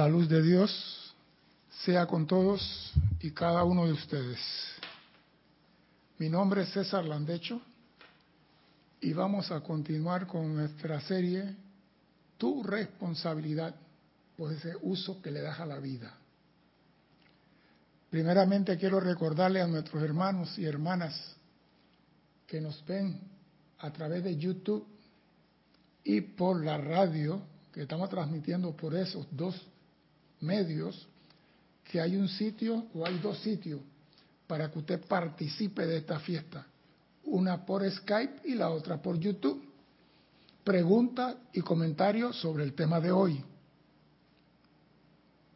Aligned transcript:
La 0.00 0.08
luz 0.08 0.30
de 0.30 0.40
Dios 0.40 1.14
sea 1.84 2.06
con 2.06 2.26
todos 2.26 2.90
y 3.20 3.32
cada 3.32 3.64
uno 3.64 3.84
de 3.84 3.92
ustedes. 3.92 4.40
Mi 6.16 6.30
nombre 6.30 6.62
es 6.62 6.70
César 6.70 7.04
Landecho 7.04 7.60
y 9.02 9.12
vamos 9.12 9.52
a 9.52 9.60
continuar 9.60 10.26
con 10.26 10.56
nuestra 10.56 11.02
serie 11.02 11.54
Tu 12.38 12.62
responsabilidad 12.62 13.74
por 14.38 14.54
ese 14.54 14.72
uso 14.80 15.20
que 15.20 15.30
le 15.30 15.42
das 15.42 15.60
a 15.60 15.66
la 15.66 15.78
vida. 15.78 16.14
Primeramente 18.08 18.78
quiero 18.78 19.00
recordarle 19.00 19.60
a 19.60 19.66
nuestros 19.66 20.02
hermanos 20.02 20.58
y 20.58 20.64
hermanas 20.64 21.36
que 22.46 22.58
nos 22.58 22.82
ven 22.86 23.20
a 23.80 23.90
través 23.92 24.24
de 24.24 24.34
YouTube 24.34 24.86
y 26.04 26.22
por 26.22 26.64
la 26.64 26.78
radio, 26.78 27.42
que 27.70 27.82
estamos 27.82 28.08
transmitiendo 28.08 28.74
por 28.74 28.96
esos 28.96 29.26
dos 29.30 29.62
medios, 30.40 31.06
que 31.84 32.00
hay 32.00 32.16
un 32.16 32.28
sitio 32.28 32.86
o 32.94 33.04
hay 33.04 33.18
dos 33.18 33.38
sitios 33.38 33.80
para 34.46 34.70
que 34.70 34.78
usted 34.78 35.00
participe 35.06 35.86
de 35.86 35.98
esta 35.98 36.18
fiesta. 36.20 36.66
Una 37.24 37.64
por 37.64 37.88
Skype 37.88 38.48
y 38.48 38.54
la 38.54 38.70
otra 38.70 39.00
por 39.00 39.18
YouTube. 39.18 39.62
Preguntas 40.64 41.36
y 41.52 41.60
comentarios 41.60 42.36
sobre 42.40 42.64
el 42.64 42.74
tema 42.74 43.00
de 43.00 43.12
hoy. 43.12 43.42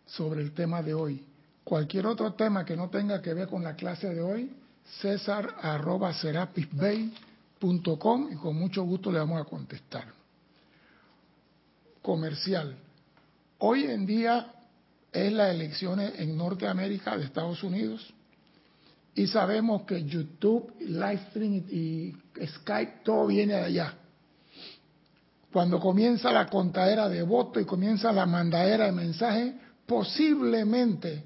Sobre 0.06 0.42
el 0.42 0.52
tema 0.52 0.82
de 0.82 0.94
hoy. 0.94 1.24
Cualquier 1.64 2.06
otro 2.06 2.34
tema 2.34 2.64
que 2.64 2.76
no 2.76 2.91
tenga 2.91 3.22
que 3.22 3.34
ver 3.34 3.48
con 3.48 3.62
la 3.64 3.74
clase 3.74 4.12
de 4.12 4.20
hoy, 4.20 4.54
césar 5.00 5.56
arroba 5.62 6.12
y 7.60 8.36
con 8.36 8.56
mucho 8.56 8.82
gusto 8.82 9.10
le 9.10 9.19
vamos 9.19 9.41
a 9.41 9.44
contestar. 9.44 10.06
Comercial. 12.02 12.76
Hoy 13.58 13.84
en 13.84 14.04
día 14.04 14.52
es 15.14 15.32
la 15.32 15.50
elecciones 15.50 16.12
en 16.18 16.36
Norteamérica 16.36 17.16
de 17.16 17.24
Estados 17.24 17.62
Unidos 17.62 18.12
y 19.14 19.28
sabemos 19.28 19.82
que 19.82 20.04
YouTube, 20.04 20.74
Livestream 20.80 21.64
y 21.70 22.16
Skype, 22.44 23.02
todo 23.04 23.28
viene 23.28 23.54
de 23.54 23.60
allá. 23.60 23.94
Cuando 25.52 25.78
comienza 25.78 26.32
la 26.32 26.46
contadera 26.46 27.08
de 27.08 27.22
votos 27.22 27.62
y 27.62 27.64
comienza 27.64 28.12
la 28.12 28.26
mandadera 28.26 28.86
de 28.86 28.92
mensajes, 28.92 29.54
posiblemente 29.86 31.22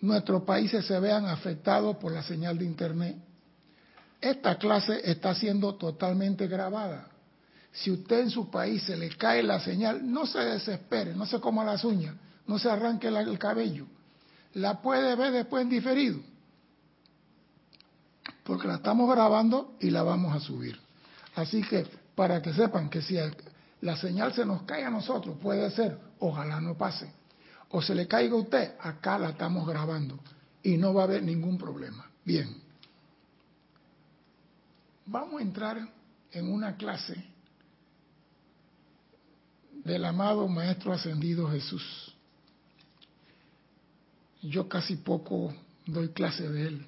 nuestros 0.00 0.42
países 0.42 0.84
se 0.84 0.98
vean 0.98 1.26
afectados 1.26 1.96
por 1.98 2.10
la 2.10 2.24
señal 2.24 2.58
de 2.58 2.64
Internet. 2.64 3.16
Esta 4.20 4.58
clase 4.58 5.00
está 5.04 5.34
siendo 5.36 5.76
totalmente 5.76 6.48
grabada. 6.48 7.10
Si 7.70 7.92
usted 7.92 8.22
en 8.22 8.30
su 8.30 8.50
país 8.50 8.82
se 8.82 8.96
le 8.96 9.10
cae 9.10 9.44
la 9.44 9.60
señal, 9.60 10.10
no 10.10 10.26
se 10.26 10.40
desespere, 10.40 11.14
no 11.14 11.26
se 11.26 11.38
coma 11.38 11.64
las 11.64 11.84
uñas, 11.84 12.16
no 12.50 12.58
se 12.58 12.68
arranque 12.68 13.06
el 13.06 13.38
cabello. 13.38 13.86
La 14.54 14.82
puede 14.82 15.14
ver 15.14 15.30
después 15.30 15.62
en 15.62 15.70
diferido. 15.70 16.18
Porque 18.42 18.66
la 18.66 18.74
estamos 18.74 19.08
grabando 19.08 19.76
y 19.78 19.90
la 19.90 20.02
vamos 20.02 20.34
a 20.34 20.40
subir. 20.40 20.76
Así 21.36 21.62
que 21.62 21.86
para 22.16 22.42
que 22.42 22.52
sepan 22.52 22.90
que 22.90 23.02
si 23.02 23.16
la 23.82 23.96
señal 23.96 24.32
se 24.32 24.44
nos 24.44 24.62
cae 24.62 24.84
a 24.84 24.90
nosotros, 24.90 25.36
puede 25.40 25.70
ser, 25.70 25.96
ojalá 26.18 26.60
no 26.60 26.76
pase, 26.76 27.12
o 27.68 27.80
se 27.80 27.94
le 27.94 28.08
caiga 28.08 28.34
a 28.34 28.38
usted, 28.38 28.74
acá 28.80 29.16
la 29.16 29.28
estamos 29.30 29.64
grabando 29.64 30.18
y 30.64 30.76
no 30.76 30.92
va 30.92 31.02
a 31.02 31.04
haber 31.04 31.22
ningún 31.22 31.56
problema. 31.56 32.10
Bien. 32.24 32.60
Vamos 35.06 35.38
a 35.40 35.44
entrar 35.44 35.88
en 36.32 36.52
una 36.52 36.76
clase 36.76 37.14
del 39.84 40.04
amado 40.04 40.48
Maestro 40.48 40.92
Ascendido 40.92 41.48
Jesús. 41.48 42.09
Yo 44.42 44.68
casi 44.68 44.96
poco 44.96 45.54
doy 45.86 46.08
clase 46.08 46.48
de 46.48 46.66
él, 46.68 46.86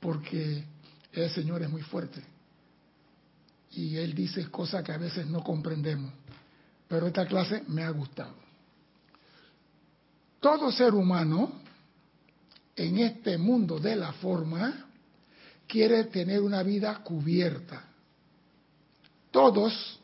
porque 0.00 0.64
el 1.12 1.30
Señor 1.30 1.62
es 1.62 1.70
muy 1.70 1.82
fuerte. 1.82 2.22
Y 3.72 3.96
él 3.96 4.14
dice 4.14 4.50
cosas 4.50 4.82
que 4.84 4.92
a 4.92 4.98
veces 4.98 5.26
no 5.26 5.42
comprendemos. 5.42 6.12
Pero 6.88 7.06
esta 7.06 7.26
clase 7.26 7.62
me 7.68 7.82
ha 7.82 7.90
gustado. 7.90 8.34
Todo 10.40 10.72
ser 10.72 10.92
humano 10.92 11.52
en 12.76 12.98
este 12.98 13.38
mundo 13.38 13.78
de 13.78 13.96
la 13.96 14.12
forma 14.12 14.86
quiere 15.66 16.04
tener 16.04 16.40
una 16.42 16.62
vida 16.62 16.98
cubierta. 17.02 17.84
Todos, 19.30 20.00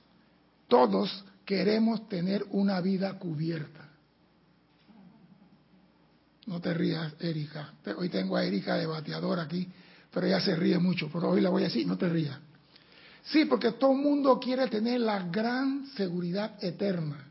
todos 0.69 1.25
queremos 1.45 2.09
tener 2.09 2.47
una 2.51 2.81
vida 2.81 3.19
cubierta. 3.19 3.88
No 6.49 6.63
te 6.63 6.73
rías, 6.73 7.13
Erika. 7.21 7.75
Hoy 7.99 8.09
tengo 8.09 8.35
a 8.35 8.43
Erika 8.43 8.77
de 8.77 8.87
bateador 8.87 9.39
aquí, 9.39 9.69
pero 10.11 10.27
ella 10.27 10.41
se 10.41 10.57
ríe 10.57 10.79
mucho. 10.79 11.11
Pero 11.13 11.29
hoy 11.29 11.43
la 11.43 11.51
voy 11.51 11.63
a 11.63 11.67
decir, 11.67 11.87
no 11.87 11.99
te 11.99 12.09
rías. 12.09 12.39
Sí, 13.25 13.45
porque 13.45 13.73
todo 13.73 13.93
el 13.93 13.99
mundo 13.99 14.41
quiere 14.41 14.67
tener 14.69 15.01
la 15.01 15.25
gran 15.25 15.87
seguridad 15.95 16.53
eterna. 16.65 17.23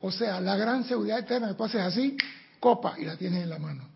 O 0.00 0.12
sea, 0.12 0.40
la 0.40 0.56
gran 0.56 0.84
seguridad 0.84 1.18
eterna, 1.18 1.56
tú 1.56 1.64
haces 1.64 1.80
así, 1.80 2.16
copa 2.60 2.94
y 3.00 3.04
la 3.04 3.16
tienes 3.16 3.42
en 3.42 3.50
la 3.50 3.58
mano. 3.58 3.88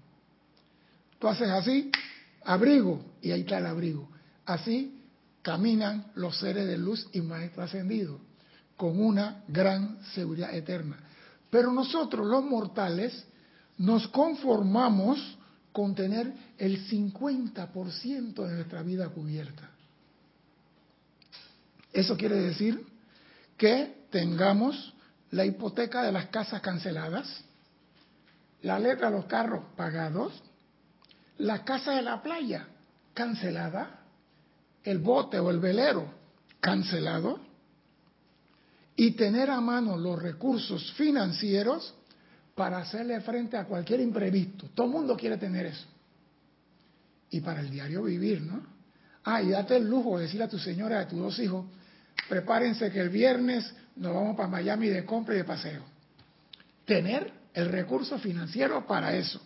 Tú 1.20 1.28
haces 1.28 1.48
así, 1.48 1.92
abrigo, 2.44 3.04
y 3.22 3.30
ahí 3.30 3.42
está 3.42 3.58
el 3.58 3.66
abrigo. 3.66 4.08
Así 4.46 5.00
caminan 5.42 6.10
los 6.16 6.36
seres 6.40 6.66
de 6.66 6.76
luz 6.76 7.06
y 7.12 7.20
maestro 7.20 7.62
ascendido, 7.62 8.18
con 8.76 9.00
una 9.00 9.44
gran 9.46 10.00
seguridad 10.12 10.52
eterna. 10.52 10.98
Pero 11.50 11.70
nosotros, 11.70 12.26
los 12.26 12.44
mortales, 12.44 13.24
nos 13.78 14.08
conformamos 14.08 15.38
con 15.72 15.94
tener 15.94 16.32
el 16.56 16.88
50% 16.88 18.34
de 18.34 18.54
nuestra 18.54 18.82
vida 18.82 19.08
cubierta. 19.08 19.70
Eso 21.92 22.16
quiere 22.16 22.36
decir 22.36 22.86
que 23.56 24.06
tengamos 24.10 24.94
la 25.30 25.44
hipoteca 25.44 26.02
de 26.02 26.12
las 26.12 26.26
casas 26.26 26.60
canceladas, 26.62 27.44
la 28.62 28.78
letra 28.78 29.10
de 29.10 29.16
los 29.16 29.26
carros 29.26 29.64
pagados, 29.76 30.32
la 31.38 31.64
casa 31.64 31.92
de 31.92 32.02
la 32.02 32.22
playa 32.22 32.68
cancelada, 33.12 34.00
el 34.82 34.98
bote 34.98 35.38
o 35.38 35.50
el 35.50 35.58
velero 35.58 36.06
cancelado, 36.60 37.40
y 38.94 39.10
tener 39.12 39.50
a 39.50 39.60
mano 39.60 39.96
los 39.98 40.20
recursos 40.20 40.92
financieros 40.94 41.94
para 42.56 42.78
hacerle 42.78 43.20
frente 43.20 43.58
a 43.58 43.66
cualquier 43.66 44.00
imprevisto. 44.00 44.70
Todo 44.74 44.86
el 44.86 44.92
mundo 44.94 45.14
quiere 45.14 45.36
tener 45.36 45.66
eso. 45.66 45.86
Y 47.28 47.42
para 47.42 47.60
el 47.60 47.70
diario 47.70 48.02
vivir, 48.02 48.40
¿no? 48.40 48.64
Ah, 49.24 49.42
y 49.42 49.50
date 49.50 49.76
el 49.76 49.88
lujo 49.88 50.16
de 50.16 50.24
decirle 50.24 50.46
a 50.46 50.48
tu 50.48 50.58
señora, 50.58 51.00
a 51.00 51.06
tus 51.06 51.18
dos 51.18 51.38
hijos, 51.38 51.66
prepárense 52.30 52.90
que 52.90 53.00
el 53.00 53.10
viernes 53.10 53.70
nos 53.96 54.14
vamos 54.14 54.36
para 54.36 54.48
Miami 54.48 54.88
de 54.88 55.04
compra 55.04 55.34
y 55.34 55.38
de 55.38 55.44
paseo. 55.44 55.82
Tener 56.86 57.30
el 57.52 57.68
recurso 57.68 58.18
financiero 58.18 58.86
para 58.86 59.14
eso. 59.14 59.38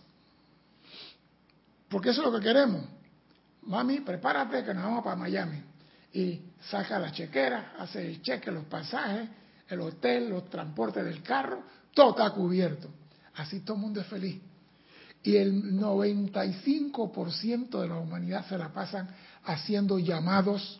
Porque 1.89 2.11
eso 2.11 2.21
es 2.21 2.33
lo 2.33 2.39
que 2.39 2.47
queremos. 2.47 2.85
Mami, 3.63 4.01
prepárate 4.01 4.63
que 4.63 4.73
nos 4.73 4.85
vamos 4.85 5.03
para 5.03 5.17
Miami. 5.17 5.61
Y 6.13 6.43
saca 6.61 6.97
la 7.01 7.11
chequera, 7.11 7.73
hace 7.77 8.07
el 8.07 8.23
cheque, 8.23 8.53
los 8.53 8.67
pasajes, 8.67 9.29
el 9.69 9.81
hotel, 9.81 10.29
los 10.29 10.49
transportes 10.49 11.05
del 11.05 11.23
carro, 11.25 11.65
todo 11.93 12.11
está 12.11 12.31
cubierto. 12.31 13.00
Así 13.41 13.61
todo 13.61 13.77
el 13.77 13.83
mundo 13.83 14.01
es 14.03 14.07
feliz. 14.07 14.39
Y 15.23 15.37
el 15.37 15.79
95% 15.79 17.81
de 17.81 17.89
la 17.89 17.97
humanidad 17.97 18.47
se 18.47 18.59
la 18.59 18.71
pasan 18.71 19.09
haciendo 19.45 19.99
llamados, 19.99 20.79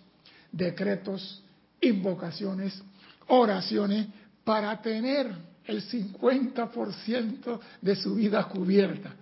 decretos, 0.53 1.43
invocaciones, 1.81 2.83
oraciones 3.29 4.09
para 4.45 4.83
tener 4.83 5.35
el 5.65 5.89
50% 5.89 7.61
de 7.81 7.97
su 7.97 8.17
vida 8.17 8.45
cubierta. 8.45 9.15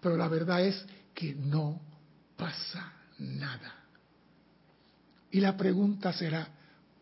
Pero 0.00 0.16
la 0.16 0.28
verdad 0.28 0.64
es 0.64 0.82
que 1.12 1.34
no 1.34 1.78
pasa 2.36 2.90
nada. 3.18 3.74
Y 5.30 5.40
la 5.40 5.58
pregunta 5.58 6.14
será, 6.14 6.48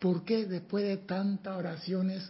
¿por 0.01 0.25
qué 0.25 0.47
después 0.47 0.83
de 0.83 0.97
tantas 0.97 1.57
oraciones, 1.57 2.29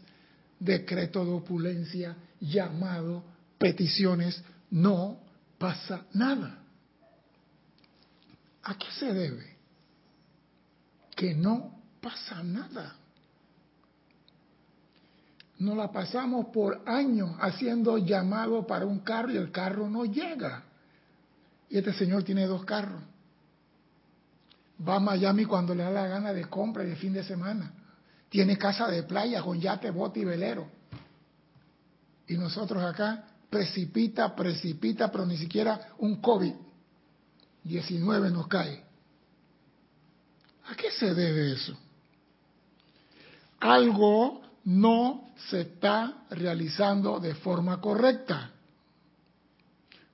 decreto 0.58 1.24
de 1.24 1.30
opulencia, 1.30 2.16
llamado, 2.38 3.35
peticiones, 3.58 4.42
no 4.70 5.18
pasa 5.58 6.04
nada? 6.12 6.58
¿A 8.62 8.74
qué 8.76 8.86
se 8.98 9.12
debe? 9.12 9.56
Que 11.14 11.34
no 11.34 11.80
pasa 12.00 12.42
nada. 12.42 12.96
No 15.58 15.74
la 15.74 15.90
pasamos 15.90 16.46
por 16.46 16.82
años 16.86 17.30
haciendo 17.40 17.96
llamado 17.96 18.66
para 18.66 18.84
un 18.84 18.98
carro 18.98 19.30
y 19.30 19.36
el 19.36 19.50
carro 19.50 19.88
no 19.88 20.04
llega. 20.04 20.64
Y 21.70 21.78
este 21.78 21.92
señor 21.94 22.24
tiene 22.24 22.46
dos 22.46 22.64
carros. 22.64 23.02
Va 24.86 24.96
a 24.96 25.00
Miami 25.00 25.46
cuando 25.46 25.74
le 25.74 25.82
da 25.82 25.90
la 25.90 26.06
gana 26.06 26.32
de 26.34 26.44
compra 26.44 26.84
y 26.84 26.88
de 26.88 26.96
fin 26.96 27.14
de 27.14 27.24
semana. 27.24 27.72
Tiene 28.28 28.58
casa 28.58 28.88
de 28.88 29.02
playa 29.04 29.42
con 29.42 29.58
yate, 29.58 29.90
bote 29.90 30.20
y 30.20 30.24
velero. 30.24 30.68
Y 32.26 32.36
nosotros 32.36 32.82
acá 32.82 33.24
precipita, 33.56 34.36
precipita, 34.36 35.10
pero 35.10 35.24
ni 35.24 35.38
siquiera 35.38 35.88
un 35.98 36.20
COVID-19 36.20 38.30
nos 38.30 38.46
cae. 38.48 38.84
¿A 40.66 40.74
qué 40.74 40.90
se 40.90 41.14
debe 41.14 41.52
eso? 41.52 41.74
Algo 43.60 44.42
no 44.64 45.30
se 45.48 45.62
está 45.62 46.26
realizando 46.30 47.18
de 47.18 47.34
forma 47.36 47.80
correcta, 47.80 48.50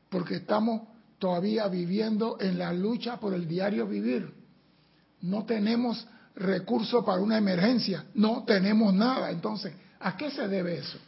porque 0.08 0.36
estamos 0.36 0.82
todavía 1.18 1.66
viviendo 1.66 2.36
en 2.40 2.58
la 2.58 2.72
lucha 2.72 3.18
por 3.18 3.34
el 3.34 3.48
diario 3.48 3.88
vivir. 3.88 4.32
No 5.22 5.44
tenemos 5.44 6.06
recursos 6.36 7.04
para 7.04 7.20
una 7.20 7.38
emergencia, 7.38 8.04
no 8.14 8.44
tenemos 8.44 8.94
nada. 8.94 9.32
Entonces, 9.32 9.74
¿a 9.98 10.16
qué 10.16 10.30
se 10.30 10.46
debe 10.46 10.78
eso? 10.78 10.98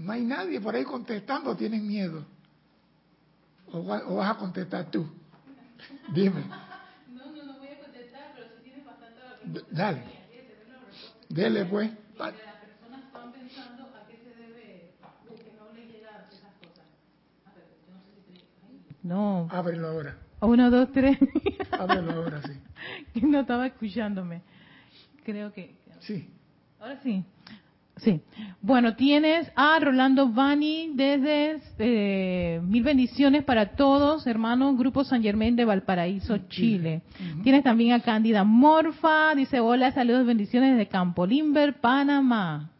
No 0.00 0.12
hay 0.12 0.22
nadie 0.22 0.58
por 0.62 0.74
ahí 0.74 0.82
contestando, 0.82 1.54
tienen 1.54 1.86
miedo. 1.86 2.24
¿O, 3.70 3.82
vas 3.84 4.30
a 4.30 4.38
contestar 4.38 4.90
tú? 4.90 5.06
Dime. 6.14 6.42
No, 7.12 7.26
no, 7.26 7.44
no 7.44 7.58
voy 7.58 7.68
a 7.68 7.80
contestar, 7.80 8.32
pero 8.34 8.48
si 8.56 8.62
tienes 8.62 8.86
bastante... 8.86 9.20
Dale. 9.70 10.02
Dele 11.28 11.66
pues. 11.66 11.90
Las 12.18 12.32
personas 12.32 13.04
están 13.04 13.30
pensando 13.30 13.82
a 13.94 14.06
qué 14.06 14.16
se 14.16 14.42
debe 14.42 14.94
que 15.36 15.52
no 15.58 15.70
les 15.74 15.92
llega 15.92 16.26
esas 16.32 16.54
cosas. 16.54 16.86
A 17.44 17.52
ver, 17.54 17.66
yo 17.86 17.92
no 17.92 18.00
sé 18.00 18.22
si 18.26 18.32
te... 18.32 19.06
No. 19.06 19.48
Ábrelo 19.50 19.88
ahora. 19.88 20.16
Uno, 20.40 20.70
dos, 20.70 20.90
tres. 20.92 21.18
Ábrelo 21.72 22.12
ahora, 22.12 22.40
sí. 22.42 23.20
No 23.20 23.40
estaba 23.40 23.66
escuchándome. 23.66 24.40
Creo 25.24 25.52
que... 25.52 25.76
Sí. 26.00 26.30
Ahora 26.80 26.98
sí. 27.02 27.22
Sí. 28.02 28.20
Bueno, 28.62 28.94
tienes 28.94 29.50
a 29.56 29.78
Rolando 29.78 30.28
Bani 30.28 30.92
desde 30.94 31.60
eh, 31.78 32.60
Mil 32.62 32.82
Bendiciones 32.82 33.44
para 33.44 33.74
todos, 33.76 34.26
hermanos, 34.26 34.78
Grupo 34.78 35.04
San 35.04 35.22
Germán 35.22 35.56
de 35.56 35.66
Valparaíso, 35.66 36.38
Chile. 36.48 37.02
Tienes 37.42 37.62
también 37.62 37.92
a 37.92 38.00
Cándida 38.00 38.44
Morfa, 38.44 39.34
dice 39.34 39.60
hola, 39.60 39.92
saludos, 39.92 40.26
bendiciones 40.26 40.72
desde 40.72 40.88
Campo 40.88 41.26
Limber, 41.26 41.80
Panamá. 41.80 42.70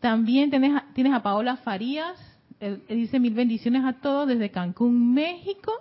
También 0.00 0.50
tienes, 0.50 0.82
tienes 0.94 1.14
a 1.14 1.22
Paola 1.22 1.56
Farías, 1.56 2.18
dice 2.88 3.20
mil 3.20 3.34
bendiciones 3.34 3.84
a 3.84 3.94
todos 3.94 4.28
desde 4.28 4.50
Cancún, 4.50 5.14
México. 5.14 5.72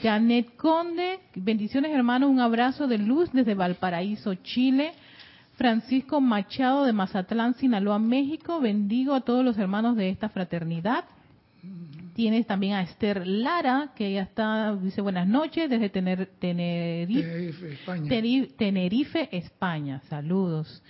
Janet 0.00 0.54
Conde, 0.56 1.18
bendiciones 1.34 1.90
hermanos, 1.92 2.30
un 2.30 2.38
abrazo 2.38 2.86
de 2.86 2.98
luz 2.98 3.30
desde 3.32 3.54
Valparaíso, 3.54 4.36
Chile. 4.36 4.92
Francisco 5.60 6.22
Machado 6.22 6.86
de 6.86 6.94
Mazatlán, 6.94 7.52
Sinaloa, 7.52 7.98
México. 7.98 8.60
Bendigo 8.62 9.12
a 9.12 9.20
todos 9.20 9.44
los 9.44 9.58
hermanos 9.58 9.94
de 9.94 10.08
esta 10.08 10.30
fraternidad. 10.30 11.04
Tienes 12.14 12.46
también 12.46 12.76
a 12.76 12.82
Esther 12.82 13.26
Lara, 13.26 13.92
que 13.94 14.10
ya 14.10 14.22
está, 14.22 14.74
dice 14.76 15.02
buenas 15.02 15.28
noches 15.28 15.68
desde 15.68 15.90
Tenerife, 15.90 16.30
Tenerife, 16.40 17.72
España. 17.74 18.08
Tenerife, 18.56 19.36
España. 19.36 20.00
Saludos. 20.08 20.82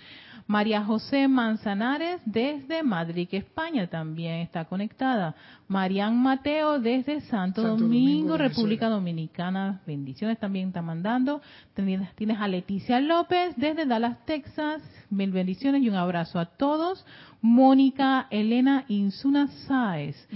María 0.51 0.83
José 0.83 1.29
Manzanares 1.29 2.19
desde 2.25 2.83
Madrid, 2.83 3.25
España 3.31 3.87
también 3.87 4.41
está 4.41 4.65
conectada. 4.65 5.33
Marian 5.69 6.21
Mateo 6.21 6.77
desde 6.77 7.21
Santo, 7.21 7.61
Domingo, 7.61 8.35
República 8.35 8.89
Dominicana. 8.89 9.79
Bendiciones 9.87 10.37
también 10.39 10.67
está 10.67 10.81
mandando. 10.81 11.41
Tienes 11.73 12.37
a 12.37 12.49
Leticia 12.49 12.99
López 12.99 13.53
desde 13.55 13.85
Dallas, 13.85 14.17
Texas. 14.25 14.81
Mil 15.09 15.31
bendiciones 15.31 15.83
y 15.83 15.87
un 15.87 15.95
abrazo 15.95 16.37
a 16.37 16.47
todos. 16.47 17.05
Mónica 17.41 18.27
Elena 18.29 18.83
Insuna 18.89 19.47
Sáez. 19.47 20.27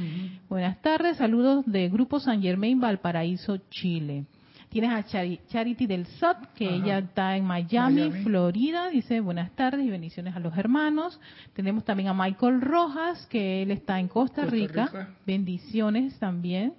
Buenas 0.48 0.82
tardes, 0.82 1.18
saludos 1.18 1.66
de 1.66 1.90
Grupo 1.90 2.22
San 2.22 2.42
Germain 2.42 2.80
Valparaíso, 2.80 3.58
Chile. 3.70 4.28
Tienes 4.76 4.92
a 4.92 5.06
Charity 5.06 5.88
del 5.88 6.06
SOT, 6.06 6.48
que 6.54 6.66
ella 6.66 6.98
está 6.98 7.38
en 7.38 7.46
Miami, 7.46 8.12
Florida. 8.26 8.90
Dice 8.90 9.22
buenas 9.22 9.52
tardes 9.52 9.86
y 9.86 9.90
bendiciones 9.90 10.36
a 10.36 10.40
los 10.42 10.58
hermanos. 10.58 11.18
Tenemos 11.54 11.86
también 11.86 12.10
a 12.10 12.14
Michael 12.14 12.60
Rojas, 12.60 13.26
que 13.28 13.64
él 13.64 13.72
está 13.72 14.02
en 14.02 14.10
Costa, 14.10 14.44
Rica. 14.44 15.16
Bendiciones 15.26 16.20
también. 16.20 16.74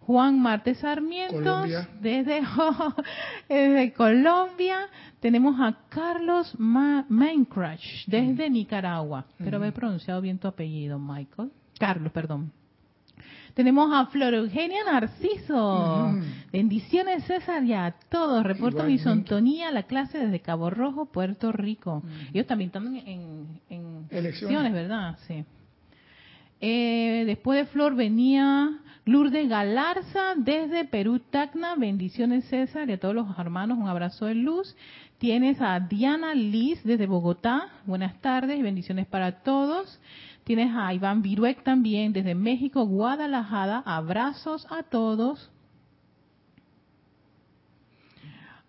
Juan 0.00 0.40
Marte 0.40 0.74
Sarmiento, 0.74 1.64
desde, 2.00 2.40
desde, 3.50 3.92
Colombia. 3.92 4.78
Tenemos 5.20 5.60
a 5.60 5.76
Carlos 5.90 6.58
Ma 6.58 7.04
desde 8.06 8.48
Nicaragua. 8.48 9.26
Pero 9.36 9.58
haber 9.58 9.74
pronunciado 9.74 10.22
bien 10.22 10.38
tu 10.38 10.48
apellido, 10.48 10.98
Michael. 10.98 11.50
Carlos, 11.78 12.10
perdón. 12.10 12.50
Tenemos 13.54 13.92
a 13.92 14.06
Flor 14.06 14.34
Eugenia 14.34 14.82
Narciso. 14.84 16.12
Bendiciones, 16.52 17.22
César, 17.24 17.62
y 17.64 17.72
a 17.72 17.94
todos. 18.10 18.42
Reporto 18.42 18.82
mi 18.82 18.98
sintonía 18.98 19.68
a 19.68 19.70
la 19.70 19.84
clase 19.84 20.18
desde 20.18 20.40
Cabo 20.40 20.70
Rojo, 20.70 21.06
Puerto 21.06 21.52
Rico. 21.52 22.02
Ellos 22.32 22.48
también 22.48 22.68
están 22.68 22.96
en, 22.96 24.08
elecciones. 24.10 24.72
¿verdad? 24.72 25.16
Sí. 25.28 25.44
Eh, 26.60 27.22
después 27.26 27.60
de 27.60 27.66
Flor 27.66 27.94
venía 27.94 28.80
Lourdes 29.04 29.48
Galarza 29.48 30.34
desde 30.36 30.84
Perú, 30.84 31.20
Tacna. 31.20 31.76
Bendiciones, 31.76 32.46
César, 32.46 32.90
y 32.90 32.94
a 32.94 32.98
todos 32.98 33.14
los 33.14 33.38
hermanos. 33.38 33.78
Un 33.78 33.86
abrazo 33.86 34.26
de 34.26 34.34
luz. 34.34 34.74
Tienes 35.18 35.60
a 35.60 35.78
Diana 35.78 36.34
Liz 36.34 36.82
desde 36.82 37.06
Bogotá. 37.06 37.68
Buenas 37.86 38.20
tardes 38.20 38.58
y 38.58 38.62
bendiciones 38.62 39.06
para 39.06 39.42
todos. 39.42 40.00
Tienes 40.44 40.74
a 40.76 40.92
Iván 40.92 41.22
Viruec 41.22 41.62
también 41.64 42.12
desde 42.12 42.34
México, 42.34 42.84
Guadalajara. 42.86 43.82
Abrazos 43.86 44.66
a 44.70 44.82
todos. 44.82 45.50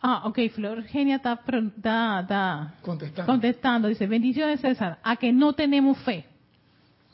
Ah, 0.02 0.22
ok, 0.26 0.40
Flor 0.54 0.84
Genia 0.84 1.18
está, 1.18 1.42
contestando. 2.82 3.26
contestando. 3.26 3.88
Dice, 3.90 4.08
bendiciones 4.08 4.62
César, 4.62 5.00
a 5.04 5.18
que 5.18 5.34
no 5.34 5.54
tenemos 5.54 5.98
fe. 6.00 6.26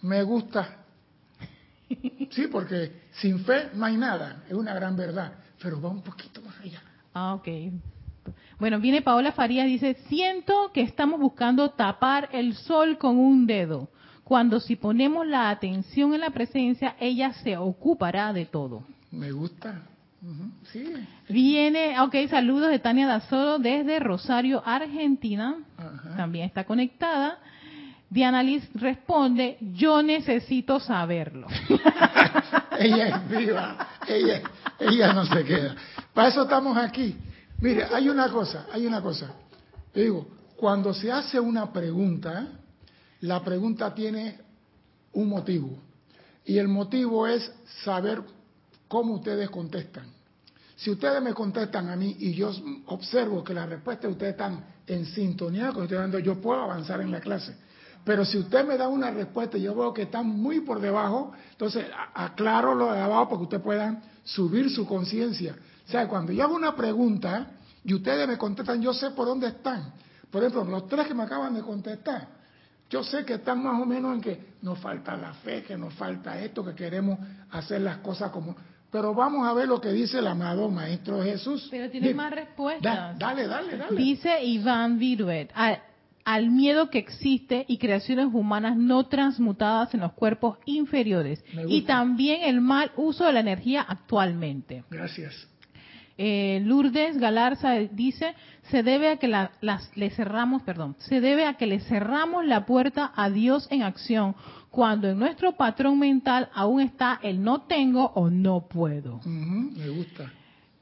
Me 0.01 0.21
gusta. 0.23 0.77
Sí, 2.31 2.47
porque 2.49 3.01
sin 3.11 3.39
fe 3.43 3.71
no 3.73 3.83
hay 3.83 3.97
nada, 3.97 4.43
es 4.47 4.53
una 4.53 4.73
gran 4.73 4.95
verdad, 4.95 5.33
pero 5.61 5.81
va 5.81 5.89
un 5.89 6.01
poquito 6.01 6.41
más 6.41 6.57
allá. 6.61 6.81
Ah, 7.13 7.33
ok. 7.33 7.47
Bueno, 8.57 8.79
viene 8.79 9.01
Paola 9.01 9.33
Farías, 9.33 9.65
dice, 9.65 9.95
siento 10.07 10.71
que 10.73 10.81
estamos 10.81 11.19
buscando 11.19 11.71
tapar 11.71 12.29
el 12.31 12.53
sol 12.53 12.97
con 12.97 13.17
un 13.17 13.45
dedo 13.45 13.89
cuando 14.23 14.59
si 14.59 14.75
ponemos 14.75 15.25
la 15.27 15.49
atención 15.49 16.13
en 16.13 16.21
la 16.21 16.29
presencia, 16.29 16.95
ella 16.99 17.33
se 17.33 17.57
ocupará 17.57 18.33
de 18.33 18.45
todo. 18.45 18.83
Me 19.11 19.31
gusta. 19.31 19.81
Sí. 20.71 20.93
Viene, 21.27 21.99
ok, 21.99 22.15
saludos 22.29 22.69
de 22.69 22.79
Tania 22.79 23.07
Dazoro 23.07 23.57
desde 23.57 23.99
Rosario, 23.99 24.61
Argentina. 24.65 25.57
También 26.15 26.45
está 26.45 26.63
conectada. 26.63 27.39
Diana 28.09 28.43
Liz 28.43 28.69
responde, 28.75 29.57
yo 29.73 30.03
necesito 30.03 30.79
saberlo. 30.79 31.47
ella 32.79 33.07
es 33.07 33.29
viva, 33.29 33.87
ella, 34.05 34.41
ella 34.79 35.13
no 35.13 35.25
se 35.25 35.43
queda. 35.43 35.75
Para 36.13 36.27
eso 36.27 36.43
estamos 36.43 36.77
aquí. 36.77 37.15
Mire, 37.59 37.85
hay 37.85 38.09
una 38.09 38.29
cosa, 38.29 38.67
hay 38.71 38.85
una 38.85 39.01
cosa. 39.01 39.31
Te 39.93 40.01
digo, 40.01 40.27
cuando 40.57 40.93
se 40.93 41.11
hace 41.11 41.39
una 41.39 41.71
pregunta, 41.71 42.47
la 43.21 43.43
pregunta 43.43 43.93
tiene 43.93 44.39
un 45.13 45.29
motivo. 45.29 45.77
Y 46.45 46.57
el 46.57 46.67
motivo 46.67 47.27
es 47.27 47.51
saber 47.83 48.21
cómo 48.87 49.15
ustedes 49.15 49.49
contestan. 49.49 50.05
Si 50.75 50.89
ustedes 50.89 51.21
me 51.21 51.33
contestan 51.33 51.89
a 51.89 51.95
mí 51.95 52.15
y 52.19 52.33
yo 52.33 52.51
observo 52.87 53.43
que 53.43 53.53
las 53.53 53.69
respuestas 53.69 54.03
de 54.03 54.11
ustedes 54.13 54.31
están 54.31 54.65
en 54.87 55.05
sintonía 55.05 55.71
con 55.71 55.83
estoy 55.83 55.99
dando, 55.99 56.17
yo 56.17 56.41
puedo 56.41 56.61
avanzar 56.61 57.01
en 57.01 57.11
la 57.11 57.19
clase. 57.19 57.55
Pero 58.03 58.25
si 58.25 58.39
usted 58.39 58.65
me 58.65 58.77
da 58.77 58.87
una 58.87 59.11
respuesta 59.11 59.59
y 59.59 59.61
yo 59.61 59.75
veo 59.75 59.93
que 59.93 60.03
están 60.03 60.27
muy 60.27 60.61
por 60.61 60.81
debajo, 60.81 61.31
entonces 61.51 61.85
aclaro 62.15 62.73
lo 62.73 62.91
de 62.91 62.99
abajo 62.99 63.25
para 63.25 63.37
que 63.37 63.43
ustedes 63.43 63.63
puedan 63.63 64.01
subir 64.23 64.71
su 64.71 64.87
conciencia. 64.87 65.55
O 65.87 65.91
sea, 65.91 66.07
cuando 66.07 66.31
yo 66.31 66.43
hago 66.43 66.55
una 66.55 66.75
pregunta 66.75 67.51
y 67.83 67.93
ustedes 67.93 68.27
me 68.27 68.39
contestan, 68.39 68.81
yo 68.81 68.91
sé 68.91 69.11
por 69.11 69.27
dónde 69.27 69.47
están. 69.47 69.93
Por 70.31 70.41
ejemplo, 70.41 70.65
los 70.65 70.87
tres 70.87 71.07
que 71.07 71.13
me 71.13 71.23
acaban 71.23 71.53
de 71.53 71.61
contestar, 71.61 72.40
yo 72.91 73.03
sé 73.03 73.25
que 73.25 73.35
están 73.35 73.63
más 73.63 73.81
o 73.81 73.85
menos 73.85 74.13
en 74.15 74.21
que 74.21 74.39
nos 74.61 74.77
falta 74.79 75.15
la 75.15 75.33
fe, 75.33 75.63
que 75.63 75.77
nos 75.77 75.93
falta 75.93 76.39
esto, 76.41 76.63
que 76.63 76.75
queremos 76.75 77.17
hacer 77.51 77.81
las 77.81 77.97
cosas 77.99 78.31
como... 78.31 78.55
Pero 78.91 79.15
vamos 79.15 79.47
a 79.47 79.53
ver 79.53 79.69
lo 79.69 79.79
que 79.79 79.89
dice 79.93 80.19
el 80.19 80.27
amado 80.27 80.69
Maestro 80.69 81.23
Jesús. 81.23 81.69
Pero 81.71 81.89
tiene 81.89 82.13
más 82.13 82.33
respuestas. 82.33 83.17
dale, 83.17 83.47
dale, 83.47 83.77
dale. 83.77 83.95
Dice 83.95 84.43
Iván 84.43 84.99
Viruet, 84.99 85.49
al, 86.25 86.51
miedo 86.51 86.89
que 86.89 86.97
existe 86.97 87.63
y 87.69 87.77
creaciones 87.77 88.27
humanas 88.33 88.75
no 88.75 89.07
transmutadas 89.07 89.93
en 89.93 90.01
los 90.01 90.11
cuerpos 90.11 90.57
inferiores. 90.65 91.41
Y 91.69 91.83
también 91.83 92.41
el 92.43 92.59
mal 92.59 92.91
uso 92.97 93.25
de 93.25 93.31
la 93.31 93.39
energía 93.39 93.83
actualmente. 93.87 94.83
Gracias. 94.89 95.47
Eh, 96.23 96.61
Lourdes 96.63 97.17
Galarza 97.17 97.71
dice, 97.71 98.35
se 98.69 98.83
debe 98.83 99.09
a 99.09 99.17
que 99.17 99.27
la, 99.27 99.49
le 99.95 100.11
cerramos, 100.11 100.61
perdón, 100.61 100.95
se 100.99 101.19
debe 101.19 101.47
a 101.47 101.55
que 101.55 101.65
le 101.65 101.79
cerramos 101.79 102.45
la 102.45 102.67
puerta 102.67 103.11
a 103.15 103.31
Dios 103.31 103.67
en 103.71 103.81
acción 103.81 104.35
cuando 104.69 105.09
en 105.09 105.17
nuestro 105.17 105.53
patrón 105.53 105.97
mental 105.97 106.49
aún 106.53 106.81
está 106.81 107.19
el 107.23 107.41
no 107.41 107.61
tengo 107.63 108.11
o 108.13 108.29
no 108.29 108.67
puedo. 108.67 109.19
me 109.25 109.89
gusta. 109.89 110.31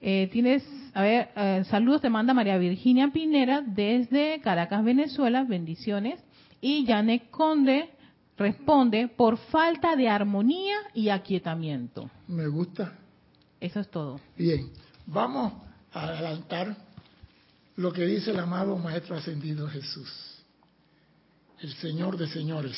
Eh, 0.02 0.28
tienes, 0.30 0.62
a 0.94 1.04
ver, 1.04 1.30
eh, 1.38 1.64
saludos 1.70 2.02
te 2.02 2.10
manda 2.10 2.34
María 2.34 2.58
Virginia 2.58 3.08
Pinera 3.08 3.62
desde 3.62 4.42
Caracas, 4.42 4.84
Venezuela, 4.84 5.46
bendiciones. 5.46 6.20
Y 6.60 6.86
Janet 6.86 7.30
Conde 7.30 7.90
responde 8.38 9.08
por 9.08 9.38
falta 9.38 9.96
de 9.96 10.10
armonía 10.10 10.76
y 10.94 11.08
aquietamiento. 11.08 12.10
Me 12.28 12.46
gusta. 12.50 12.94
Eso 13.62 13.80
es 13.80 13.90
todo. 13.90 14.20
Bien, 14.38 14.70
vamos 15.12 15.54
a 15.92 16.04
adelantar 16.04 16.76
lo 17.76 17.92
que 17.92 18.06
dice 18.06 18.32
el 18.32 18.40
amado 18.40 18.78
Maestro 18.78 19.16
Ascendido 19.16 19.68
Jesús, 19.68 20.10
el 21.62 21.74
Señor 21.76 22.18
de 22.18 22.28
señores. 22.28 22.78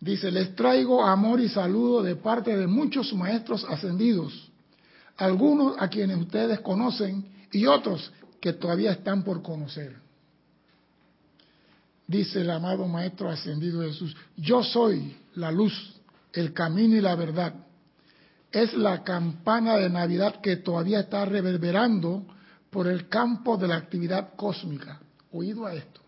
Dice, 0.00 0.30
les 0.30 0.54
traigo 0.54 1.04
amor 1.04 1.40
y 1.40 1.48
saludo 1.48 2.02
de 2.02 2.16
parte 2.16 2.56
de 2.56 2.66
muchos 2.66 3.12
maestros 3.14 3.64
ascendidos, 3.64 4.50
algunos 5.16 5.76
a 5.78 5.88
quienes 5.88 6.18
ustedes 6.18 6.60
conocen 6.60 7.26
y 7.52 7.66
otros 7.66 8.12
que 8.40 8.52
todavía 8.52 8.92
están 8.92 9.22
por 9.22 9.42
conocer. 9.42 9.96
Dice 12.06 12.42
el 12.42 12.50
amado 12.50 12.86
Maestro 12.86 13.30
Ascendido 13.30 13.80
Jesús, 13.82 14.14
yo 14.36 14.62
soy 14.62 15.16
la 15.36 15.50
luz, 15.50 15.72
el 16.32 16.52
camino 16.52 16.96
y 16.96 17.00
la 17.00 17.14
verdad. 17.14 17.54
Es 18.54 18.72
la 18.72 19.02
campana 19.02 19.76
de 19.78 19.90
Navidad 19.90 20.40
que 20.40 20.58
todavía 20.58 21.00
está 21.00 21.24
reverberando 21.24 22.24
por 22.70 22.86
el 22.86 23.08
campo 23.08 23.56
de 23.56 23.66
la 23.66 23.74
actividad 23.74 24.34
cósmica. 24.36 25.00
Oído 25.32 25.66
a 25.66 25.74
esto. 25.74 26.00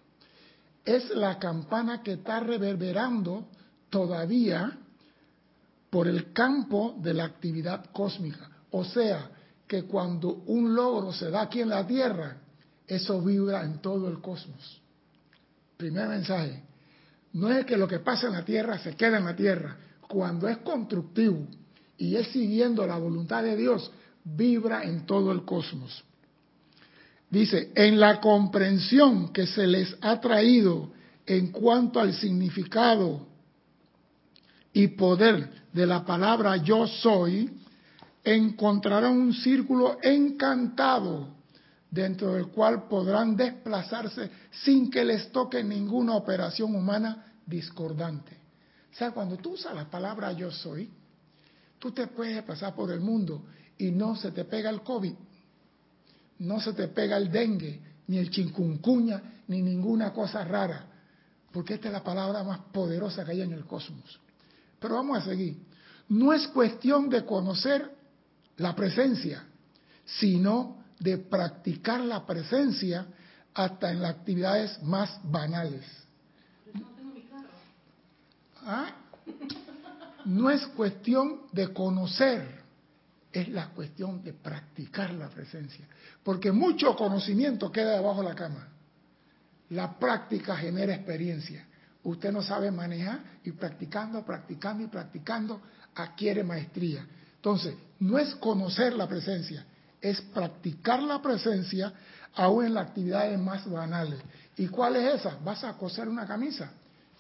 Es 0.84 1.10
la 1.10 1.40
campana 1.40 2.04
que 2.04 2.12
está 2.12 2.38
reverberando 2.38 3.48
todavía 3.90 4.78
por 5.90 6.06
el 6.06 6.32
campo 6.32 6.94
de 7.02 7.14
la 7.14 7.24
actividad 7.24 7.86
cósmica. 7.90 8.48
O 8.70 8.84
sea, 8.84 9.28
que 9.66 9.82
cuando 9.82 10.44
un 10.46 10.72
logro 10.72 11.12
se 11.12 11.28
da 11.30 11.42
aquí 11.42 11.62
en 11.62 11.70
la 11.70 11.84
Tierra, 11.84 12.36
eso 12.86 13.20
vibra 13.22 13.64
en 13.64 13.80
todo 13.80 14.08
el 14.08 14.20
cosmos. 14.20 14.80
Primer 15.76 16.06
mensaje. 16.06 16.62
No 17.32 17.50
es 17.50 17.66
que 17.66 17.76
lo 17.76 17.88
que 17.88 17.98
pasa 17.98 18.28
en 18.28 18.34
la 18.34 18.44
Tierra 18.44 18.78
se 18.78 18.94
quede 18.94 19.16
en 19.16 19.24
la 19.24 19.34
Tierra. 19.34 19.76
Cuando 20.06 20.46
es 20.46 20.58
constructivo 20.58 21.48
y 21.98 22.16
es 22.16 22.28
siguiendo 22.28 22.86
la 22.86 22.98
voluntad 22.98 23.42
de 23.42 23.56
Dios, 23.56 23.90
vibra 24.24 24.84
en 24.84 25.06
todo 25.06 25.32
el 25.32 25.44
cosmos. 25.44 26.04
Dice, 27.30 27.72
en 27.74 27.98
la 27.98 28.20
comprensión 28.20 29.32
que 29.32 29.46
se 29.46 29.66
les 29.66 29.96
ha 30.00 30.20
traído 30.20 30.90
en 31.26 31.50
cuanto 31.50 31.98
al 32.00 32.14
significado 32.14 33.26
y 34.72 34.88
poder 34.88 35.50
de 35.72 35.86
la 35.86 36.04
palabra 36.04 36.56
yo 36.58 36.86
soy, 36.86 37.50
encontrarán 38.22 39.16
un 39.16 39.32
círculo 39.34 39.98
encantado 40.02 41.28
dentro 41.90 42.34
del 42.34 42.48
cual 42.48 42.88
podrán 42.88 43.36
desplazarse 43.36 44.30
sin 44.50 44.90
que 44.90 45.04
les 45.04 45.30
toque 45.32 45.62
ninguna 45.62 46.14
operación 46.14 46.74
humana 46.74 47.24
discordante. 47.46 48.36
O 48.92 48.96
sea, 48.96 49.12
cuando 49.12 49.36
tú 49.36 49.54
usas 49.54 49.74
la 49.74 49.88
palabra 49.88 50.32
yo 50.32 50.50
soy, 50.50 50.90
tú 51.78 51.92
te 51.92 52.06
puedes 52.08 52.42
pasar 52.42 52.74
por 52.74 52.90
el 52.90 53.00
mundo 53.00 53.44
y 53.78 53.90
no 53.90 54.16
se 54.16 54.32
te 54.32 54.44
pega 54.44 54.70
el 54.70 54.82
COVID, 54.82 55.14
no 56.38 56.60
se 56.60 56.72
te 56.72 56.88
pega 56.88 57.16
el 57.16 57.30
dengue, 57.30 57.80
ni 58.08 58.18
el 58.18 58.30
chincuncuña, 58.30 59.42
ni 59.48 59.62
ninguna 59.62 60.12
cosa 60.12 60.44
rara, 60.44 60.86
porque 61.52 61.74
esta 61.74 61.88
es 61.88 61.92
la 61.92 62.04
palabra 62.04 62.42
más 62.42 62.60
poderosa 62.72 63.24
que 63.24 63.32
hay 63.32 63.42
en 63.42 63.52
el 63.52 63.64
cosmos. 63.64 64.20
Pero 64.78 64.96
vamos 64.96 65.18
a 65.18 65.24
seguir. 65.24 65.56
No 66.08 66.32
es 66.32 66.46
cuestión 66.48 67.08
de 67.08 67.24
conocer 67.24 67.90
la 68.58 68.74
presencia, 68.74 69.44
sino 70.04 70.84
de 70.98 71.18
practicar 71.18 72.00
la 72.00 72.24
presencia 72.24 73.06
hasta 73.54 73.90
en 73.90 74.02
las 74.02 74.12
actividades 74.12 74.82
más 74.82 75.18
banales. 75.24 75.84
¿Ah? 78.62 78.94
No 80.26 80.50
es 80.50 80.66
cuestión 80.68 81.42
de 81.52 81.72
conocer, 81.72 82.62
es 83.32 83.48
la 83.48 83.68
cuestión 83.68 84.22
de 84.22 84.32
practicar 84.32 85.12
la 85.14 85.28
presencia. 85.28 85.86
Porque 86.22 86.50
mucho 86.52 86.96
conocimiento 86.96 87.70
queda 87.70 87.96
debajo 87.96 88.22
de 88.22 88.28
la 88.28 88.34
cama. 88.34 88.68
La 89.70 89.98
práctica 89.98 90.56
genera 90.56 90.94
experiencia. 90.94 91.66
Usted 92.02 92.32
no 92.32 92.42
sabe 92.42 92.70
manejar 92.70 93.20
y 93.44 93.52
practicando, 93.52 94.24
practicando 94.24 94.84
y 94.84 94.86
practicando 94.88 95.60
adquiere 95.94 96.44
maestría. 96.44 97.06
Entonces, 97.36 97.74
no 98.00 98.18
es 98.18 98.34
conocer 98.36 98.94
la 98.94 99.08
presencia, 99.08 99.64
es 100.00 100.20
practicar 100.20 101.02
la 101.02 101.22
presencia 101.22 101.92
aún 102.34 102.66
en 102.66 102.74
las 102.74 102.88
actividades 102.88 103.38
más 103.38 103.68
banales. 103.70 104.20
¿Y 104.56 104.66
cuál 104.68 104.96
es 104.96 105.20
esa? 105.20 105.38
Vas 105.44 105.62
a 105.64 105.74
coser 105.74 106.08
una 106.08 106.26
camisa. 106.26 106.70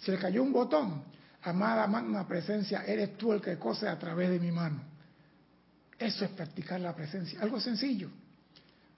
Se 0.00 0.12
le 0.12 0.18
cayó 0.18 0.42
un 0.42 0.52
botón. 0.52 1.02
Amada 1.46 1.86
magna 1.86 2.26
presencia, 2.26 2.84
eres 2.84 3.16
tú 3.16 3.32
el 3.32 3.40
que 3.40 3.58
cose 3.58 3.88
a 3.88 3.98
través 3.98 4.30
de 4.30 4.40
mi 4.40 4.52
mano. 4.52 4.82
Eso 5.98 6.24
es 6.24 6.30
practicar 6.32 6.80
la 6.80 6.94
presencia. 6.94 7.40
Algo 7.40 7.60
sencillo. 7.60 8.10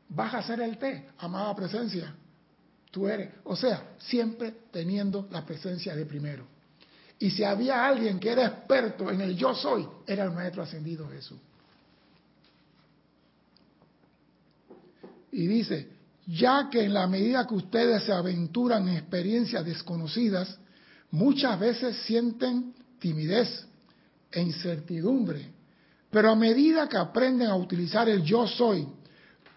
Vas 0.09 0.35
a 0.35 0.39
hacer 0.39 0.61
el 0.61 0.79
té, 0.79 1.11
amada 1.19 1.55
presencia 1.55 2.15
tú 2.91 3.09
eres. 3.09 3.31
O 3.45 3.57
sea, 3.57 3.95
siempre 3.99 4.55
teniendo 4.71 5.29
la 5.31 5.45
presencia 5.45 5.95
de 5.95 6.07
primero. 6.07 6.47
Y 7.19 7.31
si 7.31 7.45
había 7.45 7.87
alguien 7.87 8.19
que 8.19 8.31
era 8.31 8.47
experto 8.47 9.11
en 9.11 9.21
el 9.21 9.37
yo 9.37 9.55
soy, 9.55 9.87
era 10.07 10.25
el 10.25 10.31
Maestro 10.31 10.63
Ascendido 10.63 11.09
Jesús. 11.09 11.39
Y 15.33 15.47
dice, 15.47 15.89
ya 16.27 16.69
que 16.71 16.85
en 16.85 16.95
la 16.95 17.07
medida 17.07 17.47
que 17.47 17.55
ustedes 17.55 18.05
se 18.05 18.13
aventuran 18.13 18.89
en 18.89 18.97
experiencias 18.97 19.65
desconocidas, 19.65 20.59
muchas 21.11 21.59
veces 21.59 21.97
sienten 22.05 22.75
timidez 22.99 23.67
e 24.31 24.41
incertidumbre, 24.41 25.51
pero 26.11 26.31
a 26.31 26.37
medida 26.37 26.89
que 26.89 26.97
aprenden 26.97 27.49
a 27.49 27.57
utilizar 27.57 28.09
el 28.09 28.23
yo 28.23 28.47
soy 28.47 28.87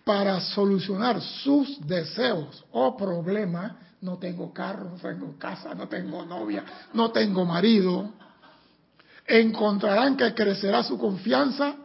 para 0.04 0.40
solucionar 0.40 1.22
sus 1.22 1.86
deseos 1.86 2.66
o 2.72 2.98
problemas, 2.98 3.74
no 4.02 4.18
tengo 4.18 4.52
carro, 4.54 4.90
no 4.90 4.98
tengo 4.98 5.38
casa, 5.38 5.76
no 5.76 5.88
tengo 5.88 6.26
novia, 6.26 6.64
no 6.94 7.12
tengo 7.12 7.46
marido, 7.46 8.12
encontrarán 9.28 10.18
que 10.18 10.34
crecerá 10.34 10.84
su 10.84 10.98
confianza 10.98 11.76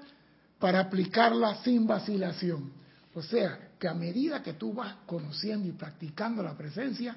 para 0.59 0.81
aplicarla 0.81 1.57
sin 1.57 1.87
vacilación. 1.87 2.73
O 3.15 3.23
sea, 3.23 3.71
que 3.79 3.89
a 3.89 3.95
medida 3.95 4.43
que 4.43 4.55
tú 4.55 4.73
vas 4.73 4.95
conociendo 5.07 5.69
y 5.69 5.73
practicando 5.73 6.43
la 6.43 6.57
presencia, 6.57 7.17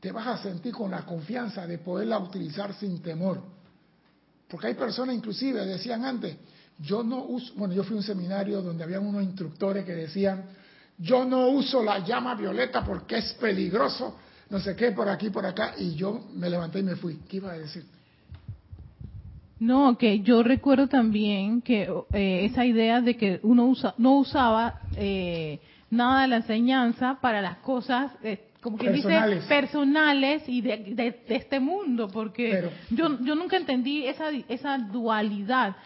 te 0.00 0.10
vas 0.12 0.26
a 0.26 0.42
sentir 0.42 0.72
con 0.72 0.90
la 0.90 1.02
confianza 1.02 1.66
de 1.66 1.78
poderla 1.78 2.18
utilizar 2.18 2.74
sin 2.74 3.02
temor. 3.02 3.42
Porque 4.48 4.68
hay 4.68 4.74
personas 4.74 5.14
inclusive, 5.14 5.64
decían 5.66 6.04
antes, 6.04 6.36
yo 6.78 7.02
no 7.02 7.24
uso, 7.24 7.52
bueno, 7.56 7.74
yo 7.74 7.84
fui 7.84 7.94
a 7.94 7.98
un 7.98 8.02
seminario 8.02 8.62
donde 8.62 8.82
había 8.82 8.98
unos 8.98 9.22
instructores 9.22 9.84
que 9.84 9.94
decían, 9.94 10.44
yo 10.98 11.24
no 11.24 11.48
uso 11.48 11.82
la 11.82 11.98
llama 12.00 12.34
violeta 12.34 12.84
porque 12.84 13.18
es 13.18 13.34
peligroso, 13.34 14.16
no 14.48 14.58
sé 14.58 14.74
qué, 14.74 14.92
por 14.92 15.08
aquí, 15.08 15.30
por 15.30 15.44
acá, 15.46 15.74
y 15.78 15.94
yo 15.94 16.28
me 16.34 16.50
levanté 16.50 16.80
y 16.80 16.82
me 16.82 16.96
fui. 16.96 17.20
¿Qué 17.28 17.36
iba 17.36 17.52
a 17.52 17.58
decir? 17.58 17.84
No, 19.60 19.96
que 19.98 20.20
yo 20.20 20.42
recuerdo 20.42 20.88
también 20.88 21.60
que 21.60 21.82
eh, 22.14 22.46
esa 22.46 22.64
idea 22.64 23.02
de 23.02 23.16
que 23.16 23.40
uno 23.42 23.66
usa, 23.66 23.94
no 23.98 24.16
usaba 24.16 24.80
eh, 24.96 25.60
nada 25.90 26.22
de 26.22 26.28
la 26.28 26.36
enseñanza 26.36 27.18
para 27.20 27.42
las 27.42 27.58
cosas, 27.58 28.12
eh, 28.22 28.49
como 28.60 28.76
que 28.76 28.90
personales. 28.90 29.42
dice, 29.42 29.48
personales 29.48 30.42
y 30.46 30.60
de, 30.60 31.22
este 31.28 31.60
mundo, 31.60 32.08
porque 32.08 32.70
yo, 32.90 33.18
yo 33.20 33.34
nunca 33.34 33.56
entendí 33.56 34.06
esa, 34.06 34.30
esa 34.48 34.78
dualidad 34.78 35.76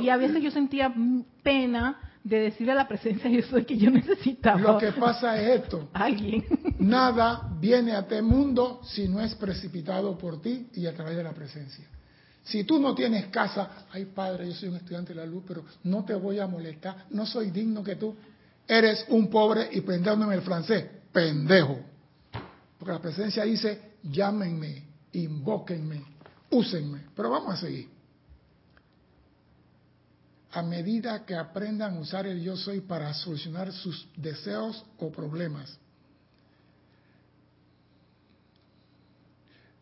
y 0.00 0.08
a 0.08 0.16
veces 0.16 0.42
yo 0.42 0.50
sentía 0.50 0.94
pena 1.42 1.98
de 2.22 2.38
decirle 2.38 2.72
a 2.72 2.76
la 2.76 2.86
presencia 2.86 3.28
yo 3.28 3.42
soy 3.42 3.64
que 3.64 3.76
yo 3.76 3.90
necesitaba. 3.90 4.60
Lo 4.60 4.78
que 4.78 4.92
pasa 4.92 5.40
es 5.40 5.62
esto. 5.62 5.88
Alguien. 5.92 6.44
Nada 6.78 7.50
viene 7.58 7.92
a 7.92 8.00
este 8.00 8.22
mundo 8.22 8.80
si 8.84 9.08
no 9.08 9.20
es 9.20 9.34
precipitado 9.34 10.16
por 10.16 10.40
ti 10.40 10.68
y 10.74 10.86
a 10.86 10.94
través 10.94 11.16
de 11.16 11.24
la 11.24 11.32
presencia. 11.32 11.84
Si 12.44 12.64
tú 12.64 12.80
no 12.80 12.94
tienes 12.94 13.26
casa, 13.26 13.86
ay 13.92 14.06
padre, 14.06 14.48
yo 14.48 14.54
soy 14.54 14.68
un 14.68 14.76
estudiante 14.76 15.14
de 15.14 15.20
la 15.20 15.26
luz, 15.26 15.44
pero 15.46 15.64
no 15.84 16.04
te 16.04 16.14
voy 16.14 16.38
a 16.38 16.46
molestar, 16.46 17.06
no 17.10 17.26
soy 17.26 17.50
digno 17.50 17.82
que 17.82 17.96
tú. 17.96 18.16
Eres 18.66 19.04
un 19.08 19.28
pobre 19.28 19.68
y 19.72 19.80
prendándome 19.80 20.34
el 20.34 20.42
francés, 20.42 20.86
pendejo. 21.12 21.78
Porque 22.82 22.94
la 22.94 23.00
presencia 23.00 23.44
dice, 23.44 23.92
llámenme, 24.02 24.82
invóquenme, 25.12 26.02
úsenme. 26.50 27.04
Pero 27.14 27.30
vamos 27.30 27.54
a 27.54 27.56
seguir. 27.58 27.88
a 30.54 30.62
medida 30.62 31.24
que 31.24 31.34
aprendan 31.36 31.96
a 31.96 32.00
usar 32.00 32.26
el 32.26 32.42
yo 32.42 32.56
soy 32.56 32.80
para 32.80 33.14
solucionar 33.14 33.72
sus 33.72 34.06
deseos 34.16 34.84
o 34.98 35.10
problemas. 35.10 35.78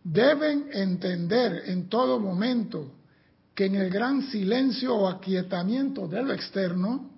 Deben 0.04 0.68
entender 0.72 1.62
en 1.66 1.88
todo 1.88 2.20
momento 2.20 2.92
que 3.54 3.64
en 3.64 3.76
el 3.76 3.90
gran 3.90 4.30
silencio 4.30 4.94
o 4.94 5.08
aquietamiento 5.08 6.06
de 6.06 6.22
lo 6.22 6.34
externo 6.34 7.10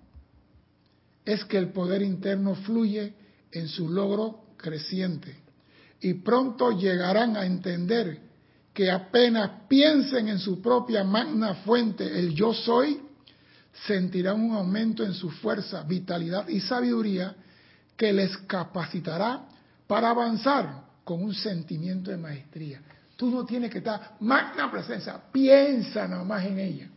es 1.24 1.44
que 1.44 1.58
el 1.58 1.72
poder 1.72 2.02
interno 2.02 2.54
fluye 2.54 3.14
en 3.50 3.68
su 3.68 3.88
logro 3.88 4.44
creciente. 4.56 5.41
Y 6.02 6.14
pronto 6.14 6.72
llegarán 6.72 7.36
a 7.36 7.46
entender 7.46 8.18
que 8.74 8.90
apenas 8.90 9.66
piensen 9.68 10.28
en 10.28 10.38
su 10.38 10.60
propia 10.60 11.04
magna 11.04 11.54
fuente, 11.56 12.04
el 12.18 12.34
yo 12.34 12.52
soy, 12.52 13.00
sentirán 13.86 14.40
un 14.40 14.54
aumento 14.56 15.04
en 15.04 15.14
su 15.14 15.30
fuerza, 15.30 15.82
vitalidad 15.82 16.48
y 16.48 16.60
sabiduría 16.60 17.34
que 17.96 18.12
les 18.12 18.36
capacitará 18.38 19.44
para 19.86 20.10
avanzar 20.10 20.84
con 21.04 21.22
un 21.22 21.34
sentimiento 21.34 22.10
de 22.10 22.16
maestría. 22.16 22.80
Tú 23.16 23.30
no 23.30 23.44
tienes 23.44 23.70
que 23.70 23.78
estar 23.78 24.16
magna 24.20 24.70
presencia, 24.70 25.20
piensa 25.30 26.08
nomás 26.08 26.44
en 26.44 26.58
ella. 26.58 26.88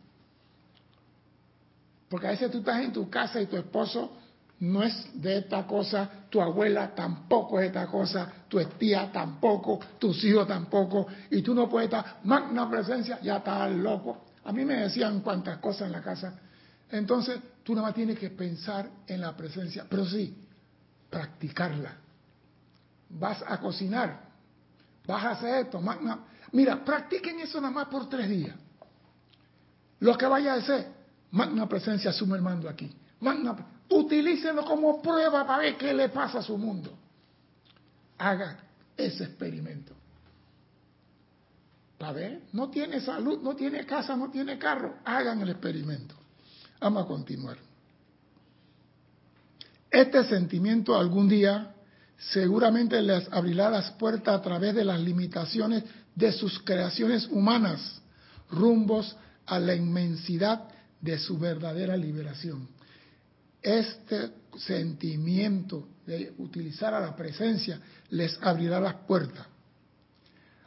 Porque 2.09 2.27
a 2.27 2.31
veces 2.31 2.49
tú 2.49 2.59
estás 2.59 2.81
en 2.81 2.93
tu 2.93 3.09
casa 3.09 3.41
y 3.41 3.45
tu 3.45 3.57
esposo 3.57 4.17
no 4.59 4.83
es 4.83 5.21
de 5.21 5.39
esta 5.39 5.67
cosa, 5.67 6.09
tu 6.29 6.41
abuela 6.41 6.95
tampoco 6.95 7.59
es 7.59 7.63
de 7.63 7.79
esta 7.79 7.91
cosa, 7.91 8.31
tu 8.47 8.63
tía 8.77 9.11
tampoco, 9.11 9.79
tus 9.99 10.23
hijos 10.23 10.47
tampoco, 10.47 11.07
y 11.29 11.41
tú 11.41 11.53
no 11.53 11.69
puedes 11.69 11.87
estar 11.87 12.19
magna 12.23 12.69
presencia, 12.69 13.19
ya 13.21 13.37
estás 13.37 13.71
loco. 13.71 14.25
A 14.45 14.53
mí 14.53 14.63
me 14.63 14.75
decían 14.75 15.19
cuantas 15.21 15.57
cosas 15.57 15.87
en 15.87 15.91
la 15.91 16.01
casa. 16.01 16.39
Entonces, 16.89 17.39
tú 17.63 17.73
nada 17.73 17.87
más 17.87 17.95
tienes 17.95 18.17
que 18.17 18.29
pensar 18.29 18.89
en 19.07 19.21
la 19.21 19.35
presencia, 19.35 19.85
pero 19.89 20.05
sí, 20.05 20.37
practicarla. 21.09 21.97
Vas 23.09 23.43
a 23.45 23.59
cocinar, 23.59 24.21
vas 25.05 25.23
a 25.23 25.31
hacer 25.31 25.65
esto, 25.65 25.81
magna. 25.81 26.19
Mira, 26.53 26.83
practiquen 26.85 27.39
eso 27.39 27.59
nada 27.59 27.73
más 27.73 27.87
por 27.87 28.07
tres 28.07 28.29
días. 28.29 28.55
Lo 29.99 30.17
que 30.17 30.25
vaya 30.25 30.53
a 30.53 30.57
hacer, 30.57 30.87
magna 31.31 31.67
presencia 31.67 32.11
asume 32.11 32.37
el 32.37 32.41
mando 32.41 32.69
aquí. 32.69 32.95
Utilícenlo 33.89 34.65
como 34.65 35.01
prueba 35.01 35.45
para 35.45 35.59
ver 35.59 35.77
qué 35.77 35.93
le 35.93 36.09
pasa 36.09 36.39
a 36.39 36.41
su 36.41 36.57
mundo. 36.57 36.97
Haga 38.17 38.57
ese 38.97 39.25
experimento. 39.25 39.93
Para 41.97 42.13
ver, 42.13 42.41
no 42.53 42.69
tiene 42.69 42.99
salud, 42.99 43.41
no 43.41 43.55
tiene 43.55 43.85
casa, 43.85 44.15
no 44.15 44.29
tiene 44.29 44.57
carro. 44.57 44.95
Hagan 45.05 45.41
el 45.41 45.49
experimento. 45.49 46.15
Vamos 46.79 47.05
a 47.05 47.07
continuar. 47.07 47.57
Este 49.89 50.23
sentimiento 50.25 50.97
algún 50.97 51.29
día 51.29 51.73
seguramente 52.17 53.01
les 53.01 53.31
abrirá 53.31 53.69
las 53.69 53.91
puertas 53.91 54.39
a 54.39 54.41
través 54.41 54.75
de 54.75 54.83
las 54.83 54.99
limitaciones 54.99 55.83
de 56.13 56.31
sus 56.31 56.59
creaciones 56.59 57.27
humanas, 57.27 58.01
rumbos 58.49 59.15
a 59.45 59.59
la 59.59 59.75
inmensidad 59.75 60.67
de 60.99 61.17
su 61.17 61.37
verdadera 61.37 61.95
liberación. 61.95 62.74
Este 63.65 64.29
sentimiento 64.59 65.87
de 66.05 66.35
utilizar 66.37 66.93
a 66.93 66.99
la 66.99 67.15
presencia 67.15 67.81
les 68.11 68.37
abrirá 68.43 68.79
las 68.79 68.93
puertas. 69.07 69.47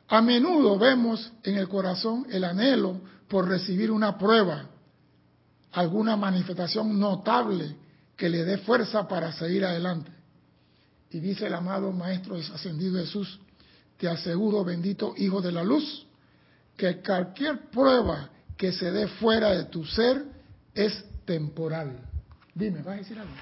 A 0.08 0.20
menudo 0.20 0.76
vemos 0.76 1.32
en 1.44 1.58
el 1.58 1.68
corazón 1.68 2.26
el 2.28 2.42
anhelo 2.42 3.00
por 3.28 3.46
recibir 3.46 3.92
una 3.92 4.18
prueba, 4.18 4.68
alguna 5.70 6.16
manifestación 6.16 6.98
notable 6.98 7.76
que 8.16 8.28
le 8.28 8.44
dé 8.44 8.58
fuerza 8.58 9.06
para 9.06 9.30
seguir 9.30 9.64
adelante. 9.64 10.11
Y 11.11 11.20
dice 11.20 11.46
el 11.46 11.54
amado 11.54 11.92
Maestro 11.92 12.34
ascendido 12.34 12.98
Jesús, 12.98 13.38
te 13.96 14.08
aseguro, 14.08 14.64
bendito 14.64 15.14
Hijo 15.16 15.40
de 15.40 15.52
la 15.52 15.62
Luz, 15.62 16.04
que 16.76 17.00
cualquier 17.00 17.70
prueba 17.70 18.28
que 18.56 18.72
se 18.72 18.90
dé 18.90 19.06
fuera 19.06 19.50
de 19.52 19.66
tu 19.66 19.84
ser 19.84 20.24
es 20.74 21.04
temporal. 21.24 22.08
Dime, 22.59 22.79
¿vas 22.79 22.88
a 22.88 22.97
decir 22.97 23.18
algo? 23.18 23.33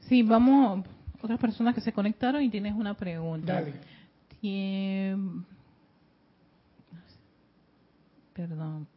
Sí, 0.00 0.24
vamos, 0.24 0.84
otras 1.22 1.38
personas 1.38 1.72
que 1.72 1.80
se 1.80 1.92
conectaron 1.92 2.42
y 2.42 2.50
tienes 2.50 2.74
una 2.74 2.94
pregunta. 2.94 3.54
Dale. 3.54 3.74
Perdón. 8.34 8.88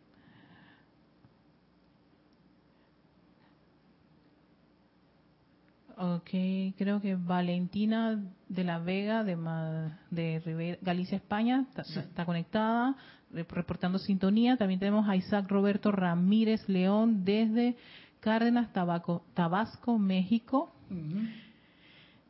Ok, 5.95 6.29
creo 6.75 6.99
que 6.99 7.15
Valentina 7.15 8.19
de 8.49 8.63
la 8.63 8.79
Vega 8.79 9.23
de, 9.23 9.35
de 10.09 10.79
Galicia, 10.81 11.17
España, 11.17 11.67
está, 11.77 12.25
conectada, 12.25 12.95
reportando 13.31 13.99
sintonía. 13.99 14.57
También 14.57 14.79
tenemos 14.79 15.07
a 15.07 15.15
Isaac 15.15 15.47
Roberto 15.47 15.91
Ramírez 15.91 16.67
León 16.67 17.23
desde 17.23 17.75
Cárdenas, 18.23 18.71
Tabasco, 18.71 19.99
México. 19.99 20.73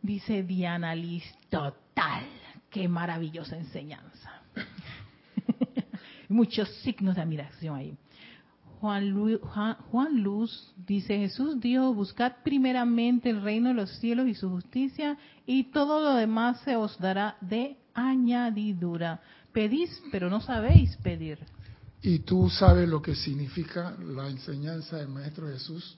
Dice 0.01 0.41
Diana 0.41 0.95
Liz, 0.95 1.23
total, 1.51 2.25
qué 2.71 2.87
maravillosa 2.87 3.57
enseñanza. 3.57 4.41
Muchos 6.29 6.67
signos 6.81 7.15
de 7.15 7.21
admiración 7.21 7.75
ahí. 7.75 7.95
Juan, 8.81 10.23
Luz 10.23 10.73
dice, 10.75 11.19
Jesús 11.19 11.61
dijo, 11.61 11.93
buscad 11.93 12.33
primeramente 12.43 13.29
el 13.29 13.43
reino 13.43 13.69
de 13.69 13.75
los 13.75 13.91
cielos 13.99 14.27
y 14.27 14.33
su 14.33 14.49
justicia 14.49 15.15
y 15.45 15.65
todo 15.65 16.01
lo 16.01 16.15
demás 16.15 16.59
se 16.61 16.75
os 16.75 16.97
dará 16.97 17.37
de 17.39 17.77
añadidura. 17.93 19.21
Pedís, 19.51 20.03
pero 20.11 20.31
no 20.31 20.41
sabéis 20.41 20.97
pedir. 20.97 21.37
¿Y 22.05 22.19
tú 22.19 22.49
sabes 22.49 22.87
lo 22.87 23.01
que 23.01 23.15
significa 23.15 23.95
la 23.97 24.27
enseñanza 24.27 24.97
del 24.97 25.07
Maestro 25.07 25.47
Jesús? 25.47 25.97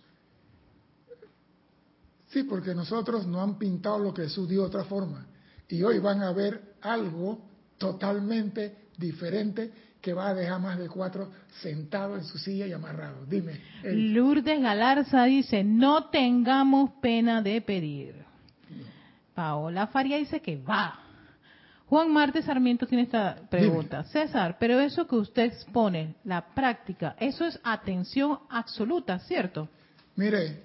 Sí, 2.27 2.43
porque 2.43 2.75
nosotros 2.75 3.25
no 3.25 3.41
han 3.41 3.57
pintado 3.57 3.97
lo 3.97 4.13
que 4.13 4.23
Jesús 4.23 4.47
dijo 4.47 4.61
de 4.61 4.67
otra 4.67 4.83
forma. 4.83 5.25
Y 5.67 5.81
hoy 5.81 5.97
van 5.97 6.21
a 6.21 6.31
ver 6.31 6.75
algo 6.81 7.39
totalmente 7.79 8.89
diferente 8.97 9.71
que 9.99 10.13
va 10.13 10.29
a 10.29 10.33
dejar 10.35 10.61
más 10.61 10.77
de 10.77 10.87
cuatro 10.87 11.31
sentados 11.61 12.19
en 12.19 12.25
su 12.25 12.37
silla 12.37 12.67
y 12.67 12.73
amarrados. 12.73 13.27
Dime. 13.27 13.59
Lourdes 13.83 14.61
Galarza 14.61 15.23
dice, 15.23 15.63
no 15.63 16.11
tengamos 16.11 16.91
pena 17.01 17.41
de 17.41 17.61
pedir. 17.61 18.25
Paola 19.33 19.87
Faria 19.87 20.17
dice 20.17 20.39
que 20.39 20.57
va. 20.57 21.04
Juan 21.87 22.11
Marte 22.11 22.41
Sarmiento 22.41 22.87
tiene 22.87 23.03
esta 23.03 23.37
pregunta. 23.49 24.03
César, 24.05 24.57
pero 24.59 24.79
eso 24.79 25.05
que 25.05 25.15
usted 25.15 25.43
expone, 25.43 26.15
la 26.23 26.53
práctica, 26.53 27.15
eso 27.19 27.45
es 27.45 27.59
atención 27.63 28.39
absoluta, 28.49 29.19
¿cierto? 29.19 29.69
Mire, 30.15 30.63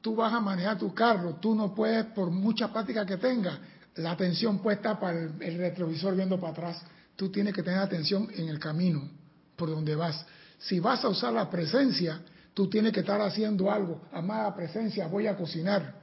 tú 0.00 0.16
vas 0.16 0.32
a 0.32 0.40
manejar 0.40 0.78
tu 0.78 0.94
carro, 0.94 1.34
tú 1.34 1.54
no 1.54 1.74
puedes, 1.74 2.06
por 2.06 2.30
mucha 2.30 2.72
práctica 2.72 3.04
que 3.04 3.18
tengas, 3.18 3.58
la 3.96 4.12
atención 4.12 4.58
puesta 4.60 4.98
para 4.98 5.20
el 5.20 5.58
retrovisor 5.58 6.16
viendo 6.16 6.40
para 6.40 6.52
atrás 6.52 6.82
tú 7.16 7.30
tienes 7.30 7.54
que 7.54 7.62
tener 7.62 7.78
atención 7.78 8.28
en 8.34 8.48
el 8.48 8.58
camino 8.58 9.08
por 9.56 9.70
donde 9.70 9.94
vas. 9.94 10.26
Si 10.58 10.80
vas 10.80 11.04
a 11.04 11.08
usar 11.08 11.32
la 11.32 11.50
presencia, 11.50 12.20
tú 12.54 12.68
tienes 12.68 12.92
que 12.92 13.00
estar 13.00 13.20
haciendo 13.20 13.70
algo. 13.70 14.02
Amada 14.12 14.54
presencia, 14.54 15.06
voy 15.06 15.26
a 15.26 15.36
cocinar. 15.36 16.02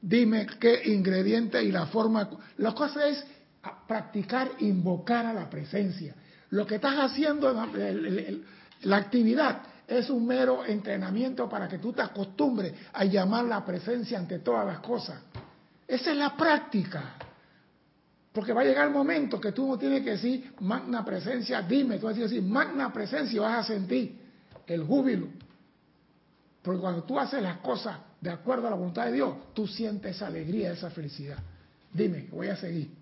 Dime 0.00 0.46
qué 0.58 0.82
ingrediente 0.86 1.62
y 1.62 1.70
la 1.70 1.86
forma. 1.86 2.28
La 2.58 2.72
cosa 2.72 3.06
es 3.08 3.24
practicar, 3.86 4.52
invocar 4.60 5.26
a 5.26 5.32
la 5.32 5.48
presencia. 5.48 6.14
Lo 6.50 6.66
que 6.66 6.76
estás 6.76 6.96
haciendo, 6.98 7.52
la 8.82 8.96
actividad, 8.96 9.62
es 9.86 10.08
un 10.08 10.26
mero 10.26 10.64
entrenamiento 10.64 11.48
para 11.48 11.68
que 11.68 11.78
tú 11.78 11.92
te 11.92 12.00
acostumbres 12.00 12.72
a 12.92 13.04
llamar 13.04 13.44
la 13.44 13.64
presencia 13.64 14.18
ante 14.18 14.38
todas 14.38 14.64
las 14.64 14.78
cosas. 14.78 15.20
Esa 15.86 16.12
es 16.12 16.16
la 16.16 16.36
práctica. 16.36 17.16
Porque 18.32 18.52
va 18.52 18.60
a 18.60 18.64
llegar 18.64 18.86
el 18.86 18.94
momento 18.94 19.40
que 19.40 19.50
tú 19.50 19.66
no 19.66 19.76
tienes 19.76 20.04
que 20.04 20.10
decir 20.10 20.54
magna 20.60 21.04
presencia, 21.04 21.62
dime, 21.62 21.98
tú 21.98 22.06
vas 22.06 22.16
a 22.16 22.20
decir 22.20 22.42
magna 22.42 22.92
presencia 22.92 23.36
y 23.36 23.38
vas 23.40 23.64
a 23.64 23.72
sentir 23.74 24.16
el 24.68 24.84
júbilo. 24.84 25.26
Porque 26.62 26.80
cuando 26.80 27.02
tú 27.02 27.18
haces 27.18 27.42
las 27.42 27.58
cosas 27.58 27.98
de 28.20 28.30
acuerdo 28.30 28.68
a 28.68 28.70
la 28.70 28.76
voluntad 28.76 29.06
de 29.06 29.12
Dios, 29.12 29.52
tú 29.52 29.66
sientes 29.66 30.14
esa 30.14 30.28
alegría, 30.28 30.72
esa 30.72 30.90
felicidad. 30.90 31.38
Dime, 31.92 32.28
voy 32.30 32.48
a 32.48 32.56
seguir. 32.56 32.99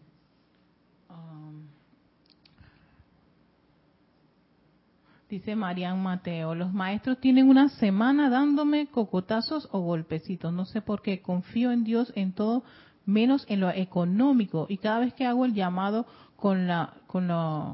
Dice 5.29 5.55
Marian 5.57 6.03
Mateo, 6.03 6.55
los 6.55 6.73
maestros 6.73 7.19
tienen 7.21 7.49
una 7.49 7.69
semana 7.69 8.31
dándome 8.31 8.87
cocotazos 8.89 9.69
o 9.73 9.81
golpecitos. 9.81 10.53
No 10.53 10.65
sé 10.65 10.81
por 10.81 11.03
qué, 11.03 11.21
confío 11.21 11.71
en 11.73 11.85
Dios 11.85 12.13
en 12.17 12.33
todo 12.33 12.65
menos 13.07 13.45
en 13.49 13.61
lo 13.61 13.71
económico. 13.71 14.67
Y 14.69 14.79
cada 14.79 15.01
vez 15.01 15.15
que 15.15 15.27
hago 15.27 15.45
el 15.45 15.55
llamado 15.55 16.07
con 16.37 16.67
la, 16.67 16.95
con, 17.07 17.29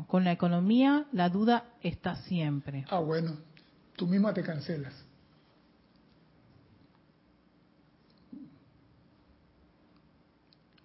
con 0.07 0.25
la 0.25 0.33
economía, 0.33 1.05
la 1.13 1.29
duda 1.29 1.65
está 1.83 2.17
siempre. 2.17 2.85
Ah, 2.91 2.99
bueno. 3.01 3.33
tú 3.97 4.07
misma 4.07 4.33
te 4.35 4.43
cancelas. 4.43 4.95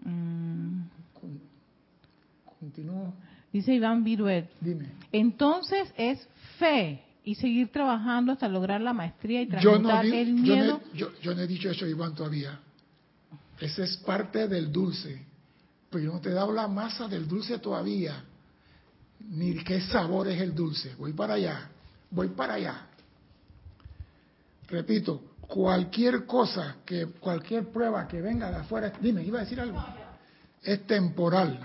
Mm, 0.04 0.82
Con- 1.14 1.42
Continúo. 2.60 3.14
Dice 3.54 3.74
Iván 3.74 4.04
Viruet. 4.04 4.50
Dime. 4.62 4.92
Entonces 5.12 5.92
es 5.98 6.28
fe 6.58 7.04
y 7.24 7.36
seguir 7.36 7.72
trabajando 7.72 8.32
hasta 8.32 8.48
lograr 8.48 8.82
la 8.82 8.94
maestría 8.94 9.42
y 9.42 9.48
Yo 9.48 9.80
no, 9.80 9.90
transmutar 9.90 10.06
el 10.06 10.44
yo, 10.44 10.56
no 10.56 10.62
miedo. 10.62 10.82
yo- 10.94 11.12
yo 11.22 11.36
no 11.36 11.42
he 11.42 11.48
dicho 11.48 11.70
eso, 11.70 11.86
Iván, 11.86 12.16
todavía. 12.16 12.60
Ese 13.60 13.84
es 13.84 13.98
parte 13.98 14.48
del 14.48 14.72
dulce. 14.72 15.26
Pero 15.90 16.04
yo 16.06 16.14
no 16.14 16.20
te 16.22 16.30
he 16.30 16.34
dado 16.34 16.54
la 16.54 16.68
masa 16.68 17.08
del 17.08 17.28
dulce 17.28 17.58
todavía. 17.60 18.24
Ni 19.32 19.56
qué 19.64 19.82
sabor 19.82 20.28
es 20.30 20.40
el 20.42 20.54
dulce. 20.56 20.96
Voy 20.98 21.14
para 21.14 21.34
allá. 21.34 21.70
Voy 22.12 22.30
para 22.30 22.54
allá. 22.54 22.86
Repito, 24.70 25.22
cualquier 25.42 26.26
cosa, 26.26 26.78
que 26.86 27.08
cualquier 27.20 27.70
prueba 27.70 28.08
que 28.08 28.22
venga 28.22 28.50
de 28.52 28.58
afuera, 28.58 28.94
dime, 29.02 29.24
iba 29.24 29.40
a 29.40 29.44
decir 29.44 29.60
algo. 29.60 29.84
Es 30.62 30.86
temporal. 30.86 31.60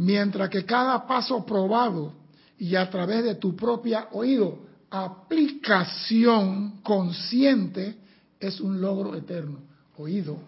Mientras 0.00 0.48
que 0.48 0.64
cada 0.64 1.06
paso 1.06 1.44
probado 1.44 2.14
y 2.56 2.74
a 2.74 2.88
través 2.88 3.22
de 3.22 3.34
tu 3.34 3.54
propia 3.54 4.08
oído, 4.12 4.60
aplicación 4.88 6.80
consciente, 6.82 7.98
es 8.40 8.62
un 8.62 8.80
logro 8.80 9.14
eterno. 9.14 9.58
Oído. 9.98 10.38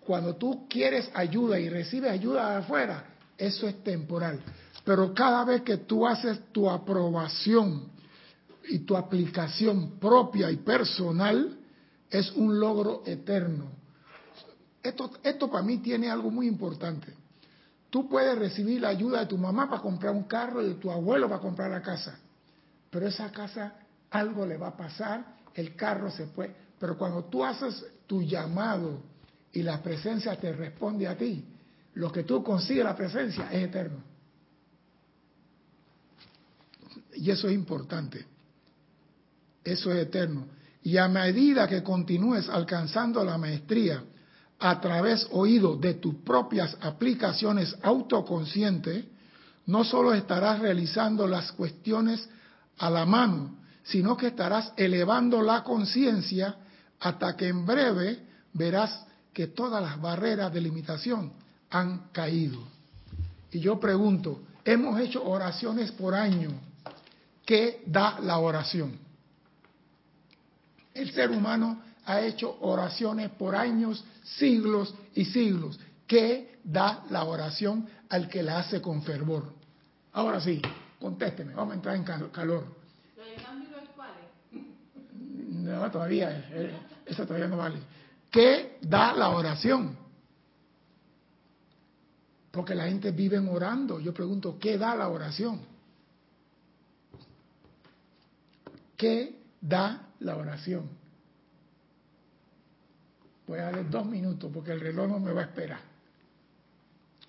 Cuando 0.00 0.36
tú 0.36 0.68
quieres 0.68 1.10
ayuda 1.14 1.58
y 1.58 1.70
recibes 1.70 2.10
ayuda 2.10 2.50
de 2.50 2.56
afuera, 2.56 3.06
eso 3.38 3.66
es 3.66 3.82
temporal. 3.82 4.42
Pero 4.84 5.14
cada 5.14 5.46
vez 5.46 5.62
que 5.62 5.78
tú 5.78 6.06
haces 6.06 6.52
tu 6.52 6.68
aprobación 6.68 7.84
y 8.68 8.80
tu 8.80 8.98
aplicación 8.98 9.92
propia 9.98 10.50
y 10.50 10.56
personal, 10.56 11.56
es 12.10 12.30
un 12.32 12.60
logro 12.60 13.02
eterno. 13.06 13.70
Esto, 14.82 15.10
esto 15.22 15.50
para 15.50 15.64
mí 15.64 15.78
tiene 15.78 16.10
algo 16.10 16.30
muy 16.30 16.46
importante. 16.46 17.23
Tú 17.94 18.08
puedes 18.08 18.36
recibir 18.36 18.80
la 18.80 18.88
ayuda 18.88 19.20
de 19.20 19.26
tu 19.26 19.38
mamá 19.38 19.70
para 19.70 19.80
comprar 19.80 20.12
un 20.12 20.24
carro 20.24 20.60
y 20.60 20.70
de 20.70 20.74
tu 20.74 20.90
abuelo 20.90 21.28
para 21.28 21.40
comprar 21.40 21.70
la 21.70 21.80
casa. 21.80 22.18
Pero 22.90 23.06
esa 23.06 23.30
casa 23.30 23.74
algo 24.10 24.44
le 24.44 24.56
va 24.56 24.66
a 24.66 24.76
pasar, 24.76 25.36
el 25.54 25.76
carro 25.76 26.10
se 26.10 26.26
puede. 26.26 26.56
Pero 26.76 26.98
cuando 26.98 27.26
tú 27.26 27.44
haces 27.44 27.86
tu 28.08 28.20
llamado 28.20 29.00
y 29.52 29.62
la 29.62 29.80
presencia 29.80 30.34
te 30.34 30.52
responde 30.52 31.06
a 31.06 31.16
ti, 31.16 31.44
lo 31.94 32.10
que 32.10 32.24
tú 32.24 32.42
consigues 32.42 32.82
la 32.82 32.96
presencia 32.96 33.48
es 33.52 33.68
eterno. 33.68 34.02
Y 37.12 37.30
eso 37.30 37.46
es 37.46 37.54
importante. 37.54 38.26
Eso 39.62 39.92
es 39.92 39.98
eterno. 39.98 40.48
Y 40.82 40.96
a 40.96 41.06
medida 41.06 41.68
que 41.68 41.84
continúes 41.84 42.48
alcanzando 42.48 43.22
la 43.22 43.38
maestría 43.38 44.02
a 44.64 44.80
través 44.80 45.28
oído 45.30 45.76
de 45.76 45.92
tus 45.92 46.14
propias 46.14 46.74
aplicaciones 46.80 47.76
autoconscientes, 47.82 49.04
no 49.66 49.84
solo 49.84 50.14
estarás 50.14 50.58
realizando 50.60 51.26
las 51.26 51.52
cuestiones 51.52 52.26
a 52.78 52.88
la 52.88 53.04
mano, 53.04 53.56
sino 53.82 54.16
que 54.16 54.28
estarás 54.28 54.72
elevando 54.78 55.42
la 55.42 55.62
conciencia 55.62 56.56
hasta 56.98 57.36
que 57.36 57.48
en 57.48 57.66
breve 57.66 58.20
verás 58.54 59.04
que 59.34 59.48
todas 59.48 59.82
las 59.82 60.00
barreras 60.00 60.50
de 60.50 60.62
limitación 60.62 61.34
han 61.68 62.08
caído. 62.10 62.60
Y 63.52 63.60
yo 63.60 63.78
pregunto, 63.78 64.40
hemos 64.64 64.98
hecho 64.98 65.22
oraciones 65.24 65.92
por 65.92 66.14
año. 66.14 66.48
¿Qué 67.44 67.82
da 67.84 68.18
la 68.18 68.38
oración? 68.38 68.98
El 70.94 71.12
ser 71.12 71.30
humano 71.32 71.82
ha 72.06 72.20
hecho 72.20 72.56
oraciones 72.60 73.30
por 73.30 73.54
años, 73.56 74.04
siglos 74.22 74.94
y 75.14 75.24
siglos. 75.26 75.78
¿Qué 76.06 76.58
da 76.64 77.04
la 77.10 77.24
oración 77.24 77.86
al 78.08 78.28
que 78.28 78.42
la 78.42 78.58
hace 78.58 78.80
con 78.82 79.02
fervor? 79.02 79.52
Ahora 80.12 80.40
sí, 80.40 80.60
contésteme, 81.00 81.54
vamos 81.54 81.72
a 81.72 81.76
entrar 81.76 81.96
en 81.96 82.04
cal- 82.04 82.30
calor. 82.30 82.64
No, 85.64 85.90
todavía, 85.90 86.46
eh, 86.50 86.74
eso 87.06 87.24
todavía 87.26 87.48
no 87.48 87.56
vale. 87.56 87.78
¿Qué 88.30 88.78
da 88.82 89.14
la 89.14 89.30
oración? 89.30 89.96
Porque 92.50 92.74
la 92.74 92.84
gente 92.84 93.10
vive 93.12 93.38
orando. 93.38 93.98
Yo 93.98 94.12
pregunto, 94.12 94.58
¿qué 94.58 94.76
da 94.76 94.94
la 94.94 95.08
oración? 95.08 95.60
¿Qué 98.96 99.36
da 99.60 100.08
la 100.20 100.36
oración? 100.36 100.88
Voy 103.46 103.58
a 103.58 103.64
darle 103.64 103.84
dos 103.84 104.06
minutos 104.06 104.50
porque 104.52 104.72
el 104.72 104.80
reloj 104.80 105.08
no 105.08 105.18
me 105.18 105.32
va 105.32 105.42
a 105.42 105.44
esperar. 105.44 105.80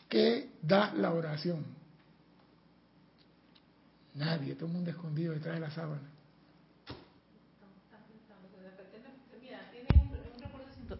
¿Qué 0.07 0.49
da 0.61 0.93
la 0.93 1.11
oración? 1.13 1.65
Nadie, 4.13 4.55
todo 4.55 4.67
el 4.67 4.73
mundo 4.73 4.91
escondido 4.91 5.33
detrás 5.33 5.55
de 5.55 5.61
la 5.61 5.71
sábana. 5.71 6.01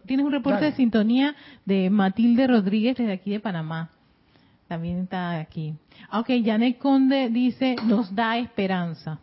Tienes 0.06 0.26
un 0.26 0.32
reporte 0.32 0.60
Dale. 0.60 0.72
de 0.72 0.76
sintonía 0.78 1.36
de 1.66 1.90
Matilde 1.90 2.48
Rodríguez 2.48 2.98
desde 2.98 3.14
aquí 3.14 3.32
de 3.32 3.40
Panamá. 3.40 3.90
También 4.68 5.04
está 5.04 5.40
aquí. 5.40 5.76
Ah, 6.10 6.20
Ok, 6.20 6.30
Janet 6.44 6.78
Conde 6.78 7.30
dice, 7.30 7.76
nos 7.86 8.14
da 8.14 8.38
esperanza. 8.38 9.20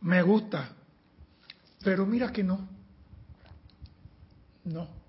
Me 0.00 0.22
gusta, 0.22 0.70
pero 1.84 2.06
mira 2.06 2.32
que 2.32 2.42
no. 2.42 2.60
No. 4.64 4.99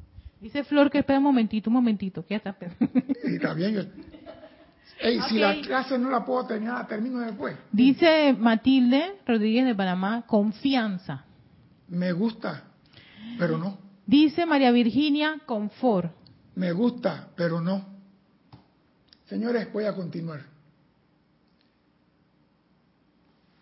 Dice 0.42 0.64
Flor 0.64 0.90
que 0.90 0.98
espera 1.00 1.20
un 1.20 1.24
momentito, 1.26 1.70
un 1.70 1.76
momentito, 1.76 2.26
que 2.26 2.34
ya 2.34 2.38
está. 2.38 2.56
Y 3.24 3.38
bien. 3.56 3.74
yo- 3.76 3.84
Ey, 5.00 5.20
si 5.30 5.40
la 5.40 5.60
clase 5.62 5.98
no 5.98 6.10
la 6.12 6.24
puedo 6.26 6.46
terminar, 6.46 6.80
la 6.82 6.88
termino 6.88 7.20
después. 7.20 7.56
Dice 7.72 8.36
Matilde 8.38 9.20
Rodríguez 9.26 9.66
de 9.66 9.74
Panamá, 9.74 10.24
confianza. 10.28 11.26
Me 11.88 12.12
gusta, 12.12 12.64
pero 13.40 13.58
no. 13.58 13.80
Dice 14.06 14.46
María 14.46 14.72
Virginia, 14.72 15.40
confort. 15.46 16.12
Me 16.56 16.72
gusta, 16.72 17.30
pero 17.36 17.62
no. 17.62 17.84
Señores, 19.26 19.72
voy 19.74 19.86
a 19.86 19.96
continuar. 19.96 20.42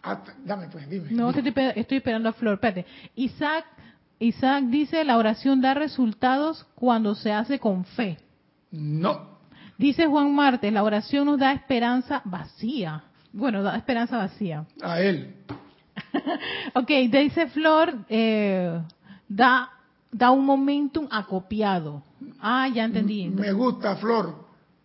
Ah, 0.03 0.23
dame 0.45 0.67
pues, 0.71 0.89
dime. 0.89 1.11
No, 1.11 1.31
dime. 1.31 1.49
estoy, 1.49 1.63
estoy 1.75 1.97
esperando 1.97 2.29
a 2.29 2.33
Flor. 2.33 2.55
Espérate. 2.55 2.85
Isaac, 3.15 3.65
Isaac 4.19 4.65
dice, 4.65 5.03
la 5.05 5.17
oración 5.17 5.61
da 5.61 5.73
resultados 5.73 6.65
cuando 6.75 7.15
se 7.15 7.31
hace 7.31 7.59
con 7.59 7.85
fe. 7.85 8.17
No. 8.71 9.39
Dice 9.77 10.07
Juan 10.07 10.35
Martes, 10.35 10.71
la 10.73 10.83
oración 10.83 11.25
nos 11.25 11.39
da 11.39 11.53
esperanza 11.53 12.21
vacía. 12.25 13.03
Bueno, 13.31 13.63
da 13.63 13.77
esperanza 13.77 14.17
vacía. 14.17 14.65
A 14.81 15.01
él. 15.01 15.35
ok, 16.75 16.89
dice 17.09 17.47
Flor, 17.47 17.95
eh, 18.09 18.81
da, 19.27 19.69
da 20.11 20.31
un 20.31 20.45
momentum 20.45 21.07
acopiado. 21.09 22.03
Ah, 22.41 22.67
ya 22.67 22.83
entendí. 22.83 23.29
Me 23.29 23.53
gusta, 23.53 23.95
Flor, 23.95 24.35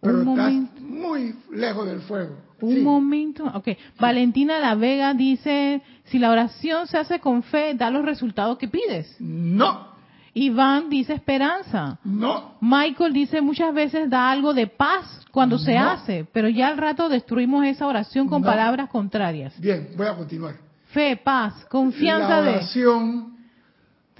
pero 0.00 0.20
estás 0.20 0.52
muy 0.80 1.34
lejos 1.50 1.86
del 1.86 2.00
fuego. 2.02 2.36
Un 2.64 2.74
Sí. 2.76 2.80
momento, 2.80 3.44
ok. 3.54 3.68
Valentina 3.98 4.58
La 4.58 4.74
Vega 4.74 5.14
dice, 5.14 5.82
si 6.04 6.18
la 6.18 6.30
oración 6.30 6.86
se 6.86 6.98
hace 6.98 7.20
con 7.20 7.42
fe, 7.42 7.74
da 7.74 7.90
los 7.90 8.04
resultados 8.04 8.58
que 8.58 8.68
pides. 8.68 9.16
No, 9.20 9.92
Iván 10.34 10.88
dice 10.90 11.12
esperanza. 11.14 11.98
no. 12.04 12.54
Michael 12.60 13.12
dice 13.12 13.40
muchas 13.40 13.72
veces 13.72 14.10
da 14.10 14.30
algo 14.30 14.52
de 14.52 14.66
paz 14.66 15.20
cuando 15.30 15.58
se 15.58 15.76
hace, 15.76 16.26
pero 16.32 16.48
ya 16.48 16.68
al 16.68 16.76
rato 16.78 17.08
destruimos 17.08 17.64
esa 17.66 17.86
oración 17.86 18.26
con 18.28 18.42
No. 18.42 18.46
palabras 18.48 18.88
contrarias. 18.88 19.58
Bien, 19.60 19.90
voy 19.96 20.06
a 20.06 20.14
continuar. 20.16 20.54
Fe, 20.86 21.16
paz, 21.16 21.64
confianza 21.68 22.28
la 22.28 22.42
de... 22.42 22.50
oración 22.50 23.34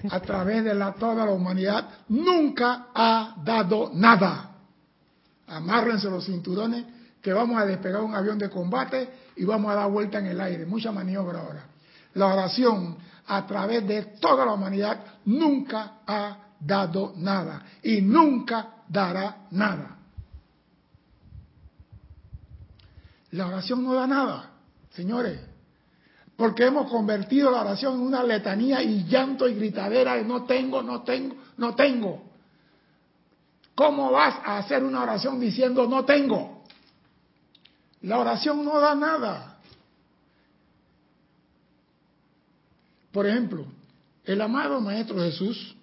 a 0.09 0.19
través 0.19 0.63
de 0.63 0.73
la, 0.75 0.93
toda 0.93 1.25
la 1.25 1.31
humanidad 1.31 1.87
nunca 2.09 2.87
ha 2.93 3.35
dado 3.43 3.91
nada. 3.93 4.51
Amárrense 5.47 6.09
los 6.09 6.25
cinturones 6.25 6.85
que 7.25 7.33
vamos 7.33 7.59
a 7.59 7.65
despegar 7.65 8.03
un 8.03 8.13
avión 8.13 8.37
de 8.37 8.51
combate 8.51 9.09
y 9.35 9.43
vamos 9.45 9.71
a 9.71 9.73
dar 9.73 9.89
vuelta 9.89 10.19
en 10.19 10.27
el 10.27 10.39
aire. 10.39 10.63
Mucha 10.67 10.91
maniobra 10.91 11.39
ahora. 11.39 11.65
La 12.13 12.27
oración 12.27 12.97
a 13.25 13.47
través 13.47 13.87
de 13.87 14.03
toda 14.21 14.45
la 14.45 14.53
humanidad 14.53 14.99
nunca 15.25 16.01
ha 16.05 16.37
dado 16.59 17.13
nada 17.17 17.63
y 17.81 17.99
nunca 17.99 18.75
dará 18.87 19.47
nada. 19.49 19.97
La 23.31 23.47
oración 23.47 23.83
no 23.83 23.95
da 23.95 24.05
nada, 24.05 24.51
señores 24.91 25.39
porque 26.37 26.65
hemos 26.65 26.91
convertido 26.91 27.49
la 27.49 27.61
oración 27.61 27.95
en 27.95 28.01
una 28.01 28.21
letanía 28.21 28.83
y 28.83 29.05
llanto 29.05 29.47
y 29.47 29.55
gritadera 29.55 30.15
de 30.15 30.25
no 30.25 30.43
tengo, 30.43 30.83
no 30.83 31.01
tengo, 31.01 31.37
no 31.57 31.73
tengo. 31.73 32.23
¿Cómo 33.73 34.11
vas 34.11 34.35
a 34.43 34.57
hacer 34.57 34.83
una 34.83 35.03
oración 35.03 35.39
diciendo 35.39 35.87
no 35.87 36.03
tengo? 36.03 36.54
La 38.05 38.19
oración 38.19 38.63
no 38.63 38.79
da 38.79 38.93
nada. 38.93 39.57
Por 43.11 43.25
ejemplo, 43.25 43.65
el 44.23 44.39
amado 44.41 44.79
Maestro 44.79 45.17
Jesús, 45.17 45.75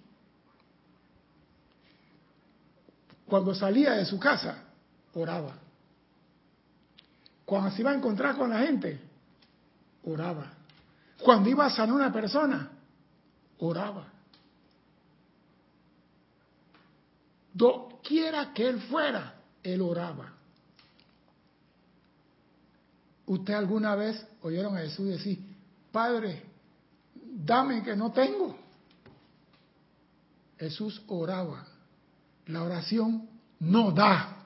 cuando 3.27 3.53
salía 3.55 3.95
de 3.95 4.05
su 4.05 4.21
casa, 4.21 4.63
oraba. 5.15 5.57
Cuando 7.45 7.71
se 7.73 7.81
iba 7.81 7.91
a 7.91 7.95
encontrar 7.95 8.37
con 8.37 8.51
la 8.51 8.61
gente, 8.61 9.01
oraba. 10.05 10.53
Cuando 11.19 11.49
iba 11.49 11.67
a 11.67 11.71
sanar 11.71 11.97
una 11.97 12.13
persona, 12.13 12.71
oraba. 13.59 14.07
quiera 18.03 18.53
que 18.53 18.69
él 18.69 18.81
fuera, 18.83 19.35
él 19.63 19.81
oraba. 19.81 20.42
¿Usted 23.27 23.55
alguna 23.55 23.95
vez 23.95 24.25
oyeron 24.43 24.77
a 24.77 24.81
Jesús 24.81 25.09
decir, 25.09 25.39
Padre, 25.91 26.43
dame 27.15 27.83
que 27.83 27.95
no 27.95 28.13
tengo? 28.13 28.57
Jesús 30.59 31.03
oraba. 31.09 31.67
La 32.47 32.63
oración 32.63 33.29
no 33.61 33.93
da. 33.93 34.37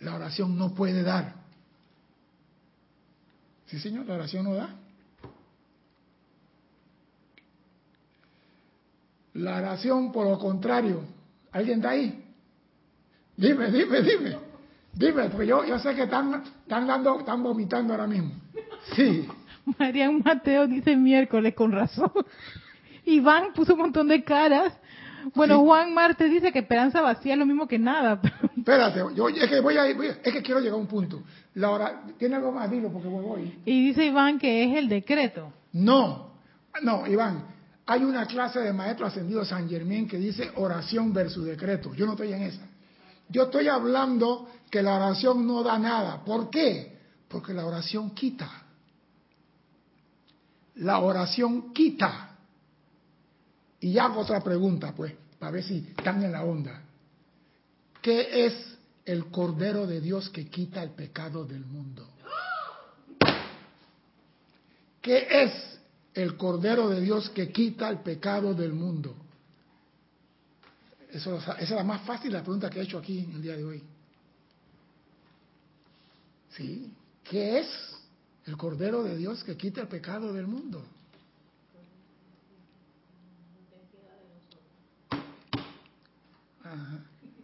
La 0.00 0.14
oración 0.16 0.56
no 0.56 0.74
puede 0.74 1.02
dar. 1.02 1.34
Sí, 3.66 3.78
Señor, 3.78 4.06
la 4.06 4.14
oración 4.14 4.44
no 4.44 4.54
da. 4.54 4.76
La 9.34 9.56
oración, 9.56 10.12
por 10.12 10.26
lo 10.26 10.38
contrario, 10.38 11.02
¿alguien 11.52 11.78
está 11.78 11.90
ahí? 11.90 12.22
Dime, 13.36 13.70
dime, 13.70 14.02
dime. 14.02 14.51
Dime, 14.92 15.30
porque 15.30 15.46
yo, 15.46 15.64
yo 15.64 15.78
sé 15.78 15.94
que 15.94 16.02
están, 16.02 16.42
están, 16.62 16.86
dando, 16.86 17.18
están 17.18 17.42
vomitando 17.42 17.94
ahora 17.94 18.06
mismo. 18.06 18.32
Sí. 18.94 19.26
Marian 19.78 20.22
Mateo 20.24 20.66
dice 20.66 20.96
miércoles 20.96 21.54
con 21.54 21.72
razón. 21.72 22.12
Iván 23.04 23.52
puso 23.54 23.74
un 23.74 23.80
montón 23.80 24.08
de 24.08 24.22
caras. 24.22 24.74
Bueno, 25.34 25.60
Juan 25.60 25.94
Marte 25.94 26.24
dice 26.24 26.50
que 26.50 26.60
esperanza 26.60 27.00
vacía 27.00 27.34
es 27.34 27.38
lo 27.38 27.46
mismo 27.46 27.68
que 27.68 27.78
nada. 27.78 28.20
Espérate, 28.56 29.00
yo 29.14 29.28
es 29.28 29.48
que 29.48 29.60
voy 29.60 29.76
a, 29.76 29.86
es 29.86 30.18
que 30.32 30.42
quiero 30.42 30.60
llegar 30.60 30.74
a 30.74 30.80
un 30.80 30.88
punto. 30.88 31.22
La 31.54 31.70
hora, 31.70 32.02
tiene 32.18 32.36
algo 32.36 32.50
más, 32.50 32.70
dilo 32.70 32.90
porque 32.92 33.08
voy. 33.08 33.60
Y 33.64 33.86
dice 33.86 34.04
Iván 34.04 34.38
que 34.38 34.64
es 34.64 34.76
el 34.76 34.88
decreto. 34.88 35.52
No, 35.72 36.32
no, 36.82 37.06
Iván, 37.06 37.44
hay 37.86 38.04
una 38.04 38.26
clase 38.26 38.60
de 38.60 38.72
maestro 38.72 39.06
ascendido 39.06 39.44
San 39.44 39.68
Germán 39.68 40.08
que 40.08 40.18
dice 40.18 40.50
oración 40.56 41.12
versus 41.12 41.44
decreto. 41.44 41.94
Yo 41.94 42.04
no 42.04 42.12
estoy 42.12 42.32
en 42.32 42.42
esa. 42.42 42.66
Yo 43.32 43.44
estoy 43.44 43.66
hablando 43.66 44.46
que 44.70 44.82
la 44.82 44.96
oración 44.96 45.46
no 45.46 45.62
da 45.62 45.78
nada. 45.78 46.22
¿Por 46.22 46.50
qué? 46.50 46.98
Porque 47.28 47.54
la 47.54 47.64
oración 47.64 48.10
quita. 48.10 48.62
La 50.76 50.98
oración 50.98 51.72
quita. 51.72 52.36
Y 53.80 53.96
hago 53.98 54.20
otra 54.20 54.42
pregunta, 54.42 54.92
pues, 54.94 55.14
para 55.38 55.52
ver 55.52 55.64
si 55.64 55.78
están 55.96 56.22
en 56.22 56.32
la 56.32 56.44
onda. 56.44 56.82
¿Qué 58.02 58.44
es 58.44 58.76
el 59.06 59.26
Cordero 59.30 59.86
de 59.86 60.00
Dios 60.00 60.28
que 60.28 60.48
quita 60.48 60.82
el 60.82 60.90
pecado 60.90 61.46
del 61.46 61.64
mundo? 61.64 62.06
¿Qué 65.00 65.26
es 65.30 65.80
el 66.12 66.36
Cordero 66.36 66.90
de 66.90 67.00
Dios 67.00 67.30
que 67.30 67.50
quita 67.50 67.88
el 67.88 68.00
pecado 68.00 68.52
del 68.52 68.74
mundo? 68.74 69.16
Esa 71.12 71.58
es 71.58 71.70
la 71.70 71.84
más 71.84 72.00
fácil 72.02 72.32
la 72.32 72.42
pregunta 72.42 72.70
que 72.70 72.80
he 72.80 72.82
hecho 72.84 72.98
aquí 72.98 73.18
en 73.20 73.32
el 73.32 73.42
día 73.42 73.54
de 73.54 73.64
hoy. 73.64 73.82
¿Sí? 76.56 76.90
¿Qué 77.22 77.60
es 77.60 77.68
el 78.46 78.56
Cordero 78.56 79.02
de 79.02 79.16
Dios 79.16 79.44
que 79.44 79.56
quita 79.56 79.82
el 79.82 79.88
pecado 79.88 80.32
del 80.32 80.46
mundo? 80.46 80.82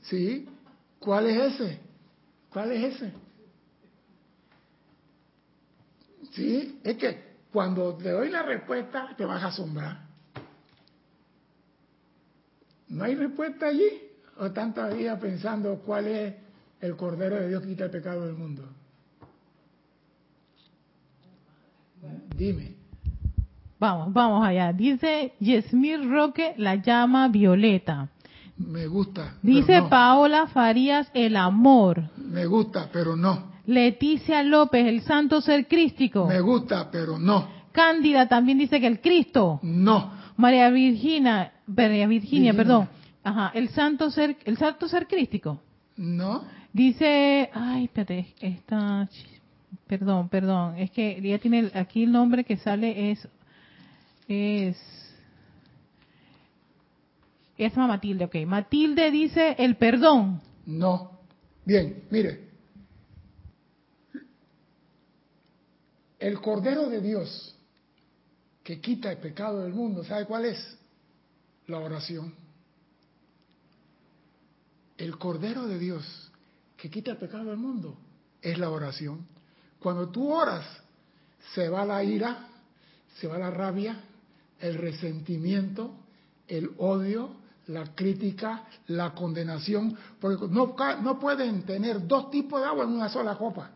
¿Sí? 0.05 0.49
¿Cuál 0.99 1.27
es 1.27 1.55
ese? 1.55 1.81
¿Cuál 2.49 2.73
es 2.73 2.95
ese? 2.95 3.13
¿Sí? 6.33 6.81
Es 6.83 6.97
que 6.97 7.37
cuando 7.53 7.95
te 7.97 8.11
doy 8.11 8.31
la 8.31 8.43
respuesta 8.43 9.15
te 9.15 9.27
vas 9.27 9.43
a 9.43 9.49
asombrar. 9.49 10.08
¿No 12.89 13.05
hay 13.05 13.15
respuesta 13.15 13.67
allí? 13.67 13.89
¿O 14.39 14.47
están 14.47 14.73
todavía 14.73 15.19
pensando 15.19 15.81
cuál 15.85 16.07
es 16.07 16.35
el 16.81 16.97
Cordero 16.97 17.37
de 17.37 17.49
Dios 17.49 17.63
que 17.63 17.69
quita 17.69 17.85
el 17.85 17.91
pecado 17.91 18.27
del 18.27 18.35
mundo? 18.35 18.65
Dime. 22.37 22.75
Vamos, 23.79 24.13
vamos 24.13 24.47
allá. 24.47 24.73
Dice 24.73 25.35
Yesmir 25.41 26.09
Roque, 26.09 26.55
la 26.57 26.77
llama 26.77 27.29
violeta. 27.29 28.09
Me 28.57 28.87
gusta. 28.87 29.35
Dice 29.43 29.83
Paola 29.89 30.49
Farías, 30.49 31.09
el 31.15 31.37
amor. 31.37 32.11
Me 32.17 32.47
gusta, 32.47 32.89
pero 32.93 33.15
no. 33.15 33.53
Leticia 33.67 34.43
López, 34.43 34.87
el 34.87 35.03
santo 35.03 35.41
ser 35.41 35.69
crístico. 35.69 36.27
Me 36.27 36.41
gusta, 36.41 36.91
pero 36.91 37.19
no. 37.19 37.47
Cándida 37.71 38.27
también 38.27 38.59
dice 38.59 38.81
que 38.81 38.87
el 38.87 39.01
Cristo. 39.01 39.61
No. 39.63 40.13
María 40.37 40.71
Virginia, 40.71 41.53
María 41.69 42.07
Virginia, 42.07 42.55
perdón. 42.55 42.89
Ajá, 43.23 43.53
el 43.55 43.69
santo 43.71 44.11
ser, 44.11 44.37
el 44.45 44.57
santo 44.57 44.89
ser 44.89 45.07
crístico. 45.07 45.61
No. 45.97 46.45
Dice, 46.73 47.51
ay, 47.53 47.85
espérate, 47.85 48.35
está, 48.41 49.09
perdón, 49.87 50.29
perdón, 50.29 50.79
es 50.79 50.91
que 50.91 51.21
ya 51.21 51.39
tiene 51.39 51.71
aquí 51.75 52.05
el 52.05 52.13
nombre 52.13 52.45
que 52.45 52.57
sale 52.57 53.11
es, 53.11 53.29
es, 54.29 54.77
es 57.57 57.77
Matilde, 57.77 58.25
ok. 58.25 58.37
Matilde 58.47 59.11
dice 59.11 59.57
el 59.59 59.77
perdón. 59.77 60.41
No. 60.67 61.19
Bien, 61.65 62.05
mire. 62.11 62.49
El 66.19 66.41
Cordero 66.41 66.89
de 66.89 67.01
Dios 67.01 67.55
que 68.65 68.81
quita 68.81 69.11
el 69.11 69.19
pecado 69.19 69.63
del 69.63 69.73
mundo, 69.73 70.05
¿sabe 70.05 70.27
cuál 70.27 70.45
es? 70.45 70.78
La 71.69 71.79
oración. 71.79 72.35
El 74.97 75.19
Cordero 75.19 75.67
de 75.67 75.79
Dios 75.79 76.33
que 76.79 76.91
quita 76.91 77.11
el 77.11 77.19
pecado 77.19 77.45
del 77.45 77.59
mundo 77.59 77.97
es 78.41 78.59
la 78.59 78.71
oración. 78.71 79.27
Cuando 79.79 80.09
tú 80.09 80.33
oras, 80.33 80.65
se 81.55 81.69
va 81.69 81.85
la 81.85 82.03
ira, 82.03 82.49
se 83.21 83.27
va 83.27 83.37
la 83.37 83.51
rabia, 83.51 84.01
el 84.61 84.77
resentimiento, 84.77 85.93
el 86.47 86.71
odio, 86.79 87.33
la 87.67 87.95
crítica, 87.95 88.65
la 88.87 89.15
condenación, 89.15 89.97
porque 90.19 90.47
no, 90.49 90.75
no 91.03 91.19
pueden 91.21 91.65
tener 91.65 92.07
dos 92.07 92.31
tipos 92.31 92.63
de 92.63 92.67
agua 92.67 92.85
en 92.85 92.93
una 92.93 93.11
sola 93.11 93.37
copa. 93.37 93.71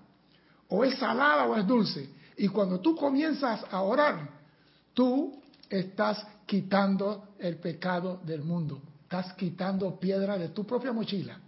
O 0.68 0.82
es 0.82 0.98
salada 0.98 1.44
o 1.44 1.56
es 1.56 1.66
dulce. 1.66 2.08
Y 2.38 2.48
cuando 2.48 2.80
tú 2.80 2.96
comienzas 2.96 3.62
a 3.70 3.82
orar, 3.82 4.30
tú 4.94 5.42
estás 5.68 6.26
quitando 6.46 7.34
el 7.38 7.56
pecado 7.56 8.20
del 8.24 8.42
mundo. 8.42 8.80
Estás 9.02 9.34
quitando 9.34 9.98
piedra 9.98 10.38
de 10.38 10.48
tu 10.48 10.64
propia 10.64 10.92
mochila. 10.92 11.38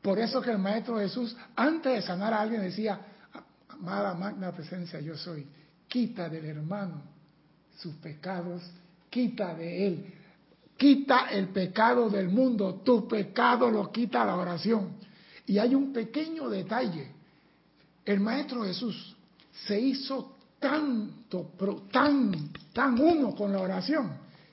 Por 0.00 0.18
eso 0.18 0.40
que 0.40 0.50
el 0.50 0.58
Maestro 0.58 0.98
Jesús, 0.98 1.36
antes 1.56 1.92
de 1.92 2.02
sanar 2.02 2.32
a 2.32 2.40
alguien, 2.40 2.62
decía, 2.62 3.00
amada 3.68 4.14
magna 4.14 4.52
presencia 4.52 5.00
yo 5.00 5.16
soy, 5.16 5.46
quita 5.88 6.28
del 6.28 6.44
hermano 6.44 7.18
sus 7.78 7.94
pecados, 7.94 8.62
quita 9.08 9.54
de 9.54 9.86
él, 9.86 10.14
quita 10.76 11.28
el 11.30 11.48
pecado 11.48 12.10
del 12.10 12.28
mundo, 12.28 12.82
tu 12.84 13.06
pecado 13.06 13.70
lo 13.70 13.90
quita 13.92 14.24
la 14.24 14.36
oración. 14.36 14.96
Y 15.46 15.58
hay 15.58 15.74
un 15.74 15.92
pequeño 15.92 16.48
detalle, 16.48 17.12
el 18.04 18.20
Maestro 18.20 18.64
Jesús 18.64 19.16
se 19.66 19.80
hizo 19.80 20.37
tanto, 20.58 21.52
tan, 21.90 22.50
tan 22.72 22.98
uno 23.00 23.34
con 23.34 23.52
la 23.52 23.60
oración, 23.60 24.12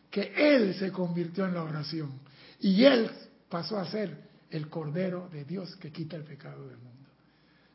que 0.10 0.34
Él 0.36 0.76
se 0.76 0.92
convirtió 0.92 1.46
en 1.46 1.54
la 1.54 1.64
oración. 1.64 2.12
Y 2.60 2.84
Él 2.84 3.10
pasó 3.50 3.78
a 3.78 3.86
ser 3.86 4.26
el 4.50 4.70
Cordero 4.70 5.28
de 5.32 5.44
Dios 5.46 5.76
que 5.78 5.92
quita 5.92 6.16
el 6.16 6.24
pecado 6.24 6.68
del 6.68 6.78
mundo. 6.78 7.10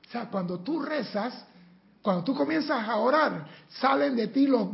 O 0.09 0.11
sea, 0.11 0.29
cuando 0.29 0.61
tú 0.61 0.81
rezas, 0.81 1.45
cuando 2.03 2.25
tú 2.25 2.35
comienzas 2.35 2.88
a 2.88 2.97
orar, 2.97 3.47
salen 3.69 4.16
de 4.16 4.29
ti 4.29 4.47
los, 4.47 4.69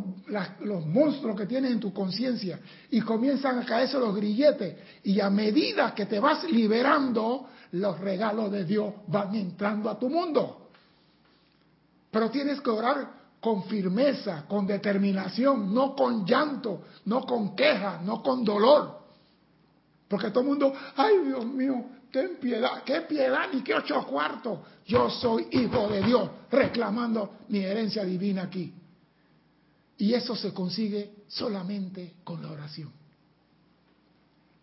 los 0.60 0.86
monstruos 0.86 1.36
que 1.36 1.46
tienes 1.46 1.72
en 1.72 1.80
tu 1.80 1.92
conciencia 1.92 2.60
y 2.90 3.00
comienzan 3.00 3.58
a 3.58 3.66
caerse 3.66 3.98
los 3.98 4.14
grilletes. 4.14 4.76
Y 5.02 5.20
a 5.20 5.28
medida 5.28 5.94
que 5.94 6.06
te 6.06 6.20
vas 6.20 6.44
liberando, 6.44 7.48
los 7.72 7.98
regalos 7.98 8.52
de 8.52 8.64
Dios 8.64 8.94
van 9.08 9.34
entrando 9.34 9.90
a 9.90 9.98
tu 9.98 10.08
mundo. 10.08 10.70
Pero 12.10 12.30
tienes 12.30 12.60
que 12.60 12.70
orar 12.70 13.25
con 13.46 13.62
firmeza, 13.62 14.44
con 14.48 14.66
determinación, 14.66 15.72
no 15.72 15.94
con 15.94 16.26
llanto, 16.26 16.82
no 17.04 17.20
con 17.20 17.54
queja, 17.54 18.00
no 18.02 18.20
con 18.20 18.44
dolor. 18.44 19.02
Porque 20.08 20.30
todo 20.30 20.40
el 20.40 20.48
mundo, 20.48 20.72
ay 20.96 21.18
Dios 21.24 21.46
mío, 21.46 21.84
ten 22.10 22.38
piedad, 22.40 22.82
qué 22.82 23.02
piedad 23.02 23.46
ni 23.52 23.62
qué 23.62 23.72
ocho 23.72 24.04
cuartos. 24.04 24.58
Yo 24.84 25.08
soy 25.08 25.46
hijo 25.52 25.86
de 25.86 26.02
Dios, 26.02 26.28
reclamando 26.50 27.34
mi 27.46 27.60
herencia 27.60 28.02
divina 28.02 28.42
aquí. 28.42 28.74
Y 29.98 30.12
eso 30.12 30.34
se 30.34 30.52
consigue 30.52 31.12
solamente 31.28 32.14
con 32.24 32.42
la 32.42 32.50
oración. 32.50 32.90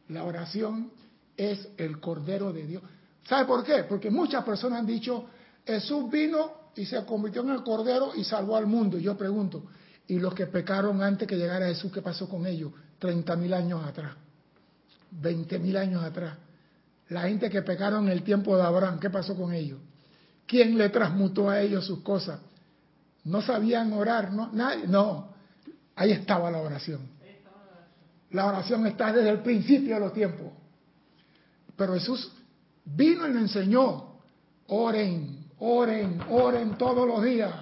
La 0.09 0.25
oración 0.25 0.91
es 1.37 1.69
el 1.77 2.01
Cordero 2.01 2.51
de 2.51 2.67
Dios. 2.67 2.83
¿Sabe 3.29 3.45
por 3.45 3.63
qué? 3.63 3.85
Porque 3.85 4.11
muchas 4.11 4.43
personas 4.43 4.79
han 4.79 4.87
dicho, 4.87 5.25
Jesús 5.65 6.11
vino 6.11 6.62
y 6.75 6.85
se 6.85 7.03
convirtió 7.05 7.41
en 7.41 7.51
el 7.51 7.63
Cordero 7.63 8.13
y 8.15 8.23
salvó 8.23 8.55
al 8.55 8.67
mundo. 8.67 8.97
Yo 8.97 9.17
pregunto, 9.17 9.65
¿y 10.07 10.19
los 10.19 10.33
que 10.33 10.47
pecaron 10.47 11.01
antes 11.01 11.27
que 11.27 11.37
llegara 11.37 11.67
Jesús, 11.67 11.91
qué 11.91 12.01
pasó 12.01 12.27
con 12.27 12.45
ellos? 12.45 12.71
30 12.99 13.35
mil 13.35 13.53
años 13.53 13.85
atrás, 13.85 14.13
20 15.11 15.59
mil 15.59 15.77
años 15.77 16.03
atrás. 16.03 16.37
La 17.09 17.23
gente 17.23 17.49
que 17.49 17.61
pecaron 17.61 18.05
en 18.05 18.11
el 18.11 18.23
tiempo 18.23 18.55
de 18.55 18.63
Abraham, 18.63 18.99
¿qué 18.99 19.09
pasó 19.09 19.35
con 19.35 19.53
ellos? 19.53 19.79
¿Quién 20.45 20.77
le 20.77 20.89
transmutó 20.89 21.49
a 21.49 21.61
ellos 21.61 21.85
sus 21.85 21.99
cosas? 21.99 22.39
No 23.25 23.41
sabían 23.41 23.93
orar, 23.93 24.31
no, 24.33 24.51
nadie, 24.51 24.87
no. 24.87 25.33
Ahí 25.95 26.11
estaba 26.11 26.49
la 26.49 26.59
oración. 26.59 27.13
La 28.31 28.47
oración 28.47 28.87
está 28.87 29.13
desde 29.13 29.29
el 29.29 29.39
principio 29.39 29.93
de 29.93 29.99
los 29.99 30.13
tiempos. 30.13 30.47
Pero 31.75 31.93
Jesús 31.93 32.31
vino 32.83 33.27
y 33.27 33.31
nos 33.31 33.43
enseñó, 33.43 34.17
oren, 34.67 35.42
oren, 35.65 36.19
oren 36.29 36.77
todos 36.77 37.07
los 37.07 37.23
días. 37.23 37.53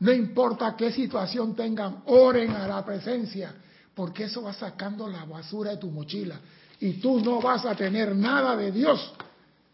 No 0.00 0.12
importa 0.12 0.76
qué 0.76 0.92
situación 0.92 1.56
tengan, 1.56 2.02
oren 2.06 2.52
a 2.52 2.68
la 2.68 2.84
presencia, 2.84 3.52
porque 3.94 4.24
eso 4.24 4.42
va 4.42 4.52
sacando 4.52 5.08
la 5.08 5.24
basura 5.24 5.72
de 5.72 5.76
tu 5.78 5.90
mochila. 5.90 6.36
Y 6.80 6.94
tú 6.94 7.20
no 7.20 7.40
vas 7.40 7.66
a 7.66 7.74
tener 7.74 8.14
nada 8.14 8.54
de 8.56 8.70
Dios 8.70 9.12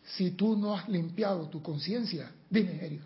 si 0.02 0.30
tú 0.30 0.56
no 0.56 0.74
has 0.74 0.88
limpiado 0.88 1.46
tu 1.48 1.62
conciencia. 1.62 2.30
Dime, 2.48 2.78
Erika. 2.82 3.04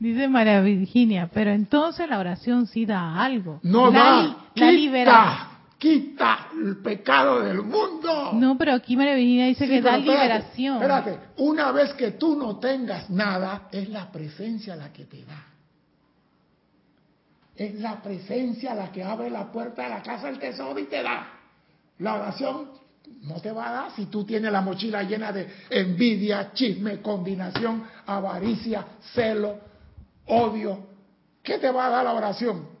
Dice 0.00 0.26
María 0.28 0.60
Virginia, 0.60 1.30
pero 1.32 1.50
entonces 1.52 2.08
la 2.08 2.18
oración 2.18 2.66
sí 2.66 2.86
da 2.86 3.22
algo. 3.22 3.60
No 3.62 3.90
la, 3.90 3.98
da, 3.98 4.36
la 4.54 4.72
libera- 4.72 5.49
quita 5.80 6.50
el 6.52 6.76
pecado 6.76 7.40
del 7.40 7.62
mundo. 7.62 8.32
No, 8.34 8.56
pero 8.56 8.74
aquí 8.74 8.96
María 8.96 9.14
Virginia 9.14 9.46
dice 9.46 9.64
Sí, 9.64 9.70
que 9.70 9.80
da 9.80 9.96
espérate, 9.96 10.22
liberación. 10.22 10.76
Espérate, 10.76 11.18
una 11.38 11.72
vez 11.72 11.94
que 11.94 12.12
tú 12.12 12.36
no 12.36 12.58
tengas 12.58 13.08
nada, 13.08 13.68
es 13.72 13.88
la 13.88 14.12
presencia 14.12 14.76
la 14.76 14.92
que 14.92 15.06
te 15.06 15.24
da. 15.24 15.46
Es 17.56 17.80
la 17.80 18.00
presencia 18.02 18.74
la 18.74 18.92
que 18.92 19.02
abre 19.02 19.30
la 19.30 19.50
puerta 19.50 19.82
de 19.82 19.88
la 19.88 20.02
casa 20.02 20.26
del 20.26 20.38
tesoro 20.38 20.78
y 20.78 20.84
te 20.84 21.02
da. 21.02 21.26
La 21.98 22.14
oración 22.14 22.68
no 23.22 23.40
te 23.40 23.50
va 23.50 23.68
a 23.68 23.72
dar 23.72 23.90
si 23.92 24.06
tú 24.06 24.24
tienes 24.24 24.52
la 24.52 24.60
mochila 24.60 25.02
llena 25.02 25.32
de 25.32 25.48
envidia, 25.70 26.52
chisme, 26.52 27.00
combinación, 27.00 27.84
avaricia, 28.06 28.84
celo, 29.14 29.58
odio. 30.26 30.86
¿Qué 31.42 31.58
te 31.58 31.70
va 31.70 31.86
a 31.86 31.90
dar 31.90 32.04
la 32.04 32.12
oración? 32.12 32.79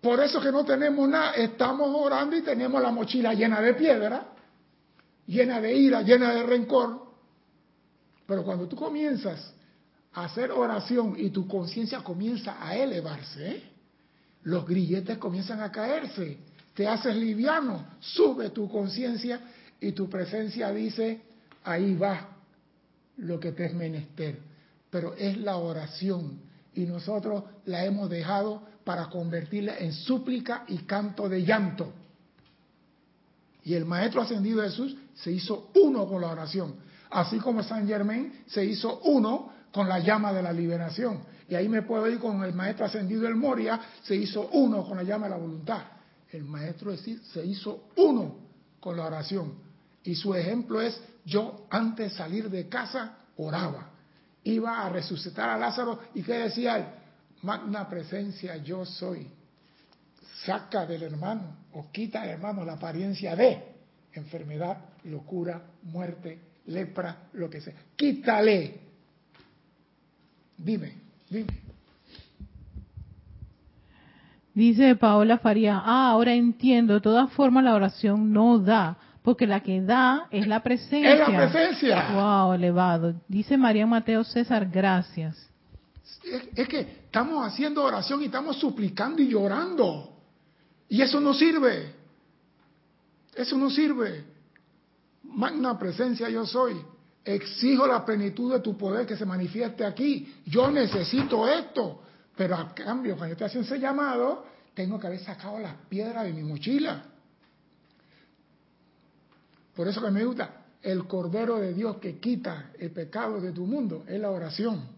Por 0.00 0.20
eso 0.20 0.40
que 0.40 0.52
no 0.52 0.64
tenemos 0.64 1.08
nada, 1.08 1.32
estamos 1.32 1.88
orando 1.92 2.36
y 2.36 2.42
tenemos 2.42 2.80
la 2.80 2.90
mochila 2.90 3.34
llena 3.34 3.60
de 3.60 3.74
piedra, 3.74 4.26
llena 5.26 5.60
de 5.60 5.74
ira, 5.74 6.02
llena 6.02 6.32
de 6.32 6.42
rencor. 6.42 7.06
Pero 8.26 8.44
cuando 8.44 8.66
tú 8.68 8.76
comienzas 8.76 9.52
a 10.12 10.24
hacer 10.24 10.50
oración 10.50 11.14
y 11.18 11.30
tu 11.30 11.46
conciencia 11.46 12.00
comienza 12.00 12.56
a 12.60 12.76
elevarse, 12.76 13.62
los 14.44 14.66
grilletes 14.66 15.18
comienzan 15.18 15.60
a 15.60 15.72
caerse, 15.72 16.38
te 16.74 16.86
haces 16.86 17.16
liviano, 17.16 17.86
sube 18.00 18.50
tu 18.50 18.68
conciencia 18.68 19.40
y 19.80 19.92
tu 19.92 20.08
presencia 20.08 20.70
dice, 20.70 21.20
ahí 21.64 21.94
va 21.96 22.28
lo 23.16 23.40
que 23.40 23.52
te 23.52 23.66
es 23.66 23.74
menester. 23.74 24.38
Pero 24.90 25.14
es 25.14 25.36
la 25.38 25.56
oración 25.56 26.40
y 26.74 26.84
nosotros 26.84 27.44
la 27.64 27.84
hemos 27.84 28.08
dejado 28.08 28.62
para 28.86 29.06
convertirla 29.06 29.78
en 29.78 29.92
súplica 29.92 30.62
y 30.68 30.78
canto 30.84 31.28
de 31.28 31.44
llanto. 31.44 31.92
Y 33.64 33.74
el 33.74 33.84
Maestro 33.84 34.22
Ascendido 34.22 34.62
Jesús 34.62 34.96
se 35.12 35.32
hizo 35.32 35.70
uno 35.74 36.06
con 36.06 36.20
la 36.20 36.28
oración, 36.28 36.76
así 37.10 37.38
como 37.38 37.64
San 37.64 37.88
Germain 37.88 38.44
se 38.46 38.64
hizo 38.64 39.00
uno 39.00 39.50
con 39.72 39.88
la 39.88 39.98
llama 39.98 40.32
de 40.32 40.40
la 40.40 40.52
liberación. 40.52 41.18
Y 41.48 41.56
ahí 41.56 41.68
me 41.68 41.82
puedo 41.82 42.08
ir 42.08 42.20
con 42.20 42.44
el 42.44 42.54
Maestro 42.54 42.86
Ascendido 42.86 43.26
el 43.26 43.34
Moria, 43.34 43.80
se 44.04 44.14
hizo 44.14 44.50
uno 44.52 44.84
con 44.84 44.98
la 44.98 45.02
llama 45.02 45.26
de 45.26 45.30
la 45.30 45.38
voluntad. 45.38 45.82
El 46.30 46.44
Maestro 46.44 46.96
se 46.96 47.44
hizo 47.44 47.88
uno 47.96 48.36
con 48.78 48.96
la 48.96 49.06
oración. 49.06 49.54
Y 50.04 50.14
su 50.14 50.32
ejemplo 50.32 50.80
es, 50.80 50.96
yo 51.24 51.66
antes 51.70 52.12
de 52.12 52.16
salir 52.16 52.48
de 52.48 52.68
casa 52.68 53.16
oraba. 53.36 53.90
Iba 54.44 54.86
a 54.86 54.88
resucitar 54.90 55.50
a 55.50 55.58
Lázaro 55.58 55.98
y 56.14 56.22
¿qué 56.22 56.34
decía 56.34 56.78
él? 56.78 57.05
Magna 57.46 57.88
presencia 57.88 58.56
yo 58.56 58.84
soy. 58.84 59.28
Saca 60.44 60.84
del 60.84 61.04
hermano 61.04 61.56
o 61.74 61.92
quita 61.92 62.22
del 62.22 62.30
hermano 62.30 62.64
la 62.64 62.72
apariencia 62.72 63.36
de 63.36 63.62
enfermedad, 64.14 64.76
locura, 65.04 65.62
muerte, 65.84 66.40
lepra, 66.66 67.28
lo 67.34 67.48
que 67.48 67.60
sea. 67.60 67.72
Quítale. 67.94 68.80
Dime, 70.58 70.94
dime. 71.30 71.46
Dice 74.52 74.96
Paola 74.96 75.38
Faría, 75.38 75.80
ah, 75.84 76.10
ahora 76.10 76.34
entiendo, 76.34 76.94
de 76.94 77.00
todas 77.00 77.30
formas 77.32 77.62
la 77.62 77.74
oración 77.74 78.32
no 78.32 78.58
da, 78.58 78.96
porque 79.22 79.46
la 79.46 79.60
que 79.60 79.80
da 79.82 80.26
es 80.32 80.48
la 80.48 80.64
presencia. 80.64 81.12
Es 81.12 81.18
la 81.20 81.50
presencia. 81.50 82.08
Wow, 82.12 82.54
elevado. 82.54 83.14
Dice 83.28 83.56
María 83.56 83.86
Mateo 83.86 84.24
César, 84.24 84.68
gracias. 84.68 85.45
Es, 86.54 86.68
que 86.68 86.80
estamos 86.80 87.46
haciendo 87.46 87.82
oración 87.82 88.22
y 88.22 88.26
estamos 88.26 88.56
suplicando 88.58 89.22
y 89.22 89.28
llorando. 89.28 90.12
Y 90.88 91.02
eso 91.02 91.20
no 91.20 91.34
sirve. 91.34 91.94
Eso 93.34 93.56
no 93.56 93.70
sirve. 93.70 94.24
Magna 95.24 95.78
presencia 95.78 96.28
yo 96.28 96.46
soy. 96.46 96.76
Exijo 97.24 97.86
la 97.86 98.04
plenitud 98.04 98.52
de 98.52 98.60
tu 98.60 98.76
poder 98.76 99.06
que 99.06 99.16
se 99.16 99.26
manifieste 99.26 99.84
aquí. 99.84 100.34
Yo 100.46 100.70
necesito 100.70 101.48
esto. 101.48 102.02
Pero 102.36 102.56
a 102.56 102.74
cambio, 102.74 103.16
cuando 103.16 103.34
yo 103.34 103.38
te 103.38 103.44
hacen 103.44 103.62
ese 103.62 103.78
llamado, 103.78 104.46
tengo 104.74 105.00
que 105.00 105.06
haber 105.06 105.20
sacado 105.20 105.58
las 105.58 105.74
piedras 105.88 106.24
de 106.24 106.32
mi 106.32 106.42
mochila. 106.42 107.02
Por 109.74 109.88
eso 109.88 110.02
que 110.02 110.10
me 110.10 110.24
gusta 110.24 110.66
el 110.82 111.06
Cordero 111.06 111.58
de 111.58 111.74
Dios 111.74 111.96
que 111.96 112.18
quita 112.18 112.70
el 112.78 112.92
pecado 112.92 113.40
de 113.40 113.52
tu 113.52 113.66
mundo, 113.66 114.04
es 114.06 114.20
la 114.20 114.30
oración. 114.30 114.95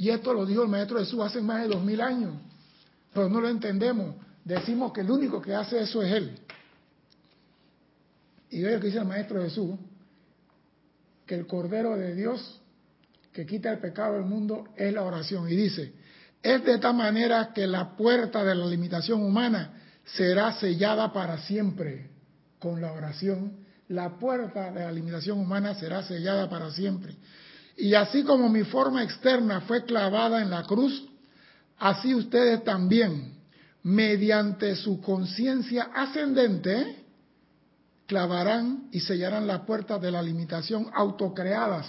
Y 0.00 0.08
esto 0.08 0.32
lo 0.32 0.46
dijo 0.46 0.62
el 0.62 0.70
Maestro 0.70 0.98
Jesús 0.98 1.20
hace 1.20 1.42
más 1.42 1.60
de 1.60 1.68
dos 1.68 1.84
mil 1.84 2.00
años, 2.00 2.32
pero 3.12 3.28
no 3.28 3.38
lo 3.38 3.50
entendemos. 3.50 4.16
Decimos 4.42 4.94
que 4.94 5.02
el 5.02 5.10
único 5.10 5.42
que 5.42 5.54
hace 5.54 5.82
eso 5.82 6.02
es 6.02 6.10
Él. 6.10 6.38
Y 8.48 8.62
ve 8.62 8.72
lo 8.72 8.80
que 8.80 8.86
dice 8.86 8.98
el 8.98 9.04
Maestro 9.04 9.42
Jesús, 9.42 9.74
que 11.26 11.34
el 11.34 11.46
Cordero 11.46 11.98
de 11.98 12.14
Dios 12.14 12.62
que 13.30 13.44
quita 13.44 13.70
el 13.70 13.78
pecado 13.78 14.14
del 14.14 14.24
mundo 14.24 14.68
es 14.74 14.90
la 14.90 15.02
oración. 15.02 15.46
Y 15.50 15.54
dice, 15.54 15.92
es 16.42 16.64
de 16.64 16.76
esta 16.76 16.94
manera 16.94 17.52
que 17.52 17.66
la 17.66 17.94
puerta 17.94 18.42
de 18.42 18.54
la 18.54 18.64
limitación 18.64 19.22
humana 19.22 19.82
será 20.16 20.54
sellada 20.54 21.12
para 21.12 21.36
siempre 21.42 22.08
con 22.58 22.80
la 22.80 22.90
oración. 22.94 23.66
La 23.88 24.18
puerta 24.18 24.70
de 24.70 24.80
la 24.80 24.92
limitación 24.92 25.38
humana 25.38 25.74
será 25.74 26.02
sellada 26.04 26.48
para 26.48 26.70
siempre. 26.70 27.16
Y 27.80 27.94
así 27.94 28.24
como 28.24 28.50
mi 28.50 28.62
forma 28.64 29.02
externa 29.02 29.62
fue 29.62 29.84
clavada 29.84 30.42
en 30.42 30.50
la 30.50 30.64
cruz, 30.64 31.02
así 31.78 32.14
ustedes 32.14 32.62
también, 32.62 33.32
mediante 33.82 34.76
su 34.76 35.00
conciencia 35.00 35.84
ascendente, 35.94 37.06
clavarán 38.06 38.90
y 38.92 39.00
sellarán 39.00 39.46
la 39.46 39.64
puerta 39.64 39.98
de 39.98 40.10
la 40.10 40.20
limitación 40.20 40.90
autocreadas 40.92 41.86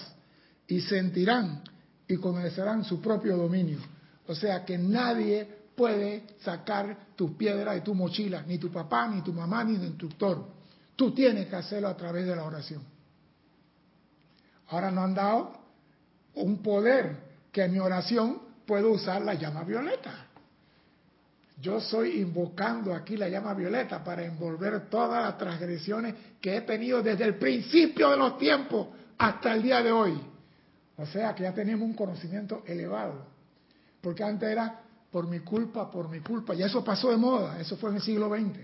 y 0.66 0.80
sentirán 0.80 1.62
y 2.08 2.16
conocerán 2.16 2.86
su 2.86 3.02
propio 3.02 3.36
dominio. 3.36 3.80
O 4.28 4.34
sea 4.34 4.64
que 4.64 4.78
nadie 4.78 5.46
puede 5.76 6.24
sacar 6.42 7.08
tu 7.18 7.36
piedra 7.36 7.74
de 7.74 7.82
tu 7.82 7.94
mochila, 7.94 8.44
ni 8.48 8.58
tu 8.58 8.72
papá, 8.72 9.10
ni 9.10 9.22
tu 9.24 9.34
mamá, 9.34 9.66
ni 9.66 9.78
tu 9.78 9.84
instructor. 9.84 10.48
Tú 10.96 11.12
tienes 11.12 11.48
que 11.48 11.56
hacerlo 11.58 11.90
a 11.90 11.98
través 11.98 12.26
de 12.26 12.36
la 12.36 12.46
oración. 12.46 12.82
Ahora 14.70 14.90
nos 14.90 15.04
han 15.04 15.16
dado 15.16 15.61
un 16.36 16.62
poder 16.62 17.18
que 17.52 17.64
en 17.64 17.74
mi 17.74 17.80
oración 17.80 18.42
puedo 18.66 18.92
usar 18.92 19.22
la 19.22 19.34
llama 19.34 19.64
violeta. 19.64 20.28
Yo 21.62 21.78
estoy 21.78 22.22
invocando 22.22 22.94
aquí 22.94 23.18
la 23.18 23.30
llama 23.30 23.54
violeta 23.54 24.04
para 24.04 24.24
envolver 24.24 24.90
todas 24.90 25.24
las 25.24 25.38
transgresiones 25.38 26.16
que 26.42 26.58
he 26.58 26.62
tenido 26.62 27.04
desde 27.04 27.26
el 27.26 27.36
principio 27.36 28.10
de 28.10 28.18
los 28.18 28.38
tiempos 28.40 28.88
hasta 29.18 29.54
el 29.54 29.62
día 29.62 29.84
de 29.84 29.92
hoy. 29.92 30.20
O 30.98 31.06
sea 31.06 31.36
que 31.36 31.44
ya 31.44 31.54
tenemos 31.54 31.88
un 31.88 31.94
conocimiento 31.94 32.64
elevado. 32.66 33.26
Porque 34.02 34.24
antes 34.24 34.50
era 34.50 34.82
por 35.12 35.28
mi 35.28 35.42
culpa, 35.42 35.92
por 35.92 36.10
mi 36.10 36.22
culpa. 36.22 36.56
Y 36.56 36.64
eso 36.64 36.84
pasó 36.84 37.12
de 37.12 37.18
moda, 37.18 37.60
eso 37.60 37.78
fue 37.78 37.92
en 37.92 37.98
el 37.98 38.02
siglo 38.02 38.30
XX. 38.30 38.60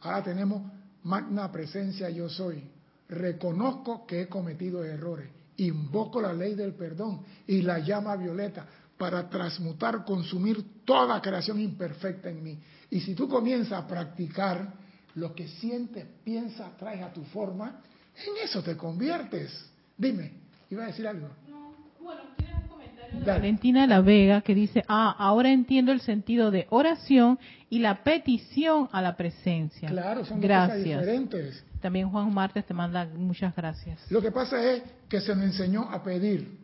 Ahora 0.00 0.22
tenemos 0.22 0.62
magna 1.04 1.52
presencia 1.52 2.10
yo 2.10 2.28
soy. 2.28 2.64
Reconozco 3.08 4.06
que 4.06 4.22
he 4.22 4.28
cometido 4.28 4.84
errores. 4.84 5.28
Invoco 5.60 6.22
la 6.22 6.32
ley 6.32 6.54
del 6.54 6.72
perdón 6.72 7.20
y 7.46 7.60
la 7.60 7.80
llama 7.80 8.16
violeta 8.16 8.66
para 8.96 9.28
transmutar, 9.28 10.04
consumir 10.04 10.84
toda 10.84 11.20
creación 11.20 11.60
imperfecta 11.60 12.30
en 12.30 12.42
mí. 12.42 12.58
Y 12.90 13.00
si 13.00 13.14
tú 13.14 13.28
comienzas 13.28 13.72
a 13.72 13.86
practicar 13.86 14.72
lo 15.16 15.34
que 15.34 15.48
sientes, 15.48 16.06
piensas, 16.24 16.76
traes 16.78 17.02
a 17.02 17.12
tu 17.12 17.22
forma, 17.24 17.80
en 18.16 18.44
eso 18.44 18.62
te 18.62 18.74
conviertes. 18.74 19.70
Dime, 19.98 20.32
iba 20.70 20.84
a 20.84 20.86
decir 20.86 21.06
algo. 21.06 21.28
No, 21.46 21.74
bueno, 22.00 22.22
un 22.62 22.68
comentario 22.68 23.20
de 23.20 23.26
Valentina 23.26 23.86
La 23.86 24.00
Vega 24.00 24.40
que 24.40 24.54
dice, 24.54 24.82
ah, 24.88 25.14
ahora 25.18 25.50
entiendo 25.52 25.92
el 25.92 26.00
sentido 26.00 26.50
de 26.50 26.66
oración 26.70 27.38
y 27.68 27.80
la 27.80 28.02
petición 28.02 28.88
a 28.92 29.02
la 29.02 29.14
presencia. 29.16 29.90
Claro, 29.90 30.24
son 30.24 30.40
gracias. 30.40 30.78
cosas 30.78 30.84
diferentes. 30.84 31.64
También 31.80 32.10
Juan 32.10 32.32
Martes 32.32 32.66
te 32.66 32.74
manda 32.74 33.06
muchas 33.06 33.54
gracias. 33.56 34.10
Lo 34.10 34.20
que 34.20 34.30
pasa 34.30 34.62
es 34.62 34.82
que 35.08 35.20
se 35.20 35.34
nos 35.34 35.44
enseñó 35.44 35.88
a 35.90 36.02
pedir 36.02 36.58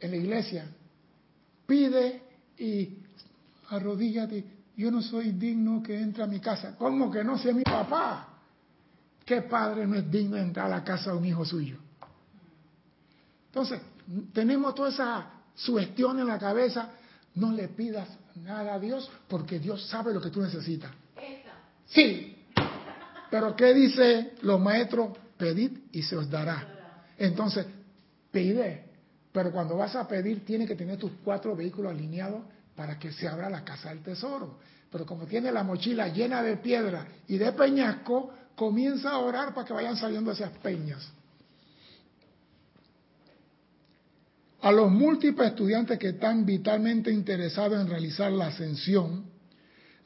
en 0.00 0.10
la 0.10 0.16
iglesia. 0.16 0.66
Pide 1.66 2.22
y 2.58 2.98
arrodíllate. 3.70 4.44
Yo 4.76 4.90
no 4.90 5.02
soy 5.02 5.32
digno 5.32 5.82
que 5.82 6.00
entre 6.00 6.22
a 6.22 6.26
mi 6.26 6.40
casa. 6.40 6.74
¿Cómo 6.76 7.10
que 7.10 7.22
no 7.22 7.36
sea 7.36 7.52
mi 7.52 7.62
papá? 7.62 8.28
¿Qué 9.24 9.42
padre 9.42 9.86
no 9.86 9.96
es 9.96 10.10
digno 10.10 10.36
de 10.36 10.42
entrar 10.42 10.66
a 10.66 10.76
la 10.76 10.84
casa 10.84 11.10
de 11.10 11.18
un 11.18 11.24
hijo 11.24 11.44
suyo? 11.44 11.76
Entonces, 13.46 13.80
tenemos 14.32 14.74
toda 14.74 14.88
esa 14.88 15.30
sugestión 15.54 16.18
en 16.18 16.28
la 16.28 16.38
cabeza. 16.38 16.92
No 17.34 17.52
le 17.52 17.68
pidas 17.68 18.08
nada 18.36 18.74
a 18.74 18.78
Dios 18.78 19.10
porque 19.28 19.58
Dios 19.58 19.86
sabe 19.88 20.14
lo 20.14 20.20
que 20.20 20.30
tú 20.30 20.40
necesitas. 20.40 20.90
Sí, 21.86 22.37
pero 23.30 23.54
¿qué 23.54 23.74
dice 23.74 24.32
los 24.42 24.60
maestros? 24.60 25.16
Pedid 25.36 25.72
y 25.92 26.02
se 26.02 26.16
os 26.16 26.28
dará. 26.28 26.66
Entonces, 27.16 27.66
pide. 28.30 28.84
Pero 29.32 29.52
cuando 29.52 29.76
vas 29.76 29.94
a 29.94 30.08
pedir, 30.08 30.44
tienes 30.44 30.66
que 30.66 30.74
tener 30.74 30.98
tus 30.98 31.12
cuatro 31.24 31.54
vehículos 31.54 31.92
alineados 31.92 32.42
para 32.74 32.98
que 32.98 33.12
se 33.12 33.28
abra 33.28 33.50
la 33.50 33.64
casa 33.64 33.90
del 33.90 34.02
tesoro. 34.02 34.58
Pero 34.90 35.04
como 35.04 35.26
tiene 35.26 35.52
la 35.52 35.62
mochila 35.62 36.08
llena 36.08 36.42
de 36.42 36.56
piedra 36.56 37.06
y 37.26 37.36
de 37.36 37.52
peñasco, 37.52 38.32
comienza 38.56 39.10
a 39.10 39.18
orar 39.18 39.54
para 39.54 39.66
que 39.66 39.72
vayan 39.72 39.96
saliendo 39.96 40.32
esas 40.32 40.50
peñas. 40.58 41.08
A 44.60 44.72
los 44.72 44.90
múltiples 44.90 45.50
estudiantes 45.50 45.98
que 45.98 46.08
están 46.08 46.44
vitalmente 46.44 47.12
interesados 47.12 47.80
en 47.80 47.88
realizar 47.88 48.32
la 48.32 48.48
ascensión, 48.48 49.24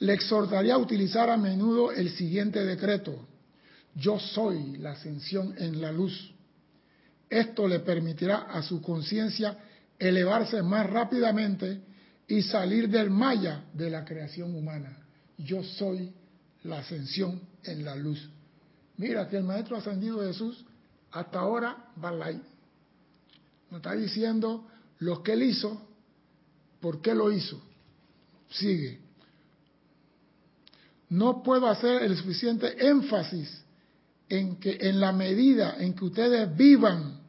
le 0.03 0.15
exhortaría 0.15 0.75
a 0.75 0.79
utilizar 0.79 1.31
a 1.31 1.37
menudo 1.37 1.93
el 1.93 2.11
siguiente 2.11 2.65
decreto. 2.65 3.25
Yo 3.95 4.19
soy 4.19 4.77
la 4.79 4.93
ascensión 4.93 5.55
en 5.57 5.81
la 5.81 5.93
luz. 5.93 6.35
Esto 7.31 7.69
le 7.69 7.79
permitirá 7.79 8.39
a 8.39 8.63
su 8.63 8.83
conciencia 8.83 9.57
elevarse 9.97 10.61
más 10.61 10.91
rápidamente 10.91 11.83
y 12.27 12.43
salir 12.43 12.89
del 12.89 13.11
maya 13.11 13.63
de 13.75 13.91
la 13.91 14.05
creación 14.05 14.57
humana. 14.57 14.99
Yo 15.39 15.63
soy 15.63 16.13
la 16.65 16.81
ascensión 16.81 17.41
en 17.63 17.85
la 17.85 17.95
luz. 17.95 18.29
Mira 18.97 19.29
que 19.29 19.37
el 19.37 19.45
Maestro 19.45 19.77
Ascendido 19.77 20.21
Jesús 20.27 20.65
hasta 21.13 21.39
ahora 21.39 21.77
va 22.03 22.27
ahí. 22.27 22.43
Nos 23.71 23.79
está 23.79 23.95
diciendo 23.95 24.67
lo 24.99 25.23
que 25.23 25.35
él 25.35 25.45
hizo, 25.45 25.81
por 26.81 27.01
qué 27.01 27.15
lo 27.15 27.31
hizo. 27.31 27.63
Sigue 28.51 29.12
no 31.13 31.43
puedo 31.43 31.69
hacer 31.69 32.03
el 32.05 32.17
suficiente 32.17 32.89
énfasis 32.89 33.63
en 34.31 34.57
que 34.57 34.79
en 34.81 34.99
la 34.99 35.13
medida 35.13 35.77
en 35.79 35.93
que 35.93 36.07
ustedes 36.07 36.57
vivan 36.57 37.21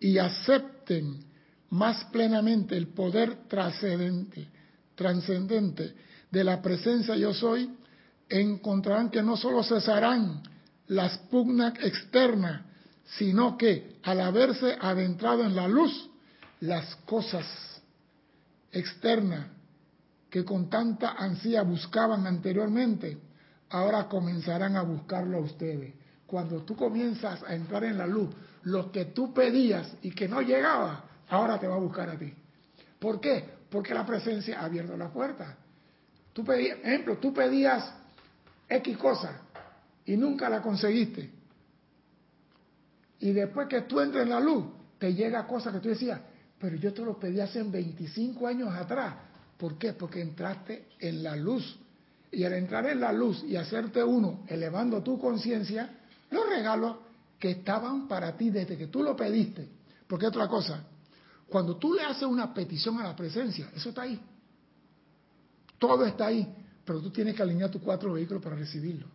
y 0.00 0.16
acepten 0.16 1.22
más 1.68 2.04
plenamente 2.06 2.78
el 2.78 2.88
poder 2.88 3.46
trascendente, 3.46 4.48
de 6.30 6.44
la 6.44 6.62
presencia 6.62 7.14
yo 7.14 7.34
soy, 7.34 7.70
encontrarán 8.30 9.10
que 9.10 9.22
no 9.22 9.36
solo 9.36 9.62
cesarán 9.62 10.42
las 10.86 11.18
pugnas 11.18 11.74
externas, 11.82 12.62
sino 13.18 13.58
que 13.58 13.98
al 14.02 14.22
haberse 14.22 14.78
adentrado 14.80 15.44
en 15.44 15.54
la 15.54 15.68
luz, 15.68 16.08
las 16.60 16.96
cosas 17.04 17.44
externas 18.72 19.48
que 20.30 20.42
con 20.42 20.70
tanta 20.70 21.12
ansía 21.12 21.60
buscaban 21.62 22.26
anteriormente, 22.26 23.25
ahora 23.70 24.08
comenzarán 24.08 24.76
a 24.76 24.82
buscarlo 24.82 25.38
a 25.38 25.40
ustedes. 25.40 25.94
Cuando 26.26 26.62
tú 26.62 26.76
comienzas 26.76 27.42
a 27.44 27.54
entrar 27.54 27.84
en 27.84 27.98
la 27.98 28.06
luz, 28.06 28.30
lo 28.64 28.90
que 28.90 29.06
tú 29.06 29.32
pedías 29.32 29.96
y 30.02 30.10
que 30.10 30.28
no 30.28 30.40
llegaba, 30.42 31.04
ahora 31.28 31.58
te 31.58 31.68
va 31.68 31.76
a 31.76 31.80
buscar 31.80 32.10
a 32.10 32.18
ti. 32.18 32.32
¿Por 32.98 33.20
qué? 33.20 33.44
Porque 33.70 33.94
la 33.94 34.04
presencia 34.04 34.60
ha 34.60 34.64
abierto 34.64 34.96
la 34.96 35.08
puerta. 35.12 35.56
Tú 36.32 36.44
pedías, 36.44 36.78
ejemplo, 36.82 37.18
tú 37.18 37.32
pedías 37.32 37.92
X 38.68 38.96
cosa 38.98 39.40
y 40.04 40.16
nunca 40.16 40.48
la 40.48 40.60
conseguiste. 40.60 41.30
Y 43.20 43.32
después 43.32 43.68
que 43.68 43.82
tú 43.82 44.00
entres 44.00 44.24
en 44.24 44.30
la 44.30 44.40
luz, 44.40 44.64
te 44.98 45.14
llega 45.14 45.46
cosa 45.46 45.72
que 45.72 45.78
tú 45.80 45.88
decías, 45.88 46.20
pero 46.58 46.76
yo 46.76 46.92
te 46.92 47.02
lo 47.02 47.18
pedí 47.18 47.40
hace 47.40 47.62
25 47.62 48.46
años 48.46 48.74
atrás. 48.74 49.14
¿Por 49.56 49.78
qué? 49.78 49.92
Porque 49.92 50.20
entraste 50.20 50.88
en 50.98 51.22
la 51.22 51.36
luz 51.36 51.78
y 52.30 52.44
al 52.44 52.52
entrar 52.54 52.86
en 52.86 53.00
la 53.00 53.12
luz 53.12 53.44
y 53.44 53.56
hacerte 53.56 54.02
uno, 54.02 54.44
elevando 54.48 55.02
tu 55.02 55.18
conciencia, 55.18 55.90
los 56.30 56.48
regalos 56.48 56.96
que 57.38 57.50
estaban 57.50 58.08
para 58.08 58.36
ti 58.36 58.50
desde 58.50 58.76
que 58.76 58.88
tú 58.88 59.02
lo 59.02 59.16
pediste. 59.16 59.68
Porque 60.06 60.26
otra 60.26 60.48
cosa, 60.48 60.84
cuando 61.48 61.76
tú 61.76 61.94
le 61.94 62.02
haces 62.02 62.24
una 62.24 62.52
petición 62.52 62.98
a 63.00 63.04
la 63.04 63.16
presencia, 63.16 63.70
eso 63.74 63.90
está 63.90 64.02
ahí. 64.02 64.20
Todo 65.78 66.04
está 66.06 66.26
ahí, 66.26 66.46
pero 66.84 67.00
tú 67.00 67.10
tienes 67.10 67.34
que 67.34 67.42
alinear 67.42 67.70
tus 67.70 67.82
cuatro 67.82 68.12
vehículos 68.14 68.42
para 68.42 68.56
recibirlo. 68.56 69.06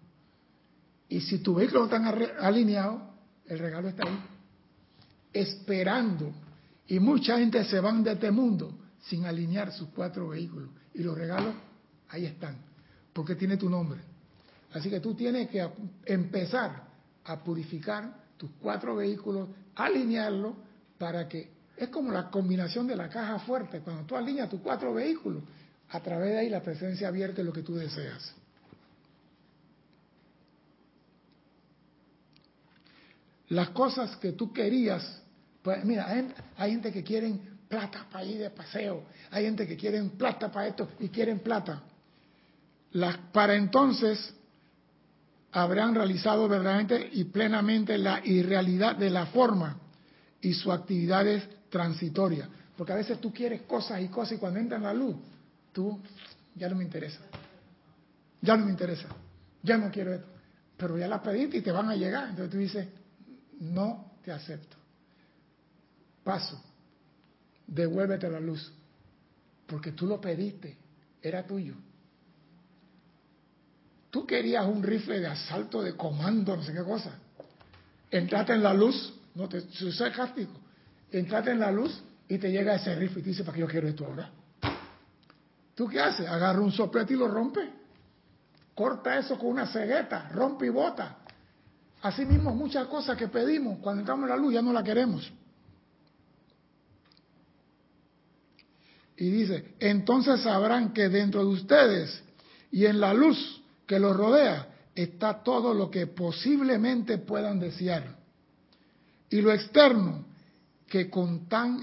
Y 1.10 1.22
si 1.22 1.40
tus 1.40 1.56
vehículos 1.56 1.90
no 1.90 1.96
están 1.96 2.32
alineados, 2.40 3.02
el 3.48 3.60
regalo 3.60 3.90
está 3.90 4.08
ahí, 4.08 4.20
esperando. 5.34 6.32
Y 6.88 7.00
mucha 7.00 7.38
gente 7.38 7.64
se 7.66 7.80
van 7.80 8.04
de 8.04 8.14
este 8.14 8.32
mundo 8.32 8.78
sin 9.02 9.26
alinear 9.26 9.72
sus 9.72 9.90
cuatro 9.90 10.30
vehículos. 10.30 10.70
Y 10.94 11.04
los 11.04 11.18
regalos 11.18 11.54
ahí 12.10 12.26
están 12.26 12.71
porque 13.14 13.36
tiene 13.36 13.58
tu 13.58 13.70
nombre. 13.70 14.00
Así 14.74 14.90
que 14.90 15.00
tú 15.00 15.14
tienes 15.14 15.50
que 15.50 15.68
empezar 16.06 16.84
a 17.26 17.44
purificar 17.44 18.16
tus 18.38 18.50
cuatro 18.62 18.96
vehículos, 18.96 19.50
alinearlos 19.76 20.56
para 20.98 21.28
que 21.28 21.52
es 21.76 21.90
como 21.90 22.12
la 22.12 22.30
combinación 22.30 22.88
de 22.88 22.96
la 22.96 23.10
caja 23.10 23.40
fuerte. 23.40 23.80
Cuando 23.80 24.04
tú 24.04 24.16
alineas 24.16 24.50
tus 24.50 24.62
cuatro 24.62 24.94
vehículos, 24.94 25.44
a 25.90 26.00
través 26.00 26.30
de 26.32 26.40
ahí 26.40 26.50
la 26.50 26.62
presencia 26.62 27.08
abierta 27.08 27.44
lo 27.44 27.52
que 27.52 27.64
tú 27.64 27.76
deseas. 27.76 28.34
Las 33.50 33.72
cosas 33.72 34.16
que 34.16 34.32
tú 34.32 34.54
querías, 34.54 35.22
pues 35.62 35.84
mira, 35.84 36.08
hay, 36.56 36.72
gente 36.72 36.92
que 36.94 37.04
quieren 37.04 37.60
plata 37.68 38.08
para 38.10 38.24
ir 38.24 38.40
de 38.40 38.50
paseo, 38.50 39.04
hay 39.30 39.44
gente 39.44 39.68
que 39.68 39.76
quieren 39.76 40.12
plata 40.12 40.50
para 40.50 40.68
esto 40.68 40.88
y 41.00 41.10
quieren 41.10 41.40
plata 41.40 41.84
para 43.32 43.56
entonces 43.56 44.34
habrán 45.52 45.96
realizado 45.96 46.48
verdaderamente 46.48 47.10
y 47.14 47.26
plenamente 47.26 47.98
la 47.98 48.26
irrealidad 48.26 48.96
de 48.96 49.10
la 49.10 49.26
forma 49.28 49.78
y 50.42 50.54
su 50.54 50.72
actividad 50.72 51.28
es 51.28 51.48
transitoria. 51.70 52.50
Porque 52.78 52.94
a 52.94 52.96
veces 52.96 53.20
tú 53.20 53.34
quieres 53.34 53.62
cosas 53.64 54.02
y 54.02 54.08
cosas 54.08 54.34
y 54.34 54.38
cuando 54.38 54.60
entra 54.60 54.78
en 54.78 54.84
la 54.84 54.94
luz, 54.94 55.16
tú 55.72 56.00
ya 56.56 56.70
no 56.70 56.76
me 56.76 56.84
interesa. 56.84 57.20
Ya 58.42 58.58
no 58.58 58.66
me 58.66 58.72
interesa. 58.72 59.08
Ya 59.62 59.78
no 59.78 59.92
quiero 59.92 60.14
esto. 60.14 60.28
Pero 60.78 60.98
ya 60.98 61.08
las 61.08 61.22
pediste 61.22 61.58
y 61.58 61.62
te 61.62 61.72
van 61.72 61.90
a 61.90 61.96
llegar. 61.96 62.30
Entonces 62.30 62.50
tú 62.50 62.58
dices, 62.58 62.88
no 63.60 64.14
te 64.24 64.32
acepto. 64.32 64.78
Paso. 66.24 66.62
Devuélvete 67.68 68.30
la 68.30 68.40
luz. 68.40 68.72
Porque 69.68 69.92
tú 69.92 70.08
lo 70.08 70.20
pediste. 70.20 70.76
Era 71.22 71.46
tuyo. 71.46 71.76
Tú 74.12 74.28
querías 74.28 74.66
un 74.66 74.84
rifle 74.84 75.22
de 75.22 75.28
asalto, 75.28 75.82
de 75.82 75.96
comando, 75.96 76.56
no 76.56 76.64
sé 76.64 76.74
qué 76.74 76.84
cosa. 76.84 77.12
Entrate 78.12 78.54
en 78.54 78.62
la 78.62 78.74
luz, 78.74 79.14
no 79.34 79.48
te 79.48 79.62
sucede 79.72 80.12
castigo. 80.12 80.52
Entrate 81.10 81.52
en 81.52 81.62
la 81.62 81.72
luz 81.72 82.04
y 82.28 82.38
te 82.38 82.52
llega 82.52 82.76
ese 82.76 82.94
rifle 82.94 83.22
y 83.22 83.24
te 83.24 83.30
dice, 83.30 83.44
¿para 83.46 83.56
qué 83.56 83.62
yo 83.62 83.68
quiero 83.68 83.88
esto 83.88 84.06
ahora? 84.06 84.30
¿Tú 85.76 85.88
qué 85.88 86.02
haces? 86.02 86.28
Agarra 86.28 86.60
un 86.60 86.74
soplete 86.74 87.14
y 87.14 87.18
lo 87.18 87.30
rompe. 87.30 87.70
Corta 88.76 89.18
eso 89.18 89.38
con 89.38 89.48
una 89.48 89.66
cegueta, 89.68 90.30
rompe 90.34 90.66
y 90.66 90.70
bota. 90.70 91.18
Así 92.02 92.26
mismo 92.26 92.54
muchas 92.54 92.88
cosas 92.88 93.18
que 93.18 93.30
pedimos 93.30 93.80
cuando 93.80 94.02
entramos 94.02 94.24
en 94.24 94.30
la 94.30 94.38
luz 94.38 94.54
ya 94.54 94.62
no 94.62 94.74
la 94.74 94.84
queremos. 94.84 95.32
Y 99.16 99.30
dice, 99.30 99.76
entonces 99.80 100.42
sabrán 100.42 100.92
que 100.94 101.08
dentro 101.08 101.42
de 101.42 101.48
ustedes 101.48 102.24
y 102.72 102.86
en 102.88 103.00
la 103.00 103.14
luz 103.14 103.61
que 103.86 104.00
los 104.00 104.16
rodea 104.16 104.68
está 104.96 105.44
todo 105.44 105.74
lo 105.74 105.90
que 105.90 106.08
posiblemente 106.08 107.18
puedan 107.18 107.60
desear. 107.60 108.16
Y 109.30 109.42
lo 109.42 109.52
externo, 109.52 110.26
que 110.88 111.10
con 111.10 111.48
tan, 111.48 111.82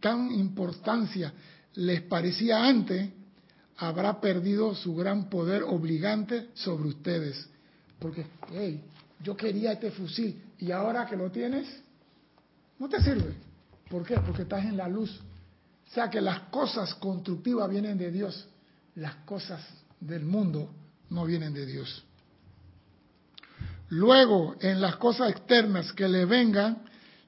tan 0.00 0.32
importancia 0.32 1.32
les 1.74 2.02
parecía 2.02 2.64
antes, 2.64 3.10
habrá 3.76 4.20
perdido 4.20 4.74
su 4.74 4.94
gran 4.94 5.28
poder 5.30 5.62
obligante 5.62 6.48
sobre 6.54 6.88
ustedes. 6.88 7.48
Porque, 7.98 8.26
hey, 8.52 8.82
yo 9.22 9.36
quería 9.36 9.72
este 9.72 9.90
fusil 9.92 10.42
y 10.58 10.72
ahora 10.72 11.06
que 11.06 11.16
lo 11.16 11.30
tienes, 11.30 11.68
no 12.78 12.88
te 12.88 13.00
sirve. 13.02 13.34
¿Por 13.88 14.04
qué? 14.04 14.16
Porque 14.18 14.42
estás 14.42 14.64
en 14.64 14.76
la 14.76 14.88
luz. 14.88 15.20
O 15.88 15.94
sea 15.94 16.10
que 16.10 16.20
las 16.20 16.40
cosas 16.50 16.94
constructivas 16.96 17.70
vienen 17.70 17.96
de 17.96 18.10
Dios, 18.10 18.48
las 18.96 19.14
cosas 19.24 19.64
del 20.00 20.24
mundo 20.24 20.70
no 21.10 21.24
vienen 21.24 21.54
de 21.54 21.66
Dios. 21.66 22.04
Luego, 23.90 24.56
en 24.60 24.80
las 24.80 24.96
cosas 24.96 25.30
externas 25.30 25.92
que 25.92 26.08
le 26.08 26.24
vengan, 26.26 26.82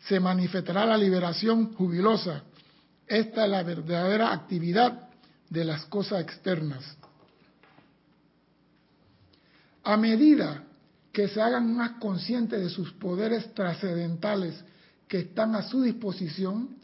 se 0.06 0.20
manifestará 0.20 0.84
la 0.84 0.96
liberación 0.96 1.74
jubilosa. 1.74 2.42
Esta 3.06 3.44
es 3.44 3.50
la 3.50 3.62
verdadera 3.62 4.32
actividad 4.32 5.08
de 5.48 5.64
las 5.64 5.84
cosas 5.86 6.20
externas. 6.22 6.84
A 9.82 9.96
medida 9.96 10.64
que 11.12 11.28
se 11.28 11.40
hagan 11.40 11.74
más 11.74 11.92
conscientes 11.92 12.60
de 12.60 12.68
sus 12.68 12.92
poderes 12.92 13.52
trascendentales 13.54 14.62
que 15.08 15.20
están 15.20 15.54
a 15.54 15.62
su 15.62 15.82
disposición, 15.82 16.76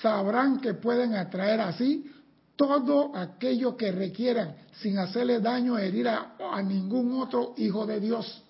sabrán 0.00 0.60
que 0.60 0.74
pueden 0.74 1.14
atraer 1.14 1.60
así 1.60 2.10
todo 2.56 3.14
aquello 3.14 3.76
que 3.76 3.92
requieran 3.92 4.56
sin 4.80 4.98
hacerle 4.98 5.40
daño 5.40 5.74
o 5.74 5.78
herir 5.78 6.08
a, 6.08 6.36
a 6.52 6.62
ningún 6.62 7.20
otro 7.20 7.54
hijo 7.58 7.86
de 7.86 8.00
Dios. 8.00 8.42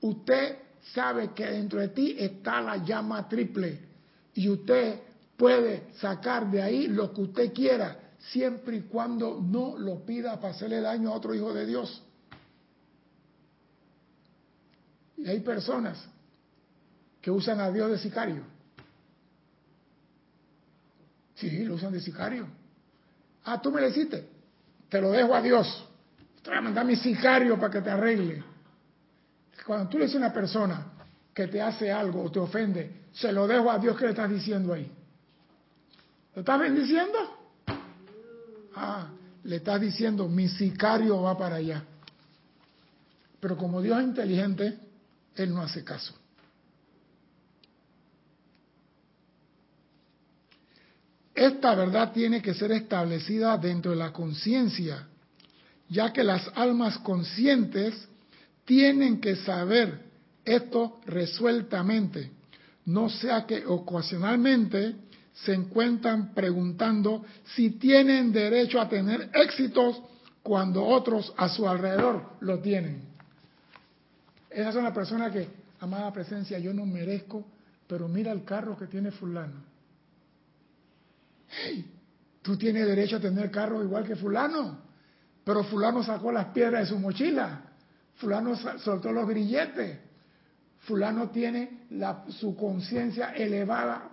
Usted 0.00 0.58
sabe 0.94 1.32
que 1.34 1.46
dentro 1.46 1.80
de 1.80 1.88
ti 1.88 2.16
está 2.18 2.60
la 2.60 2.76
llama 2.78 3.28
triple 3.28 3.80
y 4.34 4.48
usted 4.48 5.00
puede 5.36 5.92
sacar 5.98 6.50
de 6.50 6.62
ahí 6.62 6.86
lo 6.86 7.12
que 7.12 7.22
usted 7.22 7.52
quiera 7.52 8.06
siempre 8.30 8.76
y 8.76 8.80
cuando 8.82 9.40
no 9.40 9.76
lo 9.78 10.04
pida 10.04 10.40
para 10.40 10.54
hacerle 10.54 10.80
daño 10.80 11.10
a 11.10 11.16
otro 11.16 11.34
hijo 11.34 11.52
de 11.52 11.66
Dios. 11.66 12.02
Y 15.16 15.26
hay 15.28 15.40
personas 15.40 15.98
que 17.20 17.30
usan 17.30 17.60
a 17.60 17.70
Dios 17.70 17.90
de 17.90 17.98
sicario. 17.98 18.42
Sí, 21.34 21.64
lo 21.64 21.74
usan 21.74 21.92
de 21.92 22.00
sicario. 22.00 22.46
Ah, 23.46 23.60
tú 23.60 23.70
me 23.70 23.80
lo 23.80 23.88
hiciste. 23.88 24.28
Te 24.88 25.00
lo 25.00 25.12
dejo 25.12 25.34
a 25.34 25.40
Dios. 25.40 25.88
Te 26.42 26.50
voy 26.50 26.58
a 26.58 26.62
mandar 26.62 26.84
mi 26.84 26.96
sicario 26.96 27.58
para 27.58 27.72
que 27.72 27.80
te 27.80 27.90
arregle. 27.90 28.42
Cuando 29.64 29.88
tú 29.88 29.98
le 29.98 30.04
dices 30.04 30.16
a 30.16 30.26
una 30.26 30.32
persona 30.32 30.86
que 31.32 31.46
te 31.46 31.60
hace 31.60 31.90
algo 31.90 32.22
o 32.22 32.30
te 32.30 32.38
ofende, 32.38 33.06
se 33.12 33.32
lo 33.32 33.46
dejo 33.46 33.70
a 33.70 33.78
Dios 33.78 33.96
que 33.96 34.04
le 34.04 34.10
estás 34.10 34.30
diciendo 34.30 34.72
ahí. 34.72 34.90
¿Lo 36.34 36.40
estás 36.40 36.60
bendiciendo? 36.60 37.18
Ah, 38.74 39.08
le 39.44 39.56
estás 39.56 39.80
diciendo, 39.80 40.28
mi 40.28 40.48
sicario 40.48 41.22
va 41.22 41.38
para 41.38 41.56
allá. 41.56 41.82
Pero 43.40 43.56
como 43.56 43.80
Dios 43.80 43.98
es 43.98 44.04
inteligente, 44.04 44.78
Él 45.36 45.54
no 45.54 45.62
hace 45.62 45.84
caso. 45.84 46.14
Esta 51.36 51.74
verdad 51.74 52.12
tiene 52.12 52.40
que 52.40 52.54
ser 52.54 52.72
establecida 52.72 53.58
dentro 53.58 53.90
de 53.90 53.98
la 53.98 54.10
conciencia, 54.10 55.06
ya 55.86 56.10
que 56.10 56.24
las 56.24 56.50
almas 56.54 56.96
conscientes 57.00 58.08
tienen 58.64 59.20
que 59.20 59.36
saber 59.36 60.00
esto 60.46 60.98
resueltamente, 61.04 62.30
no 62.86 63.10
sea 63.10 63.44
que 63.44 63.66
ocasionalmente 63.66 64.96
se 65.34 65.52
encuentran 65.52 66.32
preguntando 66.32 67.26
si 67.54 67.72
tienen 67.72 68.32
derecho 68.32 68.80
a 68.80 68.88
tener 68.88 69.28
éxitos 69.34 70.00
cuando 70.42 70.86
otros 70.86 71.34
a 71.36 71.50
su 71.50 71.68
alrededor 71.68 72.30
lo 72.40 72.60
tienen. 72.60 73.02
Esas 74.48 74.72
son 74.72 74.84
las 74.84 74.94
personas 74.94 75.32
que, 75.32 75.46
amada 75.80 76.10
presencia, 76.14 76.58
yo 76.58 76.72
no 76.72 76.86
merezco, 76.86 77.44
pero 77.86 78.08
mira 78.08 78.32
el 78.32 78.42
carro 78.44 78.78
que 78.78 78.86
tiene 78.86 79.10
fulano. 79.10 79.75
Tú 82.42 82.56
tienes 82.56 82.86
derecho 82.86 83.16
a 83.16 83.20
tener 83.20 83.50
carro 83.50 83.82
igual 83.82 84.04
que 84.04 84.14
fulano, 84.14 84.78
pero 85.44 85.64
fulano 85.64 86.02
sacó 86.02 86.30
las 86.30 86.46
piedras 86.46 86.82
de 86.82 86.94
su 86.94 86.98
mochila, 86.98 87.60
fulano 88.16 88.54
soltó 88.78 89.12
los 89.12 89.28
grilletes, 89.28 89.98
fulano 90.80 91.30
tiene 91.30 91.86
la, 91.90 92.24
su 92.28 92.56
conciencia 92.56 93.30
elevada 93.32 94.10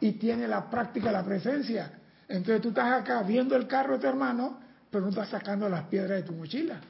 y 0.00 0.12
tiene 0.12 0.48
la 0.48 0.68
práctica 0.68 1.12
la 1.12 1.24
presencia. 1.24 1.92
Entonces 2.28 2.60
tú 2.62 2.68
estás 2.70 3.00
acá 3.00 3.22
viendo 3.22 3.54
el 3.56 3.66
carro 3.66 3.94
de 3.94 4.00
tu 4.00 4.06
hermano, 4.06 4.60
pero 4.90 5.04
no 5.04 5.10
estás 5.10 5.28
sacando 5.28 5.68
las 5.68 5.84
piedras 5.84 6.22
de 6.22 6.22
tu 6.22 6.32
mochila. 6.32 6.80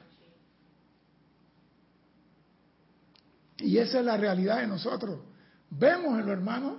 Y 3.58 3.78
esa 3.78 3.98
es 3.98 4.04
la 4.04 4.16
realidad 4.16 4.60
de 4.60 4.66
nosotros. 4.66 5.20
Vemos 5.70 6.18
en 6.18 6.26
los 6.26 6.30
hermanos, 6.30 6.78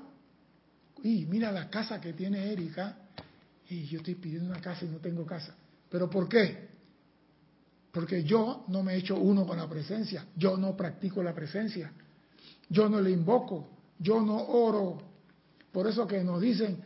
y 1.03 1.25
mira 1.25 1.51
la 1.51 1.69
casa 1.69 2.01
que 2.01 2.13
tiene 2.13 2.51
Erika, 2.51 2.97
y 3.69 3.85
yo 3.85 3.99
estoy 3.99 4.15
pidiendo 4.15 4.49
una 4.49 4.61
casa 4.61 4.85
y 4.85 4.89
no 4.89 4.97
tengo 4.97 5.25
casa. 5.25 5.55
¿Pero 5.89 6.09
por 6.09 6.27
qué? 6.27 6.69
Porque 7.91 8.23
yo 8.23 8.65
no 8.67 8.83
me 8.83 8.93
he 8.93 8.97
hecho 8.97 9.17
uno 9.17 9.45
con 9.45 9.57
la 9.57 9.67
presencia, 9.67 10.25
yo 10.35 10.57
no 10.57 10.75
practico 10.75 11.23
la 11.23 11.33
presencia, 11.33 11.91
yo 12.69 12.89
no 12.89 13.01
le 13.01 13.11
invoco, 13.11 13.69
yo 13.97 14.21
no 14.21 14.37
oro, 14.37 15.01
por 15.71 15.87
eso 15.87 16.07
que 16.07 16.23
nos 16.23 16.41
dicen, 16.41 16.81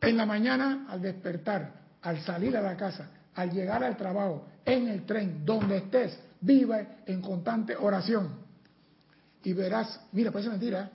en 0.00 0.16
la 0.16 0.26
mañana 0.26 0.86
al 0.88 1.00
despertar, 1.00 1.82
al 2.02 2.20
salir 2.22 2.56
a 2.56 2.62
la 2.62 2.76
casa, 2.76 3.10
al 3.34 3.50
llegar 3.50 3.84
al 3.84 3.96
trabajo, 3.96 4.46
en 4.64 4.88
el 4.88 5.04
tren, 5.06 5.44
donde 5.44 5.78
estés, 5.78 6.18
viva 6.40 7.02
en 7.06 7.20
constante 7.20 7.76
oración. 7.76 8.40
Y 9.44 9.52
verás, 9.52 10.00
mira, 10.12 10.30
parece 10.30 10.50
mentira, 10.50 10.90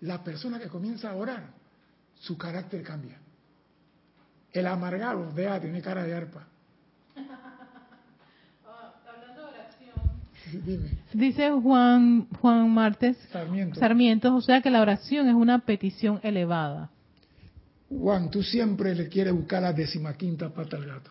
la 0.00 0.22
persona 0.22 0.58
que 0.58 0.68
comienza 0.68 1.10
a 1.10 1.16
orar, 1.16 1.52
su 2.14 2.36
carácter 2.36 2.82
cambia. 2.82 3.23
El 4.54 4.68
amargado, 4.68 5.30
vea, 5.34 5.60
tiene 5.60 5.82
cara 5.82 6.04
de 6.04 6.14
arpa. 6.14 6.46
Dice 11.12 11.50
Juan, 11.50 12.28
Juan 12.40 12.70
Martes 12.70 13.16
Sarmiento. 13.32 14.34
o 14.34 14.40
sea 14.40 14.60
que 14.60 14.70
la 14.70 14.80
oración 14.80 15.28
es 15.28 15.34
una 15.34 15.58
petición 15.58 16.20
elevada. 16.22 16.90
Juan, 17.88 18.30
tú 18.30 18.42
siempre 18.42 18.94
le 18.94 19.08
quieres 19.08 19.34
buscar 19.34 19.62
la 19.62 19.72
decimaquinta 19.72 20.48
pata 20.50 20.76
al 20.76 20.86
gato. 20.86 21.10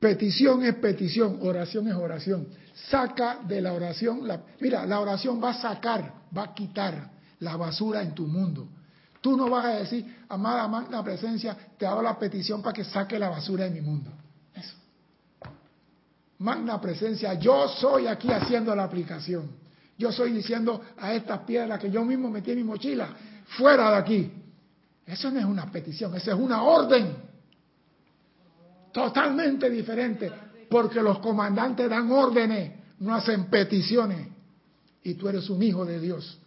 Petición 0.00 0.64
es 0.64 0.74
petición, 0.74 1.38
oración 1.42 1.86
es 1.86 1.94
oración. 1.94 2.48
Saca 2.90 3.38
de 3.46 3.60
la 3.60 3.72
oración, 3.72 4.26
la, 4.26 4.42
mira, 4.60 4.84
la 4.86 4.98
oración 4.98 5.40
va 5.42 5.50
a 5.50 5.54
sacar, 5.54 6.12
va 6.36 6.44
a 6.44 6.54
quitar 6.54 7.10
la 7.38 7.56
basura 7.56 8.02
en 8.02 8.12
tu 8.12 8.26
mundo. 8.26 8.66
Tú 9.22 9.34
no 9.36 9.48
vas 9.48 9.64
a 9.64 9.68
decir, 9.76 10.24
amada, 10.28 10.64
amada 10.64 11.02
presencia, 11.02 11.56
te 11.78 11.86
hago 11.86 12.02
la 12.02 12.18
petición 12.18 12.60
para 12.60 12.74
que 12.74 12.84
saque 12.84 13.18
la 13.18 13.30
basura 13.30 13.64
de 13.64 13.70
mi 13.70 13.80
mundo 13.80 14.10
magna 16.42 16.80
presencia, 16.80 17.34
yo 17.34 17.68
soy 17.68 18.06
aquí 18.06 18.30
haciendo 18.30 18.74
la 18.74 18.84
aplicación. 18.84 19.50
Yo 19.96 20.10
soy 20.10 20.32
diciendo 20.32 20.82
a 20.98 21.14
estas 21.14 21.40
piedras 21.40 21.78
que 21.78 21.90
yo 21.90 22.04
mismo 22.04 22.28
metí 22.28 22.50
en 22.50 22.58
mi 22.58 22.64
mochila, 22.64 23.08
fuera 23.56 23.90
de 23.92 23.96
aquí. 23.96 24.32
Eso 25.06 25.30
no 25.30 25.38
es 25.38 25.44
una 25.44 25.70
petición, 25.70 26.14
eso 26.16 26.32
es 26.32 26.38
una 26.38 26.62
orden. 26.62 27.14
Totalmente 28.92 29.70
diferente, 29.70 30.30
porque 30.68 31.00
los 31.00 31.20
comandantes 31.20 31.88
dan 31.88 32.10
órdenes, 32.10 32.72
no 32.98 33.14
hacen 33.14 33.44
peticiones. 33.44 34.26
Y 35.04 35.14
tú 35.14 35.28
eres 35.28 35.48
un 35.48 35.62
hijo 35.62 35.84
de 35.84 36.00
Dios. 36.00 36.38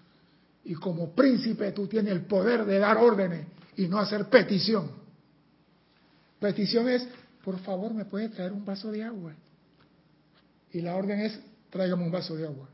Y 0.66 0.74
como 0.76 1.11
príncipe 1.13 1.72
tú 1.72 1.88
tienes 1.88 2.11
el 2.11 2.26
poder 2.26 2.66
de 2.66 2.80
dar 2.80 2.97
órdenes 2.97 3.47
y 3.78 3.88
no 3.88 3.99
hacer 3.99 4.30
petición. 4.30 4.91
Petición 6.39 6.89
es, 6.89 7.07
por 7.43 7.59
favor, 7.59 7.93
¿me 7.93 8.05
puede 8.05 8.30
traer 8.30 8.51
un 8.51 8.66
vaso 8.66 8.91
de 8.91 9.03
agua? 9.03 9.34
y 10.76 10.82
la 10.82 10.93
orden 10.97 11.22
es 11.22 11.39
tráigame 11.70 12.03
un 12.03 12.11
vaso 12.11 12.36
de 12.36 12.45
agua. 12.45 12.68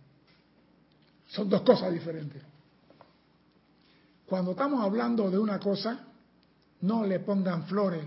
Son 1.27 1.47
dos 1.47 1.61
cosas 1.61 1.93
diferentes. 1.93 2.41
Cuando 4.25 4.51
estamos 4.51 4.83
hablando 4.83 5.29
de 5.29 5.37
una 5.37 5.59
cosa, 5.59 6.07
no 6.81 7.05
le 7.05 7.19
pongan 7.19 7.67
flores 7.67 8.03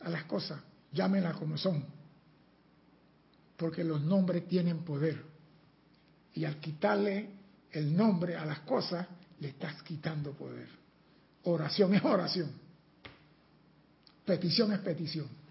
a 0.00 0.10
las 0.10 0.24
cosas, 0.24 0.60
llámenlas 0.90 1.36
como 1.36 1.56
son, 1.56 1.84
porque 3.56 3.84
los 3.84 4.00
nombres 4.00 4.48
tienen 4.48 4.78
poder. 4.80 5.22
Y 6.34 6.44
al 6.44 6.56
quitarle 6.56 7.30
el 7.72 7.96
nombre 7.96 8.36
a 8.36 8.44
las 8.44 8.60
cosas, 8.60 9.06
le 9.40 9.48
estás 9.48 9.82
quitando 9.82 10.32
poder. 10.32 10.68
Oración 11.44 11.94
es 11.94 12.04
oración. 12.04 12.52
Petición 14.24 14.72
es 14.72 14.78
petición. 14.80 15.42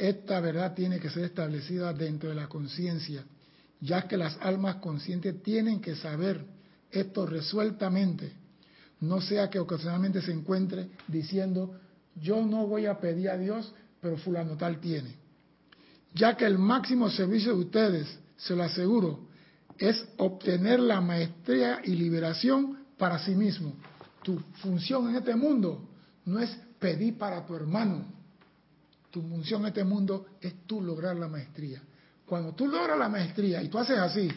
esta 0.00 0.40
verdad 0.40 0.74
tiene 0.74 0.98
que 0.98 1.10
ser 1.10 1.24
establecida 1.24 1.92
dentro 1.92 2.30
de 2.30 2.34
la 2.34 2.48
conciencia, 2.48 3.22
ya 3.80 4.08
que 4.08 4.16
las 4.16 4.38
almas 4.40 4.76
conscientes 4.76 5.42
tienen 5.42 5.80
que 5.80 5.94
saber 5.94 6.42
esto 6.90 7.26
resueltamente, 7.26 8.32
no 9.00 9.20
sea 9.20 9.48
que 9.48 9.58
ocasionalmente 9.58 10.22
se 10.22 10.32
encuentre 10.32 10.90
diciendo, 11.08 11.74
yo 12.16 12.44
no 12.44 12.66
voy 12.66 12.86
a 12.86 12.98
pedir 12.98 13.30
a 13.30 13.38
Dios, 13.38 13.72
pero 14.00 14.16
fulano 14.18 14.56
tal 14.56 14.78
tiene. 14.80 15.14
Ya 16.14 16.36
que 16.36 16.44
el 16.44 16.58
máximo 16.58 17.08
servicio 17.10 17.54
de 17.54 17.60
ustedes, 17.60 18.18
se 18.36 18.56
lo 18.56 18.64
aseguro, 18.64 19.28
es 19.78 20.04
obtener 20.18 20.80
la 20.80 21.00
maestría 21.00 21.80
y 21.84 21.94
liberación 21.94 22.78
para 22.98 23.18
sí 23.18 23.34
mismo. 23.34 23.74
Tu 24.22 24.38
función 24.60 25.08
en 25.08 25.16
este 25.16 25.34
mundo 25.34 25.88
no 26.26 26.38
es 26.38 26.50
pedir 26.78 27.16
para 27.16 27.46
tu 27.46 27.54
hermano, 27.54 28.04
tu 29.10 29.22
función 29.22 29.62
en 29.62 29.68
este 29.68 29.84
mundo 29.84 30.26
es 30.40 30.66
tú 30.66 30.80
lograr 30.80 31.16
la 31.16 31.28
maestría. 31.28 31.82
Cuando 32.26 32.52
tú 32.52 32.68
logras 32.68 32.98
la 32.98 33.08
maestría 33.08 33.62
y 33.62 33.68
tú 33.68 33.78
haces 33.78 33.98
así 33.98 34.30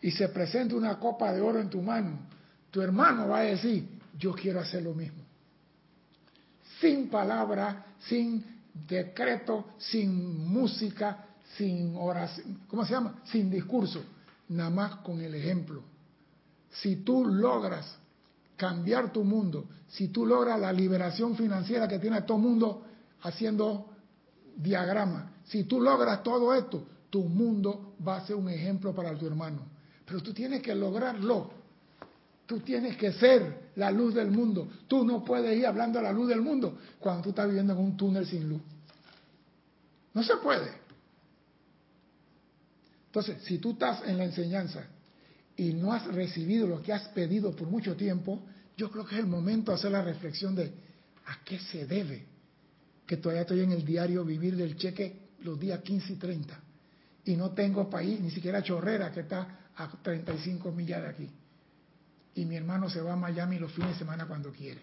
y 0.00 0.10
se 0.10 0.28
presenta 0.28 0.74
una 0.74 0.98
copa 0.98 1.32
de 1.32 1.40
oro 1.40 1.60
en 1.60 1.68
tu 1.68 1.82
mano, 1.82 2.20
tu 2.70 2.80
hermano 2.80 3.28
va 3.28 3.40
a 3.40 3.42
decir, 3.42 3.95
yo 4.18 4.32
quiero 4.32 4.60
hacer 4.60 4.82
lo 4.82 4.94
mismo. 4.94 5.22
Sin 6.80 7.08
palabra, 7.08 7.94
sin 8.00 8.44
decreto, 8.86 9.66
sin 9.78 10.46
música, 10.48 11.26
sin 11.56 11.96
oración, 11.96 12.60
¿cómo 12.68 12.84
se 12.84 12.92
llama? 12.92 13.20
Sin 13.24 13.50
discurso, 13.50 14.04
nada 14.48 14.70
más 14.70 14.96
con 14.96 15.20
el 15.20 15.34
ejemplo. 15.34 15.82
Si 16.70 16.96
tú 16.96 17.24
logras 17.24 17.96
cambiar 18.56 19.12
tu 19.12 19.24
mundo, 19.24 19.68
si 19.88 20.08
tú 20.08 20.26
logras 20.26 20.58
la 20.60 20.72
liberación 20.72 21.36
financiera 21.36 21.88
que 21.88 21.98
tiene 21.98 22.22
todo 22.22 22.36
el 22.36 22.42
mundo 22.42 22.84
haciendo 23.22 23.90
diagrama. 24.56 25.32
Si 25.44 25.64
tú 25.64 25.80
logras 25.80 26.22
todo 26.22 26.54
esto, 26.54 26.86
tu 27.10 27.24
mundo 27.24 27.94
va 28.06 28.16
a 28.16 28.26
ser 28.26 28.36
un 28.36 28.48
ejemplo 28.48 28.94
para 28.94 29.16
tu 29.16 29.26
hermano. 29.26 29.62
Pero 30.04 30.22
tú 30.22 30.32
tienes 30.32 30.62
que 30.62 30.74
lograrlo. 30.74 31.50
Tú 32.46 32.60
tienes 32.60 32.96
que 32.96 33.12
ser 33.12 33.70
la 33.74 33.90
luz 33.90 34.14
del 34.14 34.30
mundo. 34.30 34.68
Tú 34.86 35.04
no 35.04 35.24
puedes 35.24 35.56
ir 35.58 35.66
hablando 35.66 35.98
a 35.98 36.02
la 36.02 36.12
luz 36.12 36.28
del 36.28 36.40
mundo 36.40 36.78
cuando 37.00 37.22
tú 37.24 37.28
estás 37.30 37.48
viviendo 37.48 37.72
en 37.72 37.78
un 37.80 37.96
túnel 37.96 38.26
sin 38.26 38.48
luz. 38.48 38.62
No 40.14 40.22
se 40.22 40.36
puede. 40.36 40.70
Entonces, 43.06 43.42
si 43.44 43.58
tú 43.58 43.72
estás 43.72 44.02
en 44.06 44.18
la 44.18 44.24
enseñanza 44.24 44.84
y 45.56 45.72
no 45.72 45.92
has 45.92 46.06
recibido 46.06 46.66
lo 46.66 46.82
que 46.82 46.92
has 46.92 47.08
pedido 47.08 47.54
por 47.56 47.68
mucho 47.68 47.96
tiempo, 47.96 48.42
yo 48.76 48.90
creo 48.90 49.04
que 49.04 49.14
es 49.16 49.20
el 49.20 49.26
momento 49.26 49.72
de 49.72 49.78
hacer 49.78 49.90
la 49.90 50.02
reflexión 50.02 50.54
de 50.54 50.72
a 51.26 51.42
qué 51.44 51.58
se 51.58 51.86
debe 51.86 52.36
que 53.06 53.16
todavía 53.16 53.42
estoy 53.42 53.60
en 53.60 53.72
el 53.72 53.84
diario 53.84 54.24
vivir 54.24 54.56
del 54.56 54.76
cheque 54.76 55.30
los 55.40 55.58
días 55.58 55.80
15 55.80 56.12
y 56.12 56.16
30. 56.16 56.60
Y 57.24 57.36
no 57.36 57.50
tengo 57.52 57.88
país, 57.88 58.20
ni 58.20 58.30
siquiera 58.30 58.62
Chorrera, 58.62 59.12
que 59.12 59.20
está 59.20 59.70
a 59.76 59.88
35 60.02 60.72
millas 60.72 61.02
de 61.02 61.08
aquí. 61.08 61.30
Y 62.36 62.44
mi 62.44 62.54
hermano 62.54 62.88
se 62.88 63.00
va 63.00 63.14
a 63.14 63.16
Miami 63.16 63.58
los 63.58 63.72
fines 63.72 63.92
de 63.92 63.98
semana 63.98 64.26
cuando 64.26 64.52
quiere. 64.52 64.80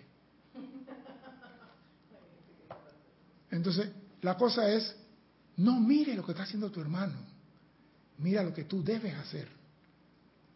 Entonces, 3.52 3.92
la 4.22 4.36
cosa 4.36 4.68
es, 4.68 4.96
no 5.58 5.80
mire 5.80 6.16
lo 6.16 6.26
que 6.26 6.32
está 6.32 6.44
haciendo 6.44 6.72
tu 6.72 6.82
hermano, 6.82 7.14
mira 8.18 8.42
lo 8.42 8.52
que 8.52 8.64
tú 8.64 8.84
debes 8.84 9.14
hacer. 9.14 9.48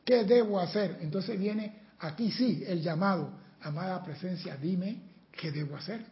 ¿Qué 0.03 0.23
debo 0.23 0.59
hacer? 0.59 0.97
Entonces 1.01 1.37
viene 1.39 1.81
aquí 1.99 2.31
sí 2.31 2.63
el 2.65 2.81
llamado, 2.81 3.31
amada 3.61 4.03
presencia, 4.03 4.57
dime 4.57 5.01
qué 5.31 5.51
debo 5.51 5.75
hacer. 5.75 6.03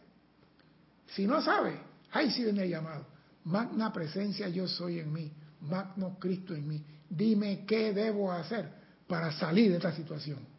Si 1.08 1.26
no 1.26 1.42
sabe, 1.42 1.80
ahí 2.12 2.30
sí 2.30 2.44
viene 2.44 2.62
el 2.62 2.70
llamado. 2.70 3.06
Magna 3.42 3.92
presencia 3.92 4.48
yo 4.48 4.68
soy 4.68 5.00
en 5.00 5.12
mí, 5.12 5.32
magno 5.62 6.16
Cristo 6.20 6.54
en 6.54 6.68
mí. 6.68 6.84
Dime 7.10 7.64
qué 7.66 7.92
debo 7.92 8.30
hacer 8.30 8.70
para 9.08 9.32
salir 9.32 9.70
de 9.72 9.78
esta 9.78 9.92
situación. 9.92 10.55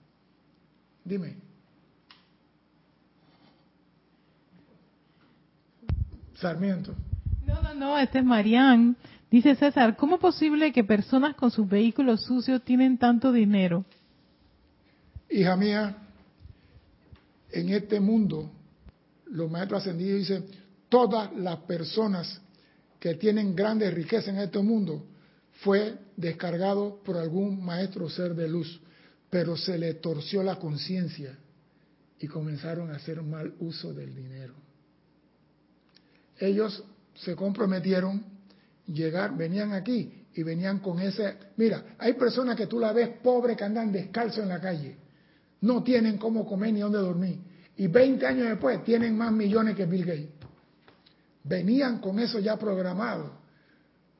Dime. 1.08 1.36
Sarmiento. 6.36 6.93
No, 7.45 7.62
no, 7.62 7.74
no, 7.74 7.97
este 7.97 8.20
es 8.20 8.26
Marián. 8.26 8.97
Dice 9.32 9.55
César, 9.55 9.95
¿cómo 9.95 10.16
es 10.16 10.22
posible 10.22 10.74
que 10.74 10.84
personas 10.84 11.36
con 11.36 11.49
sus 11.49 11.68
vehículos 11.68 12.24
sucios 12.24 12.62
tienen 12.64 12.97
tanto 12.97 13.32
dinero? 13.32 13.86
Hija 15.30 15.55
mía, 15.55 15.97
en 17.51 17.70
este 17.70 17.99
mundo 18.01 18.51
los 19.28 19.49
maestros 19.49 19.82
ascendidos 19.82 20.20
dicen, 20.20 20.45
todas 20.89 21.34
las 21.38 21.58
personas 21.60 22.41
que 22.99 23.16
tienen 23.16 23.55
grandes 23.55 23.93
riquezas 23.93 24.30
en 24.30 24.39
este 24.39 24.60
mundo 24.60 25.05
fue 25.62 25.97
descargado 26.18 27.01
por 27.03 27.18
algún 27.18 27.64
maestro 27.64 28.10
ser 28.10 28.36
de 28.36 28.49
luz, 28.49 28.80
pero 29.30 29.57
se 29.57 29.78
le 29.78 29.95
torció 29.95 30.43
la 30.43 30.55
conciencia 30.55 31.38
y 32.19 32.28
comenzaron 32.28 32.91
a 32.91 32.95
hacer 32.95 33.21
mal 33.21 33.53
uso 33.59 33.93
del 33.93 34.15
dinero. 34.15 34.53
Ellos 36.39 36.84
se 37.15 37.36
comprometieron, 37.36 38.23
llegar, 38.88 39.36
venían 39.36 39.73
aquí 39.73 40.25
y 40.34 40.43
venían 40.43 40.80
con 40.80 40.99
ese, 40.99 41.38
mira, 41.57 41.95
hay 41.97 42.13
personas 42.13 42.55
que 42.55 42.67
tú 42.67 42.80
la 42.80 42.93
ves 42.93 43.09
pobres 43.23 43.57
que 43.57 43.63
andan 43.63 43.91
descalzo 43.91 44.41
en 44.41 44.49
la 44.49 44.61
calle, 44.61 44.97
no 45.61 45.84
tienen 45.84 46.17
cómo 46.17 46.45
comer 46.45 46.73
ni 46.73 46.80
dónde 46.80 46.99
dormir 46.99 47.39
y 47.78 47.88
20 47.88 48.25
años 48.25 48.49
después 48.49 48.84
tienen 48.84 49.15
más 49.15 49.32
millones 49.32 49.75
que 49.75 49.86
Bill 49.86 50.05
Gates. 50.05 50.30
Venían 51.43 51.99
con 51.99 52.19
eso 52.19 52.39
ya 52.39 52.57
programado, 52.57 53.32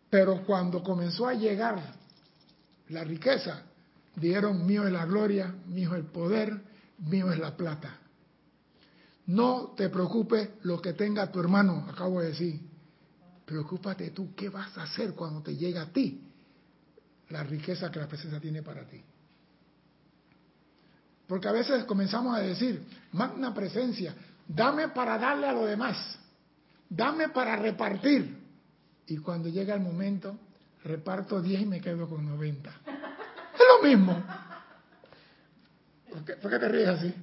pero 0.10 0.46
cuando 0.46 0.82
comenzó 0.84 1.28
a 1.28 1.34
llegar 1.34 1.82
la 2.90 3.04
riqueza, 3.04 3.64
dijeron, 4.18 4.66
mío 4.66 4.86
es 4.86 4.92
la 4.92 5.06
gloria, 5.06 5.54
mío 5.68 5.92
es 5.94 6.00
el 6.00 6.06
poder, 6.06 6.62
mío 7.00 7.32
es 7.32 7.40
la 7.40 7.56
plata. 7.56 8.00
No 9.28 9.74
te 9.76 9.90
preocupes 9.90 10.50
lo 10.64 10.82
que 10.82 10.94
tenga 10.94 11.32
tu 11.32 11.40
hermano, 11.40 11.86
acabo 11.90 12.22
de 12.22 12.30
decir. 12.30 12.60
Preocúpate 13.46 14.12
tú, 14.12 14.34
¿qué 14.36 14.50
vas 14.50 14.78
a 14.78 14.84
hacer 14.84 15.14
cuando 15.14 15.42
te 15.42 15.56
llegue 15.56 15.80
a 15.80 15.92
ti 15.92 16.22
la 17.30 17.44
riqueza 17.44 17.92
que 17.92 18.00
la 18.00 18.08
presencia 18.08 18.40
tiene 18.40 18.64
para 18.64 18.86
ti? 18.86 19.02
Porque 21.28 21.48
a 21.48 21.52
veces 21.52 21.84
comenzamos 21.84 22.36
a 22.36 22.40
decir, 22.40 22.84
magna 23.12 23.54
presencia, 23.54 24.16
dame 24.48 24.90
para 24.90 25.18
darle 25.18 25.48
a 25.48 25.54
lo 25.54 25.66
demás, 25.66 26.18
dame 26.90 27.30
para 27.30 27.56
repartir. 27.58 28.38
Y 29.08 29.18
cuando 29.18 29.50
llega 29.50 29.76
el 29.76 29.82
momento, 29.82 30.38
reparto 30.84 31.42
10 31.42 31.62
y 31.62 31.66
me 31.66 31.82
quedo 31.82 32.10
con 32.10 32.26
90. 32.26 32.97
Lo 33.78 33.88
mismo. 33.88 34.24
¿Por 36.42 36.52
qué, 36.52 36.60
te 36.60 36.68
ríes 36.68 36.88
así? 36.88 37.14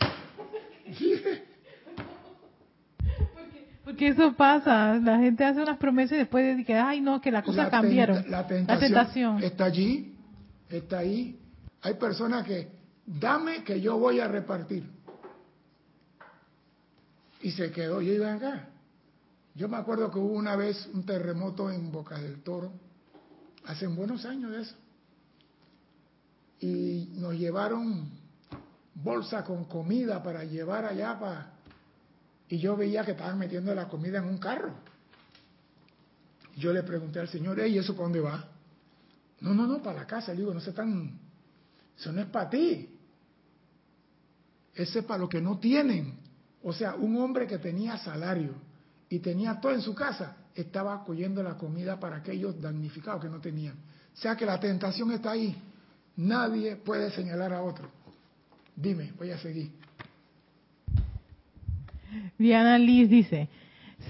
Porque 3.84 4.08
eso 4.08 4.32
pasa, 4.34 4.94
la 4.94 5.18
gente 5.18 5.44
hace 5.44 5.60
unas 5.60 5.78
promesas 5.78 6.16
y 6.16 6.18
después 6.18 6.56
dice, 6.56 6.74
ay 6.74 7.00
no, 7.00 7.20
que 7.20 7.30
las 7.30 7.44
cosas 7.44 7.68
cambiaron. 7.68 8.30
la 8.30 8.46
tentación 8.46 9.42
está 9.42 9.64
allí, 9.64 10.16
está 10.68 10.98
ahí. 10.98 11.38
Hay 11.82 11.94
personas 11.94 12.46
que 12.46 12.68
dame 13.04 13.62
que 13.62 13.80
yo 13.80 13.98
voy 13.98 14.20
a 14.20 14.28
repartir. 14.28 14.90
Y 17.42 17.50
se 17.50 17.70
quedó, 17.72 18.00
yo 18.00 18.14
iba 18.14 18.32
acá. 18.32 18.68
Yo 19.54 19.68
me 19.68 19.76
acuerdo 19.76 20.10
que 20.10 20.18
hubo 20.18 20.32
una 20.32 20.56
vez 20.56 20.88
un 20.94 21.04
terremoto 21.04 21.70
en 21.70 21.92
Boca 21.92 22.18
del 22.18 22.42
Toro, 22.42 22.72
hace 23.66 23.86
buenos 23.86 24.24
años 24.24 24.50
de 24.52 24.62
eso. 24.62 24.76
Y 26.60 27.10
nos 27.16 27.34
llevaron 27.34 28.10
bolsa 28.94 29.44
con 29.44 29.64
comida 29.64 30.22
para 30.22 30.44
llevar 30.44 30.84
allá 30.84 31.18
para... 31.18 31.54
Y 32.48 32.58
yo 32.58 32.76
veía 32.76 33.04
que 33.04 33.12
estaban 33.12 33.38
metiendo 33.38 33.74
la 33.74 33.88
comida 33.88 34.18
en 34.18 34.24
un 34.24 34.38
carro. 34.38 34.74
Yo 36.56 36.72
le 36.72 36.82
pregunté 36.82 37.18
al 37.18 37.28
señor, 37.28 37.58
¿y 37.66 37.78
eso 37.78 37.94
para 37.94 38.04
dónde 38.04 38.20
va? 38.20 38.48
No, 39.40 39.54
no, 39.54 39.66
no, 39.66 39.82
para 39.82 40.00
la 40.00 40.06
casa. 40.06 40.32
Le 40.32 40.40
digo, 40.40 40.54
no 40.54 40.60
se 40.60 40.72
tan... 40.72 41.18
Eso 41.98 42.12
no 42.12 42.20
es 42.20 42.26
para 42.28 42.50
ti. 42.50 42.88
Ese 44.74 45.00
es 45.00 45.04
para 45.04 45.20
los 45.20 45.28
que 45.28 45.40
no 45.40 45.58
tienen. 45.58 46.18
O 46.62 46.72
sea, 46.72 46.94
un 46.94 47.16
hombre 47.16 47.46
que 47.46 47.58
tenía 47.58 47.98
salario 47.98 48.54
y 49.08 49.18
tenía 49.18 49.60
todo 49.60 49.72
en 49.72 49.82
su 49.82 49.94
casa, 49.94 50.36
estaba 50.54 51.04
cogiendo 51.04 51.42
la 51.42 51.56
comida 51.56 52.00
para 52.00 52.16
aquellos 52.16 52.60
damnificados 52.60 53.22
que 53.22 53.28
no 53.28 53.40
tenían. 53.40 53.74
O 54.14 54.16
sea 54.16 54.36
que 54.36 54.46
la 54.46 54.58
tentación 54.58 55.12
está 55.12 55.32
ahí. 55.32 55.56
Nadie 56.16 56.76
puede 56.76 57.10
señalar 57.10 57.52
a 57.52 57.62
otro. 57.62 57.90
Dime, 58.76 59.12
voy 59.18 59.30
a 59.30 59.38
seguir. 59.38 59.70
Diana 62.38 62.78
Liz 62.78 63.08
dice, 63.08 63.48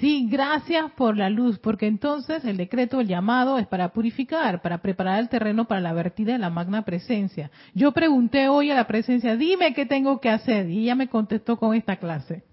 Sí, 0.01 0.27
gracias 0.29 0.91
por 0.93 1.17
la 1.17 1.31
luz, 1.31 1.59
porque 1.59 1.87
entonces 1.87 2.45
el 2.45 2.57
decreto, 2.57 3.01
el 3.01 3.07
llamado 3.07 3.59
es 3.59 3.67
para 3.67 3.91
purificar, 3.93 4.61
para 4.61 4.79
preparar 4.79 5.21
el 5.21 5.29
terreno 5.29 5.67
para 5.67 5.81
la 5.81 5.93
vertida 5.93 6.33
de 6.33 6.39
la 6.39 6.51
magna 6.51 6.83
presencia. 6.83 7.51
Yo 7.75 7.93
pregunté 7.93 8.49
hoy 8.49 8.71
a 8.71 8.75
la 8.75 8.87
presencia, 8.87 9.37
dime 9.37 9.73
qué 9.73 9.87
tengo 9.87 10.21
que 10.21 10.31
hacer, 10.31 10.69
y 10.69 10.83
ella 10.83 10.95
me 10.95 11.09
contestó 11.09 11.57
con 11.57 11.75
esta 11.75 11.97
clase. 11.97 12.43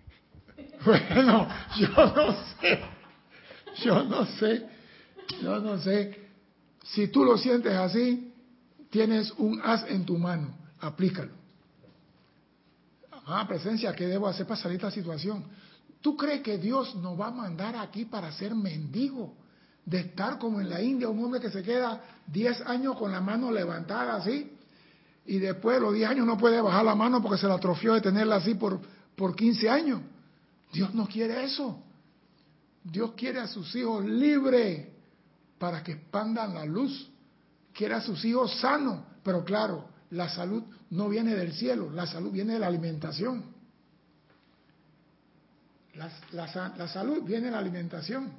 Bueno, 0.84 1.47
yo 1.78 1.89
no 1.95 2.34
sé, 2.60 2.80
yo 3.84 4.04
no 4.04 4.26
sé 4.26 4.66
Yo 5.43 5.60
no 5.60 5.78
sé. 5.78 6.20
Si 6.86 7.08
tú 7.10 7.24
lo 7.24 7.38
sientes 7.38 7.74
así, 7.74 8.30
tienes 8.92 9.32
un 9.38 9.60
as 9.64 9.84
en 9.89 10.06
tu 10.06 10.18
mano. 10.18 10.54
Aplícalo. 10.80 11.32
Ah, 13.26 13.46
presencia, 13.48 13.96
¿qué 13.96 14.06
debo 14.06 14.28
hacer 14.28 14.46
para 14.46 14.62
salir 14.62 14.80
de 14.80 14.88
esta 14.88 14.96
situación? 14.96 15.46
¿Tú 16.02 16.18
crees 16.18 16.42
que 16.42 16.58
Dios 16.58 16.96
nos 16.96 17.20
va 17.20 17.28
a 17.28 17.32
mandar 17.32 17.76
aquí 17.76 18.06
para 18.06 18.32
ser 18.32 18.54
mendigo? 18.54 19.36
De 19.86 20.00
estar 20.00 20.38
como 20.38 20.62
en 20.62 20.70
la 20.70 20.82
India, 20.82 21.10
un 21.10 21.24
hombre 21.24 21.39
que 21.39 21.50
se 21.50 21.64
queda 21.64 22.02
10 22.28 22.62
años 22.62 22.98
con 22.98 23.12
la 23.12 23.22
mano 23.22 23.52
levantada 23.52 24.16
así, 24.16 24.52
y 25.26 25.39
después 25.39 25.78
de 25.78 25.82
los 25.82 25.94
10 25.94 26.10
años 26.10 26.26
no 26.26 26.38
puede 26.38 26.62
bajar 26.62 26.84
la 26.84 26.96
mano 26.96 27.22
porque 27.22 27.39
se 27.39 27.48
la 27.48 27.56
atrofió 27.56 27.94
de 27.94 28.02
tenerla 28.02 28.38
así 28.38 28.56
por, 28.56 28.80
por 29.16 29.36
15 29.36 29.70
años. 29.70 30.02
Dios 30.74 30.94
no 30.94 31.08
quiere 31.08 31.44
eso. 31.44 31.82
Dios 32.84 33.12
quiere 33.16 33.39
a 33.39 33.48
sus 33.48 33.76
hijos 33.76 34.04
libres 34.06 34.88
para 35.60 35.84
que 35.84 35.94
expandan 35.94 36.54
la 36.56 36.66
luz. 36.66 37.11
Quiere 37.74 37.95
a 37.95 38.01
sus 38.01 38.24
hijos 38.26 38.59
sanos. 38.59 38.99
Pero 39.24 39.43
claro, 39.43 39.89
la 40.11 40.30
salud 40.30 40.63
no 40.91 41.09
viene 41.09 41.36
del 41.36 41.53
cielo, 41.53 41.89
la 41.91 42.05
salud 42.05 42.32
viene 42.32 42.53
de 42.53 42.59
la 42.59 42.67
alimentación. 42.67 43.43
La, 45.95 46.09
la, 46.32 46.88
salud 46.88 47.24
viene 47.24 47.45
de 47.47 47.51
la 47.51 47.59
alimentación. 47.59 48.32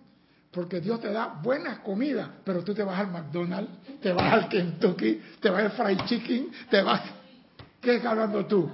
Porque 0.51 0.80
Dios 0.80 1.01
te 1.01 1.11
da 1.11 1.41
buenas 1.43 1.78
comidas, 1.78 2.28
pero 2.45 2.62
tú 2.62 2.74
te 2.74 2.83
vas 2.83 2.99
al 2.99 3.11
McDonald's, 3.11 4.01
te 4.03 4.12
vas 4.12 4.33
al 4.33 4.49
Kentucky, 4.49 5.22
te 5.41 5.49
vas 5.49 5.64
al 5.64 5.70
Fried 5.72 6.05
Chicken, 6.07 6.51
te 6.70 6.83
vas... 6.83 7.01
¿Qué 7.80 7.97
estás 7.97 8.12
hablando 8.12 8.45
tú? 8.47 8.70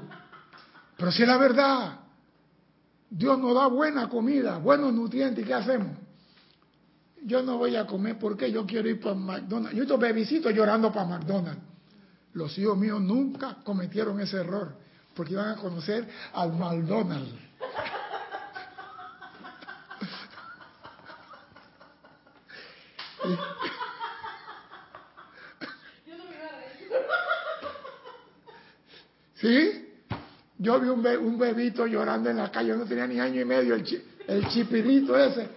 Pero 0.96 1.12
si 1.12 1.22
es 1.22 1.28
la 1.28 1.38
verdad, 1.38 2.00
Dios 3.08 3.38
nos 3.38 3.54
da 3.54 3.68
buena 3.68 4.08
comida, 4.08 4.58
buenos 4.58 4.92
nutrientes, 4.92 5.44
¿y 5.44 5.46
qué 5.46 5.54
hacemos? 5.54 5.96
Yo 7.24 7.42
no 7.42 7.58
voy 7.58 7.76
a 7.76 7.86
comer 7.86 8.18
porque 8.18 8.50
yo 8.50 8.66
quiero 8.66 8.88
ir 8.88 9.00
para 9.00 9.14
McDonald's. 9.14 9.76
Yo 9.76 9.82
estos 9.82 10.00
bebisitos 10.00 10.54
llorando 10.54 10.90
para 10.92 11.06
McDonald's. 11.06 11.62
Los 12.34 12.56
hijos 12.58 12.78
míos 12.78 13.00
nunca 13.00 13.56
cometieron 13.64 14.20
ese 14.20 14.36
error, 14.38 14.74
porque 15.14 15.32
iban 15.32 15.48
a 15.48 15.56
conocer 15.56 16.06
al 16.32 16.52
McDonald's. 16.52 17.28
¿Sí? 29.40 29.88
Yo 30.58 30.80
vi 30.80 30.88
un, 30.88 31.06
un, 31.06 31.38
bebito 31.38 31.86
llorando 31.86 32.30
en 32.30 32.38
la 32.38 32.50
calle, 32.50 32.76
no 32.76 32.84
tenía 32.84 33.06
ni 33.06 33.20
año 33.20 33.40
y 33.40 33.44
medio, 33.44 33.76
el, 33.76 34.04
el 34.26 34.48
chipirito 34.48 35.16
ese, 35.16 35.48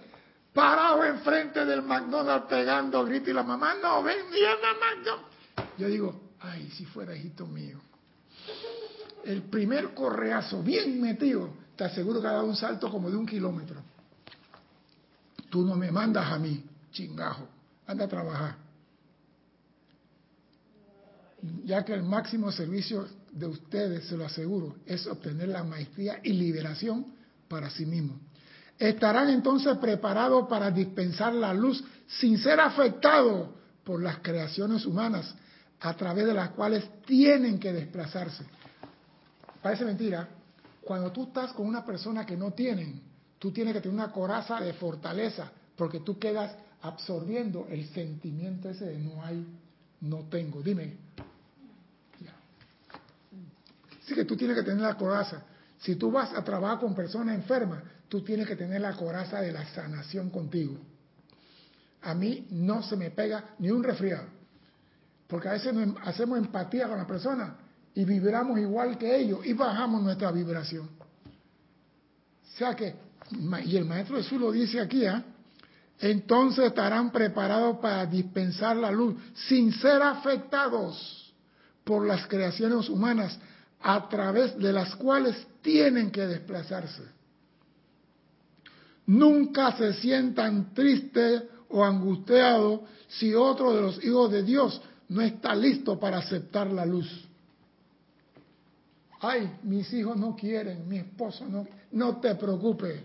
parado 0.52 1.04
enfrente 1.04 1.64
del 1.64 1.82
McDonald's 1.82 2.46
pegando 2.48 3.04
gritos 3.04 3.28
y 3.28 3.32
la 3.32 3.42
mamá, 3.42 3.74
no, 3.80 4.02
ven, 4.02 4.30
mierda, 4.30 4.68
McDonald's. 4.80 5.78
Yo 5.78 5.88
digo, 5.88 6.20
ay, 6.40 6.70
si 6.70 6.84
fuera 6.84 7.16
hijito 7.16 7.46
mío. 7.46 7.80
El 9.24 9.42
primer 9.42 9.94
correazo, 9.94 10.62
bien 10.62 11.00
metido, 11.00 11.50
te 11.76 11.84
aseguro 11.84 12.20
que 12.20 12.26
ha 12.26 12.32
dado 12.32 12.46
un 12.46 12.56
salto 12.56 12.90
como 12.90 13.10
de 13.10 13.16
un 13.16 13.26
kilómetro. 13.26 13.82
Tú 15.48 15.64
no 15.64 15.76
me 15.76 15.90
mandas 15.90 16.30
a 16.32 16.38
mí, 16.38 16.64
chingajo, 16.90 17.46
anda 17.86 18.04
a 18.04 18.08
trabajar. 18.08 18.56
Ya 21.64 21.84
que 21.84 21.92
el 21.92 22.02
máximo 22.02 22.52
servicio 22.52 23.06
de 23.32 23.46
ustedes, 23.46 24.06
se 24.06 24.16
lo 24.16 24.24
aseguro, 24.24 24.76
es 24.86 25.06
obtener 25.06 25.48
la 25.48 25.64
maestría 25.64 26.20
y 26.22 26.32
liberación 26.32 27.06
para 27.48 27.70
sí 27.70 27.86
mismos. 27.86 28.18
Estarán 28.82 29.30
entonces 29.30 29.78
preparados 29.78 30.48
para 30.48 30.68
dispensar 30.72 31.32
la 31.34 31.54
luz 31.54 31.84
sin 32.08 32.36
ser 32.36 32.58
afectados 32.58 33.50
por 33.84 34.02
las 34.02 34.18
creaciones 34.18 34.84
humanas 34.86 35.32
a 35.78 35.94
través 35.94 36.26
de 36.26 36.34
las 36.34 36.50
cuales 36.50 36.84
tienen 37.06 37.60
que 37.60 37.72
desplazarse. 37.72 38.44
Parece 39.62 39.84
mentira. 39.84 40.28
Cuando 40.80 41.12
tú 41.12 41.28
estás 41.28 41.52
con 41.52 41.68
una 41.68 41.84
persona 41.84 42.26
que 42.26 42.36
no 42.36 42.54
tienen, 42.54 43.00
tú 43.38 43.52
tienes 43.52 43.72
que 43.72 43.82
tener 43.82 43.94
una 43.94 44.10
coraza 44.10 44.58
de 44.60 44.72
fortaleza, 44.72 45.52
porque 45.76 46.00
tú 46.00 46.18
quedas 46.18 46.52
absorbiendo 46.80 47.68
el 47.70 47.86
sentimiento 47.90 48.68
ese 48.68 48.86
de 48.86 48.98
no 48.98 49.22
hay, 49.22 49.46
no 50.00 50.24
tengo. 50.28 50.60
Dime, 50.60 50.96
Así 54.02 54.12
que 54.12 54.24
tú 54.24 54.36
tienes 54.36 54.56
que 54.56 54.64
tener 54.64 54.82
la 54.82 54.96
coraza. 54.96 55.40
Si 55.78 55.94
tú 55.94 56.10
vas 56.10 56.32
a 56.34 56.42
trabajar 56.42 56.80
con 56.80 56.96
personas 56.96 57.36
enfermas, 57.36 57.84
tú 58.12 58.20
tienes 58.20 58.46
que 58.46 58.56
tener 58.56 58.78
la 58.82 58.92
coraza 58.92 59.40
de 59.40 59.50
la 59.52 59.64
sanación 59.68 60.28
contigo. 60.28 60.76
A 62.02 62.12
mí 62.14 62.46
no 62.50 62.82
se 62.82 62.94
me 62.94 63.10
pega 63.10 63.54
ni 63.58 63.70
un 63.70 63.82
resfriado. 63.82 64.26
Porque 65.26 65.48
a 65.48 65.52
veces 65.52 65.74
hacemos 66.04 66.36
empatía 66.36 66.88
con 66.88 66.98
la 66.98 67.06
persona 67.06 67.56
y 67.94 68.04
vibramos 68.04 68.58
igual 68.58 68.98
que 68.98 69.16
ellos 69.16 69.46
y 69.46 69.54
bajamos 69.54 70.02
nuestra 70.02 70.30
vibración. 70.30 70.90
O 70.90 72.58
sea 72.58 72.76
que, 72.76 72.96
y 73.64 73.78
el 73.78 73.86
maestro 73.86 74.18
Jesús 74.18 74.38
lo 74.38 74.52
dice 74.52 74.78
aquí, 74.78 75.06
¿ah? 75.06 75.24
entonces 75.98 76.66
estarán 76.66 77.12
preparados 77.12 77.78
para 77.78 78.04
dispensar 78.04 78.76
la 78.76 78.90
luz 78.90 79.16
sin 79.48 79.72
ser 79.72 80.02
afectados 80.02 81.34
por 81.82 82.06
las 82.06 82.26
creaciones 82.26 82.90
humanas 82.90 83.38
a 83.80 84.06
través 84.10 84.58
de 84.58 84.70
las 84.70 84.96
cuales 84.96 85.34
tienen 85.62 86.10
que 86.10 86.26
desplazarse. 86.26 87.21
Nunca 89.06 89.76
se 89.76 89.94
sientan 89.94 90.72
tristes 90.74 91.42
o 91.68 91.84
angustiados 91.84 92.80
si 93.08 93.34
otro 93.34 93.74
de 93.74 93.82
los 93.82 94.04
hijos 94.04 94.30
de 94.30 94.42
Dios 94.42 94.80
no 95.08 95.20
está 95.22 95.54
listo 95.54 95.98
para 95.98 96.18
aceptar 96.18 96.70
la 96.70 96.86
luz. 96.86 97.08
Ay, 99.20 99.58
mis 99.62 99.92
hijos 99.92 100.16
no 100.16 100.34
quieren, 100.34 100.88
mi 100.88 100.98
esposo 100.98 101.46
no. 101.46 101.66
No 101.92 102.16
te 102.16 102.34
preocupes. 102.34 103.02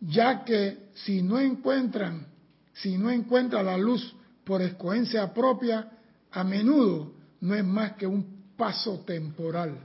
Ya 0.00 0.44
que 0.44 0.90
si 0.94 1.22
no 1.22 1.38
encuentran, 1.38 2.26
si 2.74 2.98
no 2.98 3.10
encuentra 3.10 3.62
la 3.62 3.78
luz 3.78 4.14
por 4.44 4.60
escogencia 4.60 5.32
propia, 5.32 5.90
a 6.30 6.44
menudo 6.44 7.12
no 7.40 7.54
es 7.54 7.64
más 7.64 7.92
que 7.92 8.06
un 8.06 8.52
paso 8.56 9.00
temporal. 9.00 9.78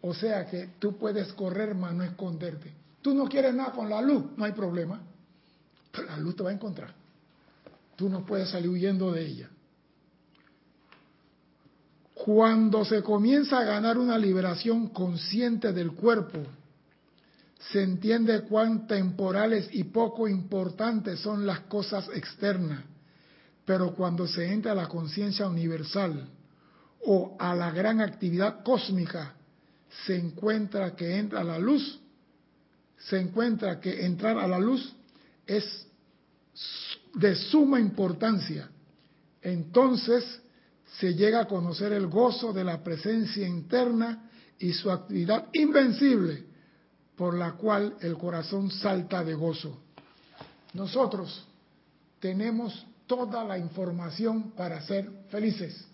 O 0.00 0.14
sea 0.14 0.46
que 0.46 0.70
tú 0.78 0.96
puedes 0.96 1.32
correr, 1.32 1.74
mas 1.74 1.94
no 1.94 2.04
esconderte. 2.04 2.72
Tú 3.02 3.14
no 3.14 3.26
quieres 3.26 3.54
nada 3.54 3.72
con 3.72 3.88
la 3.88 4.00
luz, 4.00 4.24
no 4.36 4.44
hay 4.44 4.52
problema. 4.52 5.00
La 6.06 6.16
luz 6.18 6.36
te 6.36 6.42
va 6.42 6.50
a 6.50 6.52
encontrar. 6.52 6.94
Tú 7.96 8.08
no 8.08 8.24
puedes 8.24 8.50
salir 8.50 8.68
huyendo 8.68 9.10
de 9.10 9.26
ella. 9.26 9.50
Cuando 12.14 12.84
se 12.84 13.02
comienza 13.02 13.58
a 13.58 13.64
ganar 13.64 13.98
una 13.98 14.18
liberación 14.18 14.88
consciente 14.88 15.72
del 15.72 15.92
cuerpo, 15.92 16.38
se 17.72 17.82
entiende 17.82 18.42
cuán 18.42 18.86
temporales 18.86 19.68
y 19.72 19.84
poco 19.84 20.28
importantes 20.28 21.20
son 21.20 21.46
las 21.46 21.60
cosas 21.60 22.08
externas 22.14 22.84
pero 23.68 23.94
cuando 23.94 24.26
se 24.26 24.50
entra 24.50 24.72
a 24.72 24.74
la 24.74 24.88
conciencia 24.88 25.46
universal 25.46 26.26
o 27.04 27.36
a 27.38 27.54
la 27.54 27.70
gran 27.70 28.00
actividad 28.00 28.62
cósmica, 28.64 29.34
se 30.06 30.16
encuentra 30.16 30.94
que 30.94 31.16
entra 31.16 31.40
a 31.40 31.44
la 31.44 31.58
luz, 31.58 32.00
se 32.98 33.18
encuentra 33.18 33.80
que 33.80 34.04
entrar 34.04 34.38
a 34.38 34.46
la 34.46 34.58
luz 34.58 34.94
es 35.46 35.86
de 37.14 37.34
suma 37.34 37.80
importancia. 37.80 38.68
Entonces 39.42 40.40
se 40.98 41.14
llega 41.14 41.40
a 41.40 41.48
conocer 41.48 41.92
el 41.92 42.06
gozo 42.06 42.52
de 42.52 42.64
la 42.64 42.82
presencia 42.82 43.46
interna 43.46 44.30
y 44.58 44.72
su 44.72 44.90
actividad 44.90 45.48
invencible, 45.52 46.44
por 47.16 47.34
la 47.34 47.52
cual 47.52 47.96
el 48.00 48.16
corazón 48.16 48.70
salta 48.70 49.24
de 49.24 49.34
gozo. 49.34 49.78
Nosotros 50.74 51.46
tenemos 52.20 52.86
toda 53.06 53.44
la 53.44 53.58
información 53.58 54.52
para 54.52 54.80
ser 54.82 55.08
felices. 55.30 55.87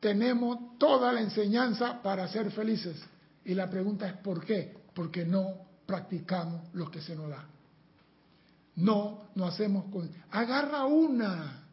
Tenemos 0.00 0.78
toda 0.78 1.12
la 1.12 1.20
enseñanza 1.20 2.02
para 2.02 2.28
ser 2.28 2.50
felices. 2.50 3.02
Y 3.44 3.54
la 3.54 3.68
pregunta 3.70 4.06
es 4.06 4.14
¿por 4.14 4.44
qué? 4.44 4.76
Porque 4.94 5.24
no 5.24 5.54
practicamos 5.86 6.62
lo 6.74 6.90
que 6.90 7.00
se 7.00 7.14
nos 7.14 7.28
da. 7.28 7.44
No 8.76 9.26
no 9.34 9.46
hacemos 9.46 9.90
con... 9.92 10.10
Agarra 10.30 10.84
una 10.84 11.64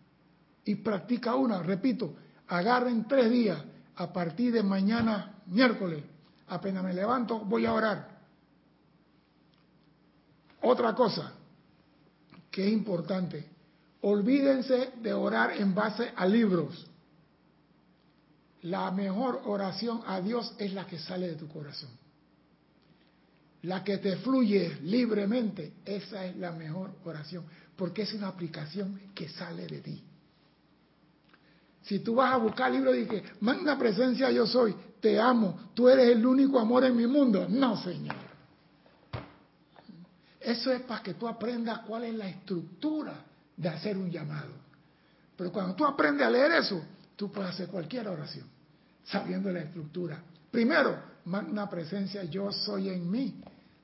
y 0.65 0.75
practica 0.75 1.35
una. 1.35 1.61
Repito, 1.61 2.15
agarren 2.47 3.07
tres 3.07 3.29
días. 3.29 3.61
A 3.95 4.11
partir 4.11 4.51
de 4.51 4.63
mañana, 4.63 5.41
miércoles, 5.45 6.03
apenas 6.47 6.83
me 6.83 6.93
levanto, 6.93 7.39
voy 7.39 7.65
a 7.65 7.73
orar. 7.73 8.19
Otra 10.61 10.95
cosa 10.95 11.33
que 12.49 12.65
es 12.65 12.73
importante, 12.73 13.53
Olvídense 14.05 14.91
de 15.01 15.13
orar 15.13 15.53
en 15.53 15.73
base 15.73 16.11
a 16.13 16.25
libros. 16.25 16.85
La 18.63 18.91
mejor 18.91 19.41
oración 19.45 20.01
a 20.05 20.21
Dios 20.21 20.53
es 20.57 20.73
la 20.73 20.85
que 20.85 20.99
sale 20.99 21.27
de 21.27 21.35
tu 21.35 21.47
corazón. 21.47 21.89
la 23.63 23.81
que 23.81 23.97
te 23.97 24.17
fluye 24.17 24.79
libremente, 24.81 25.75
esa 25.85 26.25
es 26.25 26.35
la 26.35 26.51
mejor 26.51 26.91
oración, 27.05 27.45
porque 27.77 28.01
es 28.01 28.13
una 28.13 28.27
aplicación 28.27 28.99
que 29.15 29.29
sale 29.29 29.67
de 29.67 29.79
ti. 29.79 30.03
Si 31.83 31.99
tú 31.99 32.15
vas 32.15 32.33
a 32.33 32.37
buscar 32.37 32.71
libros 32.71 32.97
y 32.97 33.05
que, 33.05 33.23
manda 33.39 33.77
presencia 33.77 34.31
yo 34.31 34.45
soy, 34.45 34.75
te 34.99 35.19
amo, 35.19 35.71
tú 35.73 35.87
eres 35.87 36.09
el 36.09 36.25
único 36.25 36.59
amor 36.59 36.83
en 36.85 36.95
mi 36.95 37.07
mundo. 37.07 37.47
No, 37.49 37.77
Señor. 37.81 38.15
Eso 40.39 40.71
es 40.71 40.81
para 40.81 41.01
que 41.01 41.13
tú 41.13 41.27
aprendas 41.27 41.79
cuál 41.79 42.03
es 42.03 42.15
la 42.15 42.27
estructura 42.27 43.13
de 43.55 43.69
hacer 43.69 43.97
un 43.97 44.09
llamado. 44.09 44.51
Pero 45.37 45.51
cuando 45.51 45.73
tú 45.73 45.85
aprendes 45.85 46.27
a 46.27 46.29
leer 46.29 46.51
eso, 46.51 46.81
tú 47.15 47.31
puedes 47.31 47.51
hacer 47.51 47.67
cualquier 47.67 48.07
oración, 48.07 48.45
sabiendo 49.05 49.51
la 49.51 49.61
estructura. 49.61 50.21
Primero, 50.51 50.97
magna 51.25 51.69
presencia, 51.69 52.23
yo 52.23 52.51
soy 52.51 52.89
en 52.89 53.09
mí. 53.09 53.41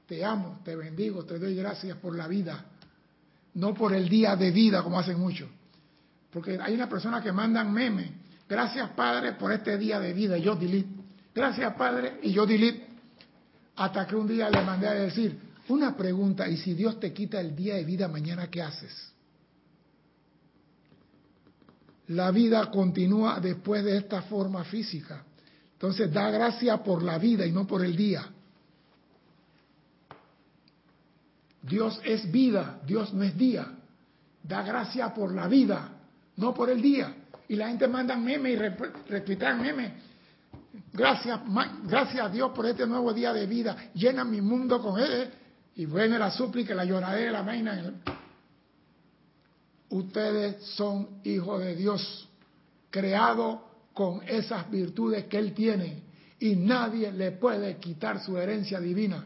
Te 0.07 0.23
amo, 0.25 0.59
te 0.63 0.75
bendigo, 0.75 1.23
te 1.23 1.37
doy 1.37 1.55
gracias 1.55 1.97
por 1.97 2.15
la 2.15 2.27
vida. 2.27 2.65
No 3.55 3.73
por 3.73 3.93
el 3.93 4.07
día 4.07 4.35
de 4.35 4.51
vida, 4.51 4.83
como 4.83 4.99
hacen 4.99 5.19
muchos. 5.19 5.49
Porque 6.31 6.57
hay 6.61 6.73
una 6.73 6.87
persona 6.87 7.21
que 7.21 7.31
mandan 7.31 7.71
meme. 7.73 8.11
Gracias, 8.47 8.89
Padre, 8.91 9.33
por 9.33 9.51
este 9.51 9.77
día 9.77 9.99
de 9.99 10.13
vida. 10.13 10.37
Yo 10.37 10.55
delete. 10.55 10.89
Gracias, 11.33 11.73
Padre, 11.75 12.19
y 12.23 12.31
yo 12.31 12.45
delete. 12.45 12.87
Hasta 13.75 14.05
que 14.05 14.15
un 14.15 14.27
día 14.27 14.49
le 14.49 14.61
mandé 14.61 14.87
a 14.87 14.93
decir, 14.93 15.39
una 15.69 15.95
pregunta, 15.95 16.47
¿y 16.47 16.57
si 16.57 16.73
Dios 16.73 16.99
te 16.99 17.13
quita 17.13 17.39
el 17.39 17.55
día 17.55 17.75
de 17.75 17.83
vida 17.83 18.07
mañana, 18.07 18.47
qué 18.47 18.61
haces? 18.61 18.91
La 22.09 22.31
vida 22.31 22.71
continúa 22.71 23.39
después 23.39 23.83
de 23.83 23.97
esta 23.97 24.23
forma 24.23 24.63
física. 24.63 25.23
Entonces 25.73 26.11
da 26.11 26.29
gracias 26.31 26.79
por 26.81 27.03
la 27.03 27.17
vida 27.17 27.45
y 27.45 27.51
no 27.51 27.67
por 27.67 27.85
el 27.85 27.95
día. 27.95 28.27
Dios 31.61 32.01
es 32.03 32.31
vida, 32.31 32.79
Dios 32.85 33.13
no 33.13 33.23
es 33.23 33.37
día. 33.37 33.67
Da 34.41 34.63
gracias 34.63 35.11
por 35.11 35.33
la 35.33 35.47
vida, 35.47 35.89
no 36.37 36.53
por 36.53 36.69
el 36.69 36.81
día. 36.81 37.13
Y 37.47 37.55
la 37.55 37.67
gente 37.67 37.87
manda 37.87 38.15
meme 38.15 38.51
y 38.51 38.55
retuitan 38.55 39.61
meme. 39.61 39.93
Gracias, 40.91 41.39
gracias 41.83 42.25
a 42.25 42.29
Dios 42.29 42.51
por 42.55 42.65
este 42.65 42.87
nuevo 42.87 43.13
día 43.13 43.33
de 43.33 43.45
vida. 43.45 43.75
Llena 43.93 44.23
mi 44.23 44.41
mundo 44.41 44.81
con 44.81 44.99
él. 44.99 45.29
Y 45.75 45.85
viene 45.85 46.17
la 46.17 46.31
súplica, 46.31 46.73
la 46.73 46.85
lloradera, 46.85 47.31
la 47.31 47.41
vaina. 47.43 47.93
Ustedes 49.89 50.63
son 50.75 51.21
hijos 51.23 51.61
de 51.61 51.75
Dios, 51.75 52.29
creados 52.89 53.59
con 53.93 54.21
esas 54.27 54.69
virtudes 54.69 55.25
que 55.25 55.37
Él 55.37 55.53
tiene. 55.53 56.03
Y 56.39 56.55
nadie 56.55 57.11
le 57.11 57.31
puede 57.31 57.77
quitar 57.77 58.23
su 58.23 58.37
herencia 58.37 58.79
divina. 58.79 59.25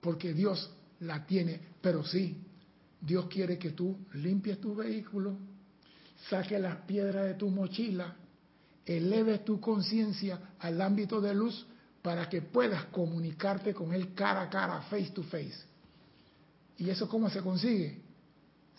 Porque 0.00 0.32
Dios 0.32 0.70
la 1.00 1.26
tiene. 1.26 1.60
Pero 1.80 2.04
sí, 2.04 2.36
Dios 3.00 3.26
quiere 3.26 3.58
que 3.58 3.70
tú 3.70 3.96
limpies 4.14 4.60
tu 4.60 4.76
vehículo, 4.76 5.36
saques 6.28 6.60
las 6.60 6.76
piedras 6.82 7.26
de 7.26 7.34
tu 7.34 7.48
mochila, 7.48 8.14
eleves 8.86 9.44
tu 9.44 9.60
conciencia 9.60 10.54
al 10.60 10.80
ámbito 10.80 11.20
de 11.20 11.34
luz 11.34 11.66
para 12.00 12.28
que 12.28 12.42
puedas 12.42 12.84
comunicarte 12.86 13.74
con 13.74 13.92
Él 13.92 14.14
cara 14.14 14.42
a 14.42 14.50
cara, 14.50 14.82
face 14.82 15.10
to 15.10 15.22
face. 15.24 15.64
¿Y 16.78 16.90
eso 16.90 17.08
cómo 17.08 17.30
se 17.30 17.40
consigue? 17.40 18.01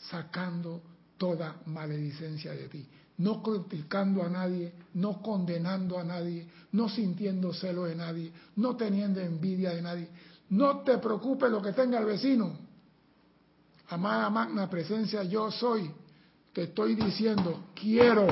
Sacando 0.10 0.82
toda 1.18 1.62
maledicencia 1.66 2.52
de 2.52 2.68
ti, 2.68 2.86
no 3.18 3.42
criticando 3.42 4.24
a 4.24 4.30
nadie, 4.30 4.74
no 4.96 5.22
condenando 5.22 6.00
a 6.00 6.04
nadie, 6.04 6.48
no 6.72 6.90
sintiendo 6.90 7.54
celo 7.54 7.86
de 7.86 7.96
nadie, 7.96 8.32
no 8.58 8.76
teniendo 8.76 9.22
envidia 9.22 9.72
de 9.72 9.82
nadie. 9.82 10.08
No 10.50 10.82
te 10.82 10.98
preocupes 10.98 11.50
lo 11.50 11.62
que 11.62 11.72
tenga 11.72 12.00
el 12.00 12.06
vecino. 12.06 12.58
Amada 13.90 14.30
magna 14.30 14.70
presencia, 14.70 15.24
yo 15.24 15.52
soy. 15.52 15.90
Te 16.52 16.64
estoy 16.64 16.96
diciendo, 16.96 17.70
quiero. 17.74 18.28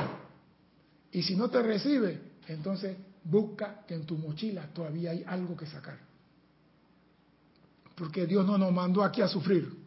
Y 1.10 1.22
si 1.22 1.36
no 1.36 1.48
te 1.48 1.62
recibe, 1.62 2.20
entonces 2.48 2.96
busca 3.24 3.84
que 3.86 3.94
en 3.94 4.04
tu 4.04 4.16
mochila 4.16 4.66
todavía 4.72 5.12
hay 5.12 5.24
algo 5.26 5.56
que 5.56 5.66
sacar. 5.66 5.98
Porque 7.94 8.26
Dios 8.26 8.46
no 8.46 8.58
nos 8.58 8.72
mandó 8.72 9.02
aquí 9.04 9.20
a 9.20 9.28
sufrir. 9.28 9.81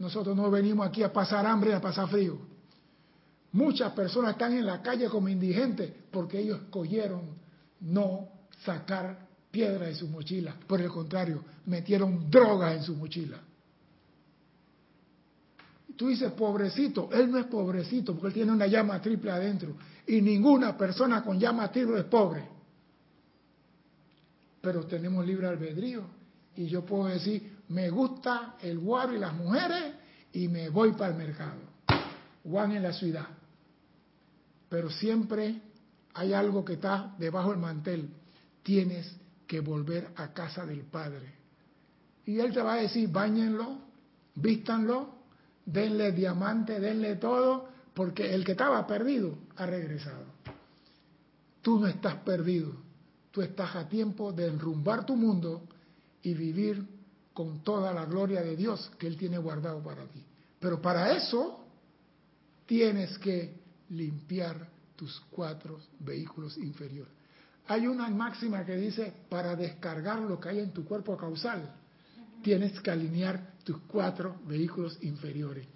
Nosotros 0.00 0.34
no 0.34 0.50
venimos 0.50 0.88
aquí 0.88 1.02
a 1.02 1.12
pasar 1.12 1.46
hambre, 1.46 1.74
a 1.74 1.80
pasar 1.80 2.08
frío. 2.08 2.38
Muchas 3.52 3.92
personas 3.92 4.32
están 4.32 4.54
en 4.54 4.64
la 4.64 4.80
calle 4.80 5.08
como 5.08 5.28
indigentes 5.28 5.92
porque 6.10 6.40
ellos 6.40 6.58
escogieron 6.62 7.20
no 7.80 8.28
sacar 8.64 9.28
piedra 9.50 9.86
de 9.86 9.94
su 9.94 10.08
mochila. 10.08 10.56
Por 10.66 10.80
el 10.80 10.88
contrario, 10.88 11.44
metieron 11.66 12.30
drogas 12.30 12.76
en 12.76 12.82
su 12.82 12.96
mochila. 12.96 13.38
Tú 15.96 16.08
dices, 16.08 16.32
pobrecito, 16.32 17.10
él 17.12 17.30
no 17.30 17.36
es 17.36 17.44
pobrecito 17.44 18.14
porque 18.14 18.28
él 18.28 18.34
tiene 18.34 18.52
una 18.52 18.66
llama 18.66 19.02
triple 19.02 19.30
adentro. 19.30 19.76
Y 20.06 20.22
ninguna 20.22 20.78
persona 20.78 21.22
con 21.22 21.38
llama 21.38 21.70
triple 21.70 21.98
es 21.98 22.06
pobre. 22.06 22.48
Pero 24.62 24.86
tenemos 24.86 25.26
libre 25.26 25.46
albedrío. 25.46 26.04
Y 26.56 26.68
yo 26.68 26.86
puedo 26.86 27.04
decir, 27.04 27.59
me 27.70 27.88
gusta 27.88 28.56
el 28.60 28.78
guaro 28.78 29.14
y 29.14 29.18
las 29.18 29.32
mujeres 29.32 29.94
y 30.32 30.48
me 30.48 30.68
voy 30.68 30.92
para 30.92 31.12
el 31.12 31.18
mercado. 31.18 31.60
Juan 32.42 32.72
en 32.72 32.82
la 32.82 32.92
ciudad. 32.92 33.26
Pero 34.68 34.90
siempre 34.90 35.62
hay 36.14 36.32
algo 36.32 36.64
que 36.64 36.74
está 36.74 37.14
debajo 37.18 37.50
del 37.50 37.60
mantel. 37.60 38.08
Tienes 38.62 39.14
que 39.46 39.60
volver 39.60 40.10
a 40.16 40.32
casa 40.32 40.66
del 40.66 40.82
Padre. 40.82 41.32
Y 42.26 42.40
Él 42.40 42.52
te 42.52 42.60
va 42.60 42.74
a 42.74 42.82
decir, 42.82 43.08
bañenlo, 43.08 43.78
vístanlo, 44.34 45.14
denle 45.64 46.10
diamante, 46.12 46.80
denle 46.80 47.16
todo, 47.16 47.68
porque 47.94 48.34
el 48.34 48.44
que 48.44 48.52
estaba 48.52 48.84
perdido 48.86 49.38
ha 49.56 49.66
regresado. 49.66 50.24
Tú 51.62 51.78
no 51.78 51.86
estás 51.86 52.16
perdido, 52.16 52.72
tú 53.30 53.42
estás 53.42 53.76
a 53.76 53.88
tiempo 53.88 54.32
de 54.32 54.48
enrumbar 54.48 55.06
tu 55.06 55.14
mundo 55.14 55.68
y 56.22 56.34
vivir 56.34 56.99
con 57.40 57.60
toda 57.60 57.90
la 57.94 58.04
gloria 58.04 58.42
de 58.42 58.54
Dios 58.54 58.90
que 58.98 59.06
Él 59.06 59.16
tiene 59.16 59.38
guardado 59.38 59.82
para 59.82 60.04
ti. 60.04 60.22
Pero 60.58 60.82
para 60.82 61.16
eso 61.16 61.64
tienes 62.66 63.16
que 63.16 63.54
limpiar 63.88 64.68
tus 64.94 65.18
cuatro 65.30 65.80
vehículos 66.00 66.58
inferiores. 66.58 67.14
Hay 67.68 67.86
una 67.86 68.10
máxima 68.10 68.62
que 68.66 68.76
dice, 68.76 69.10
para 69.30 69.56
descargar 69.56 70.18
lo 70.18 70.38
que 70.38 70.50
hay 70.50 70.58
en 70.58 70.70
tu 70.70 70.84
cuerpo 70.84 71.16
causal, 71.16 71.76
tienes 72.42 72.78
que 72.80 72.90
alinear 72.90 73.54
tus 73.64 73.78
cuatro 73.88 74.36
vehículos 74.46 74.98
inferiores. 75.00 75.66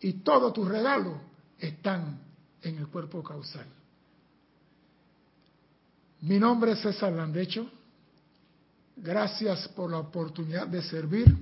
Y 0.00 0.14
todos 0.24 0.52
tus 0.52 0.66
regalos 0.66 1.18
están 1.56 2.18
en 2.62 2.78
el 2.78 2.88
cuerpo 2.88 3.22
causal. 3.22 3.68
Mi 6.22 6.40
nombre 6.40 6.72
es 6.72 6.80
César 6.80 7.12
Landecho. 7.12 7.70
Gracias 8.96 9.68
por 9.68 9.90
la 9.90 9.98
oportunidad 9.98 10.66
de 10.66 10.82
servir 10.82 11.34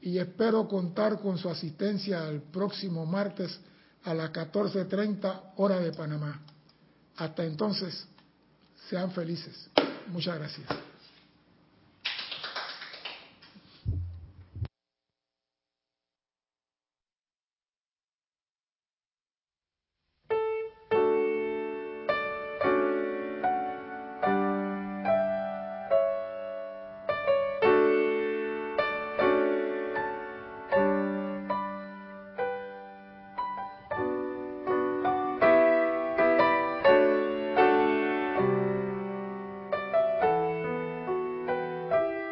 y 0.00 0.18
espero 0.18 0.68
contar 0.68 1.20
con 1.20 1.38
su 1.38 1.48
asistencia 1.48 2.28
el 2.28 2.42
próximo 2.42 3.06
martes 3.06 3.58
a 4.04 4.14
las 4.14 4.30
14.30 4.32 5.52
hora 5.56 5.80
de 5.80 5.92
Panamá. 5.92 6.40
Hasta 7.16 7.44
entonces, 7.44 8.06
sean 8.88 9.10
felices. 9.10 9.68
Muchas 10.08 10.38
gracias. 10.38 10.66